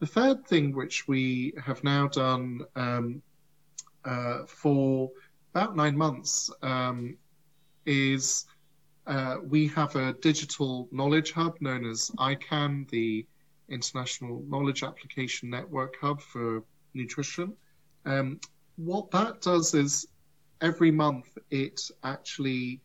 The 0.00 0.06
third 0.06 0.46
thing, 0.46 0.74
which 0.74 1.08
we 1.08 1.54
have 1.64 1.82
now 1.82 2.08
done 2.08 2.60
um, 2.76 3.22
uh, 4.04 4.44
for 4.46 5.10
about 5.54 5.76
nine 5.76 5.96
months, 5.96 6.50
um, 6.62 7.16
is 7.86 8.46
uh, 9.06 9.36
we 9.46 9.68
have 9.68 9.94
a 9.94 10.14
digital 10.14 10.88
knowledge 10.90 11.30
hub 11.32 11.56
known 11.60 11.84
as 11.84 12.10
ICAN, 12.18 12.88
the 12.90 13.24
International 13.68 14.42
Knowledge 14.48 14.82
Application 14.82 15.50
Network 15.50 15.94
Hub 16.00 16.20
for 16.20 16.64
Nutrition. 16.94 17.52
Um, 18.04 18.40
what 18.76 19.10
that 19.12 19.40
does 19.42 19.74
is 19.74 20.06
every 20.60 20.90
month 20.90 21.38
it 21.50 21.80
actually 22.02 22.80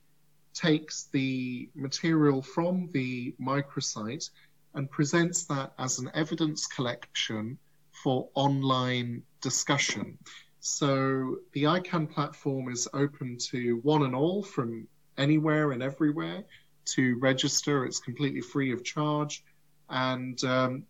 takes 0.54 1.06
the 1.12 1.70
material 1.74 2.42
from 2.42 2.90
the 2.92 3.34
microsite 3.42 4.30
and 4.76 4.92
presents 4.92 5.46
that 5.46 5.74
as 5.80 5.98
an 5.98 6.12
evidence 6.14 6.68
collection 6.68 7.58
for 7.92 8.30
online 8.36 9.24
discussion. 9.42 10.18
So 10.60 11.38
the 11.54 11.64
ICAN 11.64 12.12
platform 12.12 12.70
is 12.70 12.88
open 12.94 13.38
to 13.52 13.80
one 13.84 14.04
and 14.04 14.14
all 14.14 14.44
from 14.44 14.88
anywhere 15.18 15.72
and 15.72 15.82
everywhere 15.82 16.44
to 16.86 17.18
register. 17.20 17.86
It's 17.86 18.00
completely 18.00 18.42
free 18.42 18.74
of 18.74 18.84
charge. 18.84 19.44
And 19.90 20.44
um, 20.44 20.84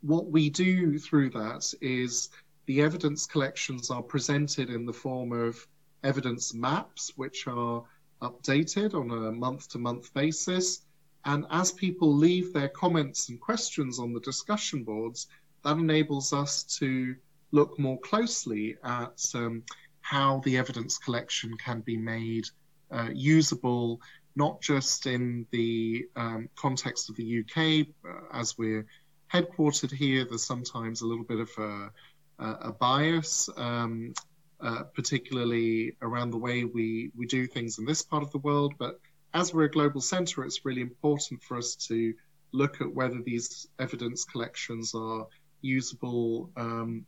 what 0.00 0.26
we 0.26 0.48
do 0.50 0.98
through 0.98 1.30
that 1.30 1.72
is 1.80 2.30
the 2.66 2.80
evidence 2.80 3.26
collections 3.26 3.90
are 3.90 4.02
presented 4.02 4.70
in 4.70 4.86
the 4.86 4.92
form 4.92 5.32
of 5.32 5.66
evidence 6.02 6.54
maps, 6.54 7.12
which 7.16 7.46
are 7.46 7.84
updated 8.22 8.94
on 8.94 9.10
a 9.10 9.32
month 9.32 9.68
to 9.70 9.78
month 9.78 10.12
basis. 10.14 10.82
And 11.24 11.44
as 11.50 11.72
people 11.72 12.14
leave 12.14 12.52
their 12.52 12.68
comments 12.68 13.28
and 13.28 13.40
questions 13.40 13.98
on 13.98 14.12
the 14.12 14.20
discussion 14.20 14.84
boards, 14.84 15.26
that 15.64 15.76
enables 15.76 16.32
us 16.32 16.62
to 16.78 17.16
look 17.52 17.78
more 17.78 17.98
closely 18.00 18.76
at 18.84 19.22
um, 19.34 19.62
how 20.00 20.40
the 20.44 20.56
evidence 20.56 20.98
collection 20.98 21.56
can 21.56 21.80
be 21.80 21.96
made 21.96 22.46
uh, 22.90 23.08
usable, 23.12 24.00
not 24.36 24.60
just 24.60 25.06
in 25.06 25.46
the 25.50 26.06
um, 26.16 26.48
context 26.56 27.10
of 27.10 27.16
the 27.16 27.40
UK, 27.40 27.86
uh, 28.08 28.20
as 28.32 28.56
we're 28.58 28.86
headquartered 29.32 29.92
here, 29.92 30.24
there's 30.24 30.44
sometimes 30.44 31.00
a 31.00 31.06
little 31.06 31.24
bit 31.24 31.40
of 31.40 31.50
a, 31.58 31.90
a 32.38 32.72
bias, 32.72 33.48
um, 33.56 34.14
uh, 34.60 34.84
particularly 34.94 35.96
around 36.02 36.30
the 36.30 36.38
way 36.38 36.64
we, 36.64 37.10
we 37.16 37.26
do 37.26 37.46
things 37.46 37.78
in 37.78 37.84
this 37.84 38.02
part 38.02 38.22
of 38.22 38.30
the 38.30 38.38
world. 38.38 38.74
But 38.78 39.00
as 39.34 39.52
we're 39.52 39.64
a 39.64 39.70
global 39.70 40.00
centre, 40.00 40.44
it's 40.44 40.64
really 40.64 40.80
important 40.80 41.42
for 41.42 41.56
us 41.56 41.74
to 41.88 42.14
look 42.52 42.80
at 42.80 42.94
whether 42.94 43.20
these 43.22 43.66
evidence 43.78 44.24
collections 44.24 44.94
are 44.94 45.26
usable 45.60 46.50
um, 46.56 47.04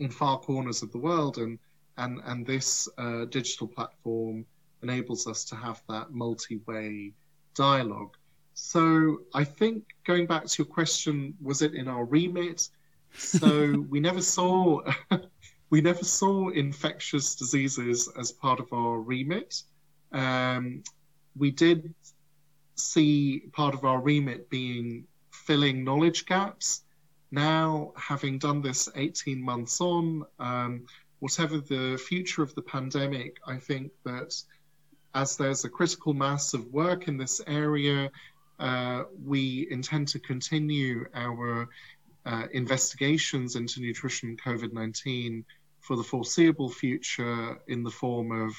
in 0.00 0.10
far 0.10 0.38
corners 0.38 0.82
of 0.82 0.90
the 0.92 0.98
world, 0.98 1.38
and 1.38 1.58
and 1.96 2.20
and 2.24 2.46
this 2.46 2.88
uh, 2.98 3.26
digital 3.26 3.68
platform 3.68 4.44
enables 4.82 5.26
us 5.26 5.44
to 5.44 5.54
have 5.54 5.82
that 5.88 6.10
multi-way 6.10 7.12
dialogue. 7.54 8.16
So 8.54 9.20
I 9.34 9.44
think 9.44 9.84
going 10.04 10.26
back 10.26 10.46
to 10.46 10.62
your 10.62 10.72
question, 10.72 11.34
was 11.40 11.62
it 11.62 11.74
in 11.74 11.88
our 11.88 12.04
remit? 12.04 12.68
So 13.12 13.84
we 13.90 14.00
never 14.00 14.22
saw 14.22 14.82
we 15.70 15.80
never 15.80 16.04
saw 16.04 16.48
infectious 16.48 17.34
diseases 17.36 18.08
as 18.18 18.32
part 18.32 18.60
of 18.60 18.72
our 18.72 18.98
remit. 18.98 19.62
Um, 20.12 20.82
we 21.36 21.50
did 21.50 21.94
see 22.74 23.44
part 23.52 23.74
of 23.74 23.84
our 23.84 24.00
remit 24.00 24.50
being 24.50 25.04
filling 25.30 25.84
knowledge 25.84 26.26
gaps. 26.26 26.82
Now, 27.30 27.92
having 27.96 28.38
done 28.38 28.60
this 28.60 28.88
18 28.96 29.40
months 29.40 29.80
on, 29.80 30.24
um, 30.38 30.86
whatever 31.20 31.58
the 31.58 32.00
future 32.08 32.42
of 32.42 32.54
the 32.54 32.62
pandemic, 32.62 33.36
I 33.46 33.56
think 33.56 33.92
that 34.04 34.34
as 35.14 35.36
there's 35.36 35.64
a 35.64 35.68
critical 35.68 36.14
mass 36.14 36.54
of 36.54 36.66
work 36.72 37.08
in 37.08 37.16
this 37.16 37.40
area, 37.46 38.10
uh, 38.58 39.04
we 39.24 39.68
intend 39.70 40.08
to 40.08 40.18
continue 40.18 41.06
our 41.14 41.68
uh, 42.26 42.46
investigations 42.52 43.56
into 43.56 43.80
nutrition 43.80 44.36
COVID 44.36 44.72
19 44.72 45.44
for 45.80 45.96
the 45.96 46.02
foreseeable 46.02 46.68
future 46.68 47.58
in 47.68 47.82
the 47.82 47.90
form 47.90 48.30
of 48.32 48.52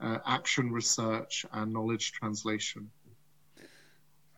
uh, 0.00 0.18
action 0.26 0.70
research 0.70 1.46
and 1.52 1.72
knowledge 1.72 2.12
translation. 2.12 2.90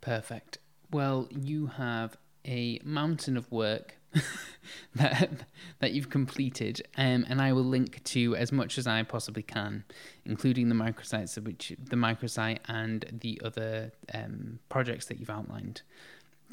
Perfect. 0.01 0.59
Well, 0.93 1.29
you 1.31 1.67
have 1.67 2.17
a 2.47 2.81
mountain 2.85 3.37
of 3.37 3.51
work 3.51 3.97
that 4.95 5.31
that 5.79 5.93
you've 5.93 6.11
completed, 6.11 6.83
um, 6.97 7.25
and 7.29 7.41
I 7.41 7.53
will 7.53 7.65
link 7.65 8.03
to 8.05 8.35
as 8.37 8.51
much 8.51 8.77
as 8.77 8.87
I 8.87 9.03
possibly 9.03 9.43
can, 9.43 9.85
including 10.25 10.69
the 10.69 10.75
microsites, 10.75 11.43
which 11.43 11.73
the 11.83 11.97
microsite 11.97 12.59
and 12.67 13.07
the 13.21 13.41
other 13.45 13.93
um, 14.13 14.59
projects 14.69 15.07
that 15.07 15.21
you've 15.21 15.31
outlined. 15.31 15.83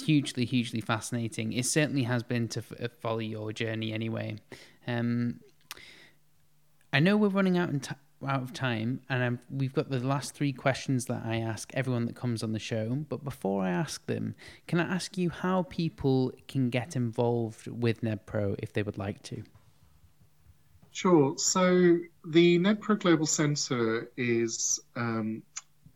Hugely, 0.04 0.46
hugely 0.46 0.82
fascinating. 0.82 1.52
It 1.54 1.66
certainly 1.66 2.04
has 2.04 2.22
been 2.22 2.48
to 2.50 2.60
f- 2.60 2.92
follow 3.02 3.18
your 3.18 3.52
journey, 3.52 3.92
anyway. 3.92 4.38
Um, 4.86 5.40
I 6.94 7.00
know 7.00 7.18
we're 7.18 7.30
running 7.30 7.58
out 7.58 7.70
in 7.70 7.80
time 7.80 7.98
out 8.26 8.42
of 8.42 8.54
time, 8.54 9.02
and 9.10 9.24
I'm, 9.24 9.40
we've 9.50 9.74
got 9.74 9.90
the 9.90 10.00
last 10.00 10.34
three 10.34 10.54
questions 10.54 11.06
that 11.06 11.24
I 11.26 11.38
ask 11.38 11.72
everyone 11.74 12.06
that 12.06 12.16
comes 12.16 12.42
on 12.44 12.52
the 12.52 12.60
show. 12.60 13.06
But 13.10 13.24
before 13.24 13.64
I 13.64 13.70
ask 13.70 14.06
them, 14.06 14.36
can 14.68 14.80
I 14.80 14.84
ask 14.84 15.18
you 15.18 15.30
how 15.30 15.64
people 15.64 16.32
can 16.48 16.70
get 16.70 16.96
involved 16.96 17.68
with 17.68 18.02
NNEdPro 18.02 18.56
if 18.60 18.74
they 18.74 18.84
would 18.84 18.98
like 18.98 19.22
to? 19.24 19.44
Sure. 20.92 21.38
So 21.38 21.98
the 22.26 22.58
NNEdPro 22.58 23.00
Global 23.00 23.28
Centre 23.28 24.10
is 24.18 24.80
um, 24.96 25.44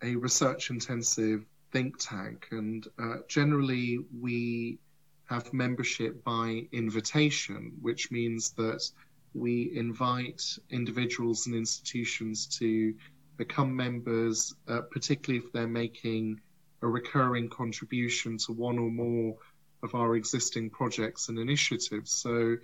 a 0.04 0.16
research-intensive 0.16 1.46
think 1.72 1.98
tank, 1.98 2.48
and 2.52 2.88
uh, 3.00 3.16
generally 3.28 4.00
we 4.20 4.78
have 5.26 5.52
membership 5.54 6.24
by 6.24 6.68
invitation, 6.72 7.72
which 7.82 8.12
means 8.12 8.52
that 8.52 8.88
we 9.34 9.72
invite 9.76 10.44
individuals 10.70 11.48
and 11.48 11.56
institutions 11.56 12.46
to 12.60 12.94
become 13.38 13.76
members, 13.76 14.54
uh, 14.68 14.82
particularly 14.92 15.46
if 15.46 15.52
they're 15.52 15.68
making 15.68 16.40
a 16.82 16.88
recurring 16.88 17.50
contribution 17.50 18.38
to 18.38 18.54
one 18.54 18.78
or 18.78 18.90
more 18.90 19.36
of 19.84 19.96
our 19.96 20.16
existing 20.16 20.70
projects 20.70 21.30
and 21.30 21.40
initiatives. 21.40 22.12
So 22.12 22.58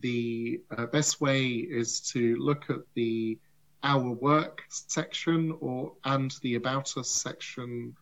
the 0.00 0.60
uh, 0.76 0.86
best 0.86 1.20
way 1.20 1.46
is 1.48 2.00
to 2.12 2.36
look 2.36 2.70
at 2.70 2.80
the 2.94 3.38
our 3.84 4.10
work 4.12 4.62
section 4.68 5.56
or 5.60 5.92
and 6.04 6.32
the 6.42 6.54
about 6.54 6.96
us 6.96 7.10
section 7.10 7.96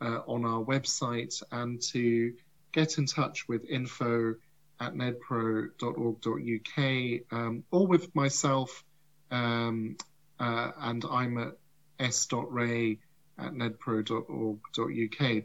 uh, 0.00 0.20
on 0.26 0.44
our 0.44 0.64
website 0.64 1.42
and 1.52 1.80
to 1.82 2.32
get 2.72 2.98
in 2.98 3.06
touch 3.06 3.48
with 3.48 3.64
info 3.68 4.34
at 4.80 4.94
nnedpro.org.uk 4.94 7.38
um, 7.38 7.64
or 7.70 7.86
with 7.86 8.14
myself, 8.14 8.84
um, 9.30 9.96
uh, 10.38 10.72
and 10.78 11.04
I'm 11.10 11.38
at 11.38 11.56
s.ray 11.98 12.98
at 13.38 13.52
nnedpro.org.uk 13.52 15.44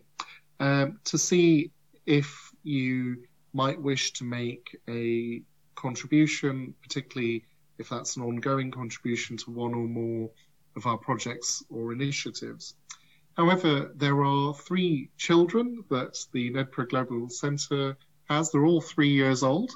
um, 0.60 1.00
to 1.04 1.18
see 1.18 1.72
if 2.06 2.52
you 2.64 3.24
might 3.54 3.82
wish 3.82 4.14
to 4.14 4.24
make 4.24 4.78
a 4.90 5.42
contribution, 5.76 6.74
particularly 6.82 7.44
if 7.78 7.90
that's 7.90 8.16
an 8.16 8.24
ongoing 8.24 8.72
contribution 8.72 9.38
to 9.38 9.52
one 9.52 9.74
or 9.74 9.88
more 9.88 10.30
of 10.76 10.86
our 10.86 10.98
projects 10.98 11.64
or 11.70 11.92
initiatives. 11.92 12.76
However, 13.36 13.92
there 13.96 14.24
are 14.24 14.54
three 14.54 15.10
children 15.18 15.84
that 15.90 16.18
the 16.32 16.52
NNEdPro 16.52 16.90
Global 16.90 17.30
Centre 17.30 17.98
has. 18.32 18.52
They're 18.52 18.66
all 18.66 18.82
three 18.82 19.10
years 19.10 19.44
old. 19.44 19.72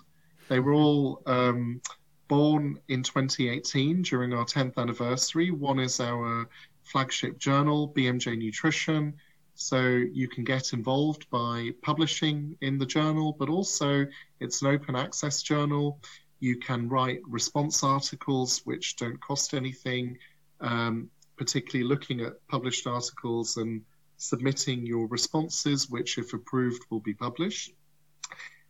They 0.48 0.60
were 0.60 0.74
all 0.74 1.22
um, 1.26 1.82
born 2.28 2.80
in 2.88 3.04
2018 3.04 4.02
during 4.04 4.34
our 4.34 4.46
10th 4.46 4.78
anniversary. 4.78 5.52
One 5.52 5.80
is 5.80 6.00
our 6.00 6.48
flagship 6.84 7.38
journal, 7.38 7.92
BMJ 7.96 8.38
Nutrition. 8.38 9.14
So 9.56 9.80
you 9.80 10.28
can 10.28 10.44
get 10.44 10.74
involved 10.74 11.30
by 11.30 11.72
publishing 11.82 12.58
in 12.62 12.78
the 12.78 12.86
journal, 12.86 13.36
but 13.40 13.50
also 13.50 14.06
it's 14.40 14.62
an 14.62 14.68
open 14.68 14.96
access 14.96 15.42
journal. 15.42 16.00
You 16.40 16.58
can 16.58 16.90
write 16.90 17.22
response 17.28 17.84
articles 17.84 18.62
which 18.66 18.98
don't 18.98 19.20
cost 19.22 19.54
anything, 19.54 20.18
um, 20.60 21.10
particularly 21.38 21.88
looking 21.88 22.22
at 22.22 22.46
published 22.48 22.86
articles 22.86 23.58
and 23.58 23.82
submitting 24.18 24.86
your 24.86 25.08
responses, 25.08 25.90
which, 25.90 26.18
if 26.18 26.34
approved, 26.34 26.84
will 26.90 27.00
be 27.00 27.14
published. 27.14 27.72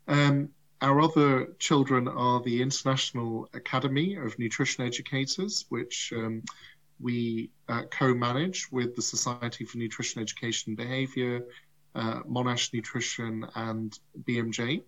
Um, 0.08 0.49
our 0.82 1.01
other 1.01 1.47
children 1.60 2.08
are 2.08 2.41
the 2.41 2.62
International 2.62 3.49
Academy 3.53 4.16
of 4.16 4.38
Nutrition 4.38 4.86
Educators, 4.86 5.66
which 5.70 6.14
um, 6.16 6.43
we 6.99 7.49
uh, 7.70 7.84
co 7.89 8.14
manage 8.14 8.72
with 8.72 8.95
the 8.95 9.01
Society 9.01 9.66
for 9.66 9.78
Nutrition 9.78 10.22
Education 10.22 10.72
and 10.72 10.78
Behavior, 10.78 11.45
uh, 11.95 12.22
Monash 12.24 12.74
Nutrition, 12.74 13.45
and 13.56 13.97
BMJ. 14.24 14.84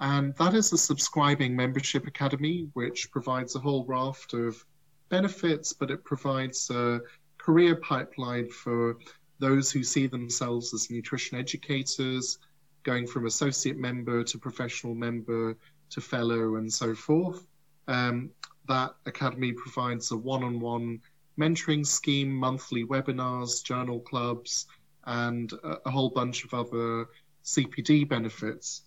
And 0.00 0.34
that 0.36 0.54
is 0.54 0.72
a 0.72 0.78
subscribing 0.78 1.56
membership 1.56 2.06
academy, 2.06 2.68
which 2.74 3.10
provides 3.10 3.54
a 3.54 3.60
whole 3.60 3.84
raft 3.84 4.34
of 4.34 4.64
benefits, 5.08 5.72
but 5.72 5.90
it 5.90 6.04
provides 6.04 6.68
a 6.70 7.00
career 7.38 7.76
pipeline 7.76 8.50
for 8.50 8.98
those 9.38 9.70
who 9.70 9.82
see 9.82 10.06
themselves 10.06 10.72
as 10.74 10.90
nutrition 10.90 11.38
educators 11.38 12.38
going 12.84 13.06
from 13.06 13.26
associate 13.26 13.76
member 13.76 14.22
to 14.22 14.38
professional 14.38 14.94
member 14.94 15.56
to 15.90 16.00
fellow 16.00 16.56
and 16.56 16.72
so 16.72 16.94
forth. 16.94 17.46
Um, 17.88 18.30
that 18.68 18.94
academy 19.06 19.52
provides 19.52 20.10
a 20.10 20.16
one-on-one 20.16 21.00
mentoring 21.38 21.86
scheme, 21.86 22.32
monthly 22.32 22.84
webinars, 22.84 23.62
journal 23.62 24.00
clubs, 24.00 24.66
and 25.06 25.52
a, 25.52 25.78
a 25.86 25.90
whole 25.90 26.10
bunch 26.10 26.44
of 26.44 26.54
other 26.54 27.06
CPD 27.44 28.08
benefits. 28.08 28.82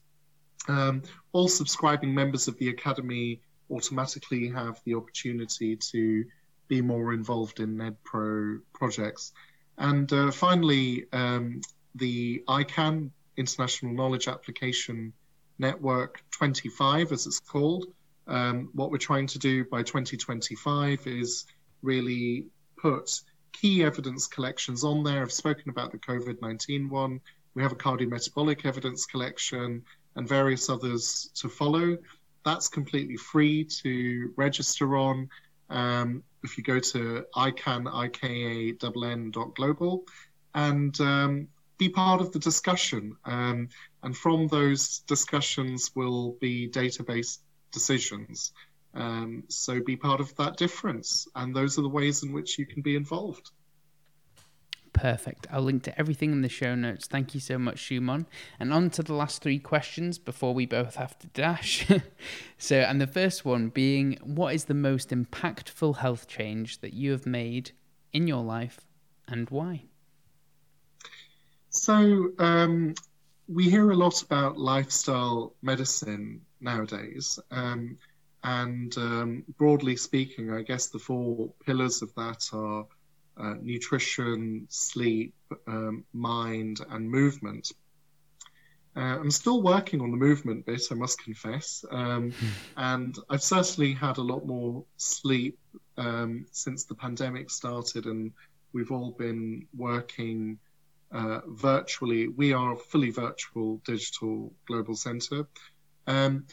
Um, 0.68 1.04
all 1.32 1.48
subscribing 1.48 2.14
members 2.14 2.48
of 2.48 2.58
the 2.58 2.70
academy 2.70 3.41
automatically 3.70 4.50
have 4.50 4.82
the 4.86 4.95
opportunity 4.95 5.76
to 5.76 6.26
be 6.68 6.82
more 6.82 7.14
involved 7.14 7.60
in 7.60 7.78
NNEdPro 7.78 8.60
projects. 8.74 9.34
And 9.78 10.12
uh, 10.12 10.32
finally, 10.32 11.06
um, 11.14 11.62
the 11.95 12.43
ICAN, 12.48 13.12
International 13.38 13.94
Knowledge 13.94 14.28
Application 14.28 15.14
Network 15.60 16.24
25, 16.32 17.12
as 17.12 17.26
it's 17.28 17.40
called. 17.40 17.86
Um, 18.28 18.70
what 18.74 18.92
we're 18.92 18.98
trying 18.98 19.28
to 19.28 19.40
do 19.40 19.64
by 19.66 19.84
2025 19.84 21.08
is 21.08 21.46
really 21.82 22.46
put 22.78 23.22
key 23.54 23.84
evidence 23.84 24.28
collections 24.28 24.84
on 24.84 25.04
there. 25.04 25.22
I've 25.22 25.32
spoken 25.32 25.70
about 25.70 25.92
the 25.92 25.98
COVID 25.98 26.42
19 26.42 26.90
one. 26.90 27.22
We 27.56 27.64
have 27.64 27.72
a 27.72 27.76
cardiometabolic 27.76 28.66
evidence 28.66 29.06
collection 29.06 29.84
and 30.16 30.28
various 30.28 30.70
others 30.70 31.32
to 31.36 31.50
follow. 31.50 31.98
That's 32.46 32.68
completely 32.68 33.18
free 33.18 33.64
to 33.82 34.34
register 34.36 34.96
on. 34.98 35.30
Um, 35.70 36.24
if 36.44 36.58
you 36.58 36.64
go 36.64 36.80
to 36.80 37.26
ICAN, 37.36 37.88
global, 39.56 40.04
and 40.54 41.02
um, 41.02 41.48
be 41.78 41.89
part 41.89 42.21
of 42.21 42.32
the 42.32 42.39
discussion. 42.39 43.15
Um, 43.25 43.69
and 44.03 44.15
from 44.15 44.47
those 44.47 44.99
discussions 44.99 45.91
will 45.95 46.38
be 46.39 46.69
database 46.69 47.39
decisions. 47.71 48.53
Um, 48.93 49.43
so 49.47 49.82
be 49.82 49.95
part 49.95 50.19
of 50.19 50.36
that 50.38 50.57
difference. 50.57 51.28
And 51.36 51.55
those 51.55 51.78
are 51.78 51.84
the 51.84 51.89
ways 51.89 52.23
in 52.23 52.34
which 52.34 52.57
you 52.57 52.65
can 52.65 52.82
be 52.82 52.95
involved. 52.95 53.51
Perfect. 54.93 55.45
I'll 55.51 55.61
link 55.61 55.84
to 55.84 55.99
everything 55.99 56.32
in 56.32 56.41
the 56.41 56.49
show 56.49 56.73
notes. 56.73 57.05
Thank 57.05 57.36
you 57.36 57.39
so 57.39 57.59
much, 57.59 57.78
Shumone. 57.78 58.25
And 58.59 58.73
on 58.73 58.89
to 58.91 59.03
the 59.03 59.13
last 59.13 59.43
three 59.43 59.59
questions 59.59 60.17
before 60.17 60.55
we 60.55 60.65
both 60.65 60.95
have 60.95 61.19
to 61.19 61.28
dash. 61.28 61.88
so, 62.57 62.78
and 62.78 62.99
the 62.99 63.05
first 63.05 63.45
one 63.45 63.69
being 63.69 64.17
what 64.23 64.55
is 64.55 64.65
the 64.65 64.73
most 64.73 65.09
impactful 65.11 65.97
health 65.97 66.28
change 66.28 66.82
that 66.82 66.93
you 66.93 67.11
have 67.11 67.28
made 67.28 67.71
in 68.11 68.25
your 68.25 68.43
life 68.43 68.88
and 69.28 69.49
why? 69.51 69.84
So, 71.78 72.32
um, 72.39 72.95
we 73.47 73.69
hear 73.69 73.91
a 73.91 73.95
lot 73.95 74.23
about 74.23 74.57
lifestyle 74.57 75.53
medicine 75.61 76.41
nowadays. 76.59 77.39
Um, 77.51 77.97
and 78.43 78.97
um, 78.97 79.43
broadly 79.57 79.95
speaking, 79.95 80.51
I 80.51 80.63
guess 80.63 80.88
the 80.88 80.99
four 80.99 81.49
pillars 81.65 82.01
of 82.01 82.13
that 82.15 82.49
are 82.51 82.86
uh, 83.38 83.53
nutrition, 83.61 84.65
sleep, 84.69 85.36
um, 85.67 86.03
mind, 86.13 86.80
and 86.89 87.09
movement. 87.09 87.71
Uh, 88.95 89.19
I'm 89.19 89.32
still 89.32 89.61
working 89.61 90.01
on 90.01 90.09
the 90.09 90.17
movement 90.17 90.65
bit, 90.65 90.82
I 90.89 90.95
must 90.95 91.23
confess. 91.23 91.86
Um, 91.91 92.34
and 92.78 93.17
I've 93.30 93.43
certainly 93.43 93.93
had 93.93 94.17
a 94.17 94.23
lot 94.23 94.47
more 94.47 94.84
sleep 94.97 95.59
um, 95.97 96.47
since 96.51 96.86
the 96.86 96.95
pandemic 96.95 97.51
started, 97.51 98.07
and 98.07 98.32
we've 98.73 98.91
all 98.91 99.11
been 99.11 99.67
working 99.75 100.57
uh, 101.12 101.41
virtually. 101.47 102.28
We 102.28 102.53
are 102.53 102.74
a 102.74 102.78
fully 102.78 103.12
virtual 103.12 103.82
digital 103.86 104.53
global 104.68 104.95
center. 104.95 105.47
Um, 106.08 106.45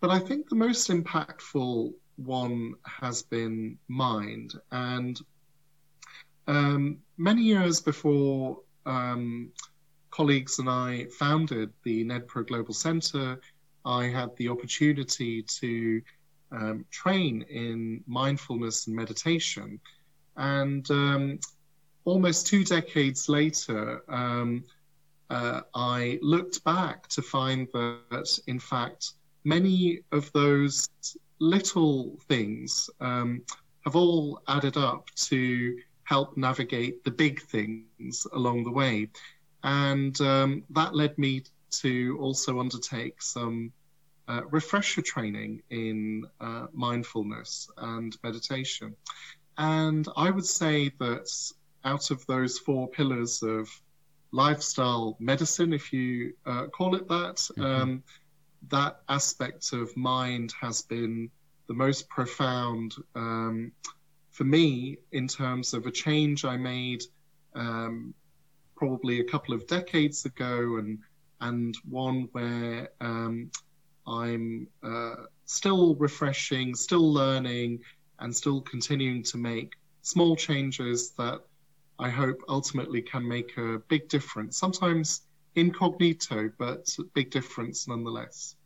but 0.00 0.10
I 0.10 0.18
think 0.18 0.48
the 0.48 0.56
most 0.56 0.90
impactful 0.90 1.92
one 2.16 2.74
has 2.84 3.22
been 3.22 3.78
mind. 3.88 4.54
And 4.70 5.18
um, 6.46 6.98
many 7.16 7.42
years 7.42 7.80
before 7.80 8.60
um, 8.84 9.50
colleagues 10.10 10.58
and 10.58 10.68
I 10.68 11.06
founded 11.18 11.72
the 11.84 12.04
NNEdPro 12.04 12.48
Global 12.48 12.74
Center, 12.74 13.40
I 13.84 14.04
had 14.06 14.36
the 14.36 14.48
opportunity 14.48 15.42
to 15.42 16.02
um, 16.52 16.84
train 16.90 17.42
in 17.48 18.02
mindfulness 18.06 18.86
and 18.86 18.94
meditation. 18.94 19.80
And 20.36 20.88
um, 20.90 21.38
almost 22.04 22.46
two 22.46 22.64
decades 22.64 23.28
later, 23.28 24.02
um, 24.08 24.64
uh, 25.30 25.62
I 25.74 26.18
looked 26.20 26.62
back 26.64 27.08
to 27.08 27.22
find 27.22 27.68
that, 27.72 28.38
in 28.46 28.58
fact, 28.58 29.12
many 29.44 30.00
of 30.12 30.30
those 30.32 30.88
little 31.38 32.18
things 32.28 32.90
um, 33.00 33.42
have 33.84 33.96
all 33.96 34.40
added 34.48 34.76
up 34.76 35.08
to 35.14 35.78
help 36.04 36.36
navigate 36.36 37.02
the 37.04 37.10
big 37.10 37.40
things 37.42 38.26
along 38.32 38.64
the 38.64 38.70
way. 38.70 39.08
And 39.64 40.20
um, 40.20 40.64
that 40.70 40.94
led 40.94 41.16
me 41.18 41.44
to 41.82 42.18
also 42.20 42.60
undertake 42.60 43.22
some 43.22 43.72
uh, 44.28 44.42
refresher 44.50 45.02
training 45.02 45.62
in 45.70 46.26
uh, 46.40 46.66
mindfulness 46.72 47.68
and 47.76 48.16
meditation. 48.22 48.94
And 49.58 50.06
I 50.16 50.30
would 50.30 50.46
say 50.46 50.92
that 51.00 51.28
out 51.84 52.10
of 52.10 52.24
those 52.26 52.58
four 52.58 52.88
pillars 52.88 53.42
of 53.42 53.68
lifestyle 54.32 55.16
medicine, 55.20 55.72
if 55.72 55.92
you 55.92 56.32
uh, 56.46 56.66
call 56.68 56.94
it 56.94 57.06
that, 57.08 57.36
mm-hmm. 57.36 57.64
um, 57.64 58.02
that 58.68 59.00
aspect 59.08 59.72
of 59.72 59.94
mind 59.96 60.54
has 60.60 60.82
been 60.82 61.30
the 61.68 61.74
most 61.74 62.08
profound 62.08 62.94
um, 63.14 63.72
for 64.30 64.44
me 64.44 64.98
in 65.12 65.28
terms 65.28 65.74
of 65.74 65.86
a 65.86 65.90
change 65.90 66.44
I 66.44 66.56
made 66.56 67.02
um, 67.54 68.14
probably 68.76 69.20
a 69.20 69.24
couple 69.24 69.54
of 69.54 69.66
decades 69.66 70.24
ago, 70.24 70.76
and 70.78 70.98
and 71.40 71.76
one 71.88 72.28
where 72.32 72.88
um, 73.00 73.50
I'm 74.06 74.68
uh, 74.82 75.14
still 75.44 75.94
refreshing, 75.96 76.74
still 76.74 77.12
learning, 77.12 77.80
and 78.20 78.34
still 78.34 78.60
continuing 78.60 79.22
to 79.24 79.36
make 79.36 79.74
small 80.02 80.34
changes 80.34 81.10
that 81.12 81.42
I 81.98 82.10
hope 82.10 82.42
ultimately 82.48 83.02
can 83.02 83.26
make 83.26 83.56
a 83.56 83.78
big 83.88 84.08
difference. 84.08 84.58
Sometimes 84.58 85.22
incognito, 85.54 86.50
but 86.58 86.94
big 87.14 87.30
difference 87.30 87.86
nonetheless. 87.86 88.56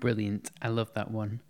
Brilliant. 0.00 0.50
I 0.60 0.68
love 0.68 0.92
that 0.94 1.10
one. 1.10 1.40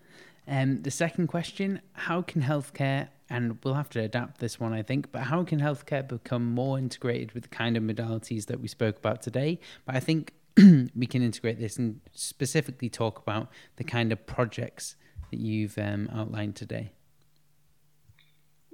Um, 0.48 0.82
the 0.82 0.90
second 0.90 1.26
question 1.26 1.80
How 1.92 2.22
can 2.22 2.42
healthcare, 2.42 3.08
and 3.28 3.58
we'll 3.64 3.74
have 3.74 3.90
to 3.90 4.00
adapt 4.00 4.38
this 4.38 4.60
one, 4.60 4.72
I 4.72 4.82
think, 4.82 5.10
but 5.10 5.22
how 5.22 5.42
can 5.42 5.60
healthcare 5.60 6.06
become 6.06 6.44
more 6.44 6.78
integrated 6.78 7.32
with 7.32 7.44
the 7.44 7.48
kind 7.48 7.76
of 7.76 7.82
modalities 7.82 8.46
that 8.46 8.60
we 8.60 8.68
spoke 8.68 8.98
about 8.98 9.22
today? 9.22 9.58
But 9.84 9.96
I 9.96 10.00
think 10.00 10.32
we 10.56 11.06
can 11.06 11.22
integrate 11.22 11.58
this 11.58 11.76
and 11.76 12.00
specifically 12.12 12.88
talk 12.88 13.18
about 13.18 13.48
the 13.76 13.84
kind 13.84 14.12
of 14.12 14.24
projects 14.26 14.94
that 15.30 15.40
you've 15.40 15.76
um, 15.78 16.08
outlined 16.12 16.54
today. 16.54 16.92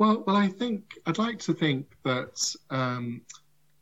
Well, 0.02 0.24
well, 0.26 0.34
I 0.34 0.48
think 0.48 0.98
I'd 1.06 1.18
like 1.18 1.38
to 1.46 1.54
think 1.54 1.86
that 2.02 2.56
um, 2.70 3.20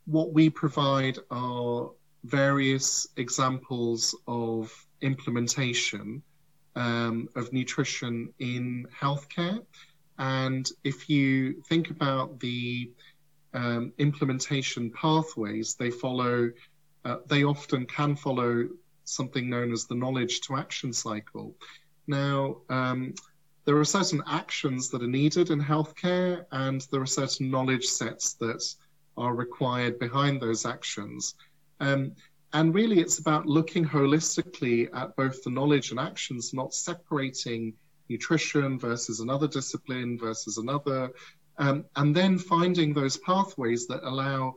what 0.04 0.34
we 0.34 0.50
provide 0.50 1.18
are 1.30 1.88
various 2.24 3.06
examples 3.16 4.14
of 4.26 4.70
implementation 5.00 6.20
um, 6.76 7.26
of 7.36 7.50
nutrition 7.54 8.34
in 8.38 8.86
healthcare. 8.94 9.64
And 10.18 10.70
if 10.84 11.08
you 11.08 11.62
think 11.70 11.88
about 11.88 12.38
the 12.38 12.90
um, 13.54 13.94
implementation 13.96 14.90
pathways, 14.90 15.74
they 15.74 15.90
follow, 15.90 16.50
uh, 17.06 17.16
they 17.28 17.44
often 17.44 17.86
can 17.86 18.14
follow 18.14 18.68
something 19.04 19.48
known 19.48 19.72
as 19.72 19.86
the 19.86 19.94
knowledge 19.94 20.42
to 20.42 20.58
action 20.58 20.92
cycle. 20.92 21.54
Now, 22.06 22.58
um, 22.68 23.14
there 23.64 23.78
are 23.78 23.84
certain 23.84 24.22
actions 24.26 24.88
that 24.90 25.02
are 25.02 25.06
needed 25.06 25.50
in 25.50 25.62
healthcare, 25.62 26.44
and 26.52 26.86
there 26.90 27.02
are 27.02 27.06
certain 27.06 27.50
knowledge 27.50 27.84
sets 27.84 28.34
that 28.34 28.62
are 29.16 29.34
required 29.34 29.98
behind 29.98 30.40
those 30.40 30.64
actions. 30.64 31.34
Um, 31.80 32.12
and 32.52 32.74
really, 32.74 32.98
it's 32.98 33.18
about 33.18 33.46
looking 33.46 33.84
holistically 33.84 34.88
at 34.94 35.14
both 35.14 35.42
the 35.44 35.50
knowledge 35.50 35.90
and 35.90 36.00
actions, 36.00 36.52
not 36.52 36.74
separating 36.74 37.74
nutrition 38.08 38.78
versus 38.78 39.20
another 39.20 39.46
discipline 39.46 40.18
versus 40.18 40.58
another, 40.58 41.10
um, 41.58 41.84
and 41.96 42.14
then 42.14 42.38
finding 42.38 42.92
those 42.92 43.18
pathways 43.18 43.86
that 43.86 44.02
allow 44.02 44.54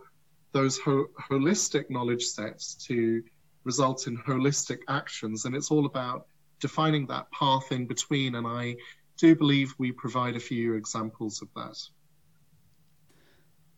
those 0.53 0.79
ho- 0.79 1.07
holistic 1.29 1.89
knowledge 1.89 2.23
sets 2.23 2.73
to 2.75 3.21
result 3.63 4.07
in 4.07 4.17
holistic 4.17 4.79
actions. 4.87 5.45
And 5.45 5.55
it's 5.55 5.69
all 5.69 5.85
about 5.85 6.27
defining 6.63 7.05
that 7.07 7.29
path 7.31 7.73
in 7.73 7.85
between. 7.85 8.35
And 8.35 8.47
I 8.47 8.77
do 9.17 9.35
believe 9.35 9.75
we 9.77 9.91
provide 9.91 10.37
a 10.37 10.39
few 10.39 10.75
examples 10.75 11.41
of 11.41 11.49
that. 11.57 11.77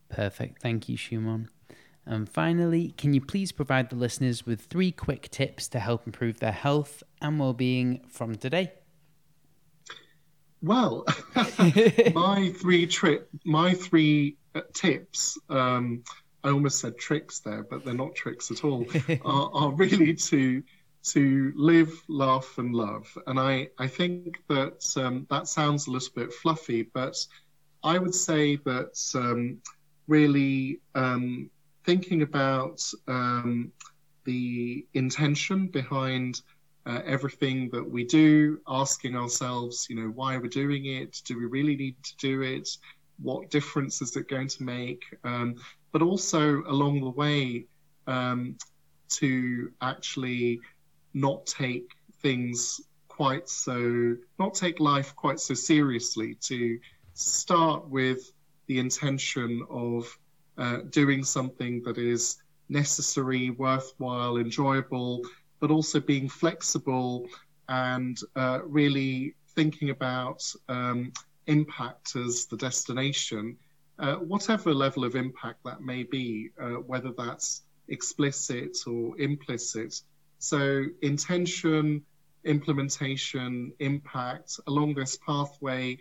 Perfect. 0.07 0.61
Thank 0.61 0.87
you, 0.87 0.95
Shumone. 0.95 1.47
And 2.05 2.29
finally, 2.29 2.93
can 2.95 3.15
you 3.15 3.21
please 3.21 3.51
provide 3.51 3.89
the 3.89 3.95
listeners 3.95 4.45
with 4.45 4.61
three 4.61 4.91
quick 4.91 5.31
tips 5.31 5.67
to 5.69 5.79
help 5.79 6.05
improve 6.05 6.39
their 6.39 6.51
health 6.51 7.01
and 7.19 7.39
well-being 7.39 8.05
from 8.07 8.35
today? 8.35 8.71
Well, 10.61 11.05
my 12.13 12.53
three 12.55 12.85
tri- 12.85 13.25
my 13.43 13.73
three 13.73 14.37
uh, 14.53 14.61
tips. 14.73 15.39
Um, 15.49 16.03
I 16.43 16.49
almost 16.49 16.77
said 16.79 16.99
tricks 16.99 17.39
there, 17.39 17.63
but 17.63 17.83
they're 17.83 17.95
not 17.95 18.13
tricks 18.13 18.51
at 18.51 18.63
all. 18.63 18.85
are, 19.25 19.49
are 19.53 19.71
really 19.71 20.13
to 20.13 20.61
to 21.05 21.53
live, 21.55 21.91
laugh, 22.07 22.57
and 22.57 22.73
love. 22.73 23.15
And 23.27 23.39
I 23.39 23.69
I 23.77 23.87
think 23.87 24.43
that 24.49 24.83
um, 24.97 25.27
that 25.29 25.47
sounds 25.47 25.87
a 25.87 25.91
little 25.91 26.13
bit 26.15 26.33
fluffy, 26.33 26.83
but 26.93 27.15
I 27.83 27.99
would 27.99 28.15
say 28.15 28.55
that 28.65 28.99
um, 29.13 29.61
really 30.07 30.79
um, 30.95 31.49
thinking 31.83 32.23
about 32.23 32.81
um, 33.07 33.71
the 34.25 34.85
intention 34.93 35.67
behind 35.67 36.41
uh, 36.87 37.01
everything 37.05 37.69
that 37.71 37.87
we 37.87 38.03
do, 38.03 38.59
asking 38.67 39.15
ourselves, 39.15 39.87
you 39.89 39.95
know, 39.95 40.07
why 40.09 40.37
we're 40.37 40.47
doing 40.47 40.85
it. 40.85 41.21
Do 41.25 41.37
we 41.37 41.45
really 41.45 41.75
need 41.75 42.01
to 42.03 42.15
do 42.17 42.41
it? 42.41 42.69
What 43.21 43.49
difference 43.49 44.01
is 44.01 44.15
it 44.15 44.27
going 44.27 44.47
to 44.49 44.63
make? 44.63 45.03
Um, 45.23 45.55
but 45.91 46.01
also 46.01 46.63
along 46.67 47.01
the 47.01 47.09
way, 47.09 47.65
um, 48.07 48.57
to 49.07 49.71
actually 49.81 50.59
not 51.15 51.45
take 51.47 51.95
things 52.21 52.81
quite 53.07 53.49
so, 53.49 54.15
not 54.37 54.53
take 54.53 54.79
life 54.79 55.15
quite 55.15 55.39
so 55.39 55.53
seriously, 55.53 56.35
to 56.41 56.77
start 57.13 57.87
with 57.89 58.31
the 58.67 58.77
intention 58.77 59.65
of 59.69 60.05
uh, 60.57 60.79
doing 60.89 61.23
something 61.23 61.81
that 61.83 61.97
is 61.97 62.37
necessary, 62.69 63.51
worthwhile, 63.51 64.37
enjoyable, 64.37 65.21
but 65.59 65.71
also 65.71 65.99
being 65.99 66.27
flexible 66.27 67.27
and 67.69 68.19
uh, 68.35 68.59
really 68.65 69.35
thinking 69.55 69.89
about 69.91 70.43
um, 70.67 71.11
impact 71.47 72.15
as 72.17 72.45
the 72.47 72.57
destination, 72.57 73.55
uh, 73.99 74.15
whatever 74.15 74.73
level 74.73 75.05
of 75.05 75.15
impact 75.15 75.63
that 75.63 75.81
may 75.81 76.03
be, 76.03 76.49
uh, 76.61 76.81
whether 76.91 77.11
that's 77.17 77.61
explicit 77.87 78.77
or 78.87 79.17
implicit. 79.19 80.01
So, 80.39 80.85
intention, 81.01 82.03
implementation, 82.43 83.71
impact 83.79 84.59
along 84.67 84.95
this 84.95 85.17
pathway, 85.17 85.97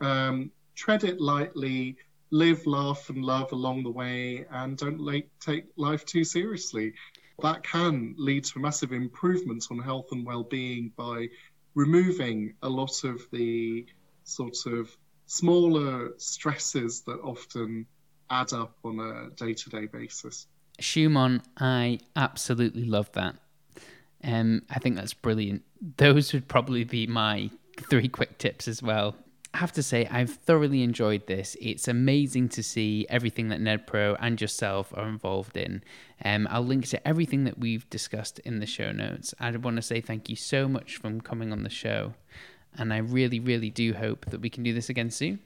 um, 0.00 0.50
tread 0.74 1.04
it 1.04 1.20
lightly, 1.20 1.96
live, 2.30 2.64
laugh, 2.66 3.10
and 3.10 3.24
love 3.24 3.52
along 3.52 3.82
the 3.82 3.90
way, 3.90 4.46
and 4.50 4.76
don't 4.76 5.24
take 5.40 5.64
life 5.76 6.04
too 6.04 6.24
seriously. 6.24 6.94
That 7.42 7.62
can 7.62 8.14
lead 8.18 8.44
to 8.44 8.58
massive 8.58 8.92
improvements 8.92 9.68
on 9.70 9.78
health 9.78 10.08
and 10.12 10.24
well-being 10.24 10.92
by 10.96 11.28
removing 11.74 12.54
a 12.62 12.68
lot 12.68 13.04
of 13.04 13.22
the 13.32 13.86
sort 14.24 14.66
of 14.66 14.94
smaller 15.26 16.10
stresses 16.18 17.02
that 17.02 17.18
often 17.22 17.86
add 18.30 18.52
up 18.52 18.76
on 18.84 19.00
a 19.00 19.30
day-to-day 19.36 19.86
basis. 19.86 20.46
Shumone, 20.80 21.42
I 21.58 22.00
absolutely 22.14 22.84
love 22.84 23.10
that. 23.12 23.36
Um, 24.22 24.62
I 24.70 24.78
think 24.78 24.96
that's 24.96 25.14
brilliant. 25.14 25.62
Those 25.96 26.32
would 26.32 26.48
probably 26.48 26.84
be 26.84 27.06
my 27.06 27.50
three 27.88 28.08
quick 28.08 28.38
tips 28.38 28.68
as 28.68 28.82
well. 28.82 29.16
I 29.52 29.58
have 29.58 29.72
to 29.72 29.82
say, 29.82 30.06
I've 30.06 30.30
thoroughly 30.30 30.82
enjoyed 30.82 31.26
this. 31.26 31.56
It's 31.60 31.88
amazing 31.88 32.50
to 32.50 32.62
see 32.62 33.04
everything 33.08 33.48
that 33.48 33.60
NNEdPro 33.60 34.16
and 34.20 34.40
yourself 34.40 34.92
are 34.96 35.08
involved 35.08 35.56
in. 35.56 35.82
Um, 36.24 36.46
I'll 36.50 36.64
link 36.64 36.86
to 36.88 37.08
everything 37.08 37.44
that 37.44 37.58
we've 37.58 37.88
discussed 37.90 38.38
in 38.40 38.60
the 38.60 38.66
show 38.66 38.92
notes. 38.92 39.34
I 39.40 39.50
want 39.56 39.76
to 39.76 39.82
say 39.82 40.00
thank 40.00 40.28
you 40.28 40.36
so 40.36 40.68
much 40.68 40.98
for 40.98 41.10
coming 41.20 41.52
on 41.52 41.64
the 41.64 41.70
show. 41.70 42.14
And 42.78 42.92
I 42.92 42.98
really, 42.98 43.40
really 43.40 43.70
do 43.70 43.92
hope 43.92 44.26
that 44.26 44.40
we 44.40 44.50
can 44.50 44.62
do 44.62 44.72
this 44.72 44.88
again 44.88 45.10
soon. 45.10 45.40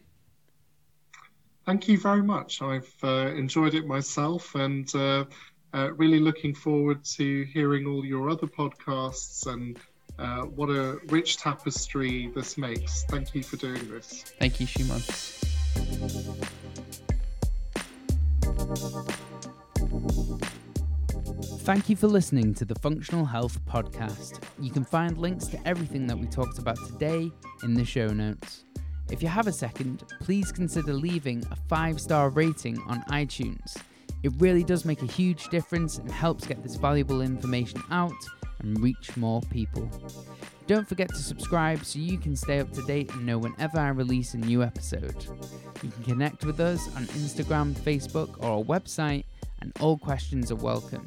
Thank 1.65 1.89
you 1.89 1.99
very 1.99 2.23
much. 2.23 2.61
I've 2.61 2.95
uh, 3.03 3.33
enjoyed 3.35 3.73
it 3.73 3.87
myself 3.87 4.55
and 4.55 4.95
uh, 4.95 5.25
uh, 5.75 5.93
really 5.95 6.21
looking 6.21 6.55
forward 6.55 7.05
to 7.05 7.45
hearing 7.53 7.87
all 7.87 8.05
your 8.05 8.31
other 8.31 8.47
podcasts 8.47 9.47
and 9.47 9.79
uh, 10.19 10.43
what 10.43 10.71
a 10.71 10.99
rich 11.09 11.39
tapestry 11.39 12.31
this 12.35 12.57
makes. 12.57 13.05
Thank 13.05 13.35
you 13.35 13.43
for 13.43 13.57
doing 13.57 13.91
this. 13.91 14.23
Thank 14.39 14.61
you, 14.61 14.67
Shumone. 14.67 15.03
Thank 21.63 21.89
you 21.89 21.97
for 21.97 22.07
listening 22.07 22.55
to 22.55 22.65
the 22.65 22.75
Functional 22.77 23.25
Health 23.25 23.59
Podcast. 23.65 24.41
You 24.61 24.71
can 24.71 24.85
find 24.85 25.19
links 25.19 25.47
to 25.47 25.67
everything 25.67 26.07
that 26.07 26.17
we 26.17 26.27
talked 26.27 26.59
about 26.59 26.77
today 26.87 27.33
in 27.65 27.75
the 27.75 27.85
show 27.85 28.09
notes. 28.09 28.65
If 29.11 29.23
you 29.23 29.29
have 29.29 29.47
a 29.49 29.53
second, 29.53 30.05
please 30.21 30.53
consider 30.53 30.93
leaving 30.93 31.43
a 31.51 31.57
five 31.57 32.01
star 32.01 32.29
rating 32.29 32.79
on 32.87 33.03
iTunes. 33.05 33.77
It 34.25 34.33
really 34.39 34.65
does 34.65 34.87
make 34.87 35.03
a 35.03 35.07
huge 35.07 35.49
difference 35.49 35.99
and 35.99 36.11
helps 36.11 36.47
get 36.47 36.63
this 36.63 36.77
valuable 36.77 37.21
information 37.21 37.83
out 37.91 38.11
and 38.61 38.83
reach 38.83 39.15
more 39.19 39.43
people. 39.51 39.87
Don't 40.67 40.89
forget 40.89 41.11
to 41.11 41.19
subscribe 41.19 41.85
so 41.85 41.99
you 41.99 42.17
can 42.17 42.35
stay 42.35 42.59
up 42.59 42.73
to 42.73 42.81
date 42.87 43.13
and 43.13 43.27
know 43.27 43.37
whenever 43.37 43.79
I 43.79 43.89
release 43.89 44.33
a 44.33 44.39
new 44.39 44.63
episode. 44.63 45.27
You 45.83 45.91
can 45.91 46.05
connect 46.05 46.47
with 46.47 46.59
us 46.59 46.89
on 46.97 47.05
Instagram, 47.09 47.75
Facebook, 47.75 48.43
or 48.43 48.47
our 48.47 48.65
website, 48.65 49.25
and 49.61 49.73
all 49.81 49.99
questions 49.99 50.51
are 50.51 50.57
welcome. 50.57 51.07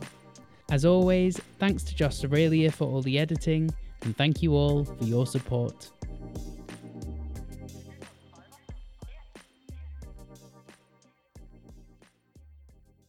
As 0.69 0.85
always, 0.85 1.41
thanks 1.57 1.81
to 1.85 1.95
Josh 1.95 2.23
Aurelia 2.23 2.71
for 2.71 2.87
all 2.87 3.01
the 3.01 3.17
editing, 3.17 3.73
and 4.03 4.15
thank 4.15 4.43
you 4.43 4.53
all 4.53 4.85
for 4.85 5.03
your 5.05 5.25
support. 5.25 5.89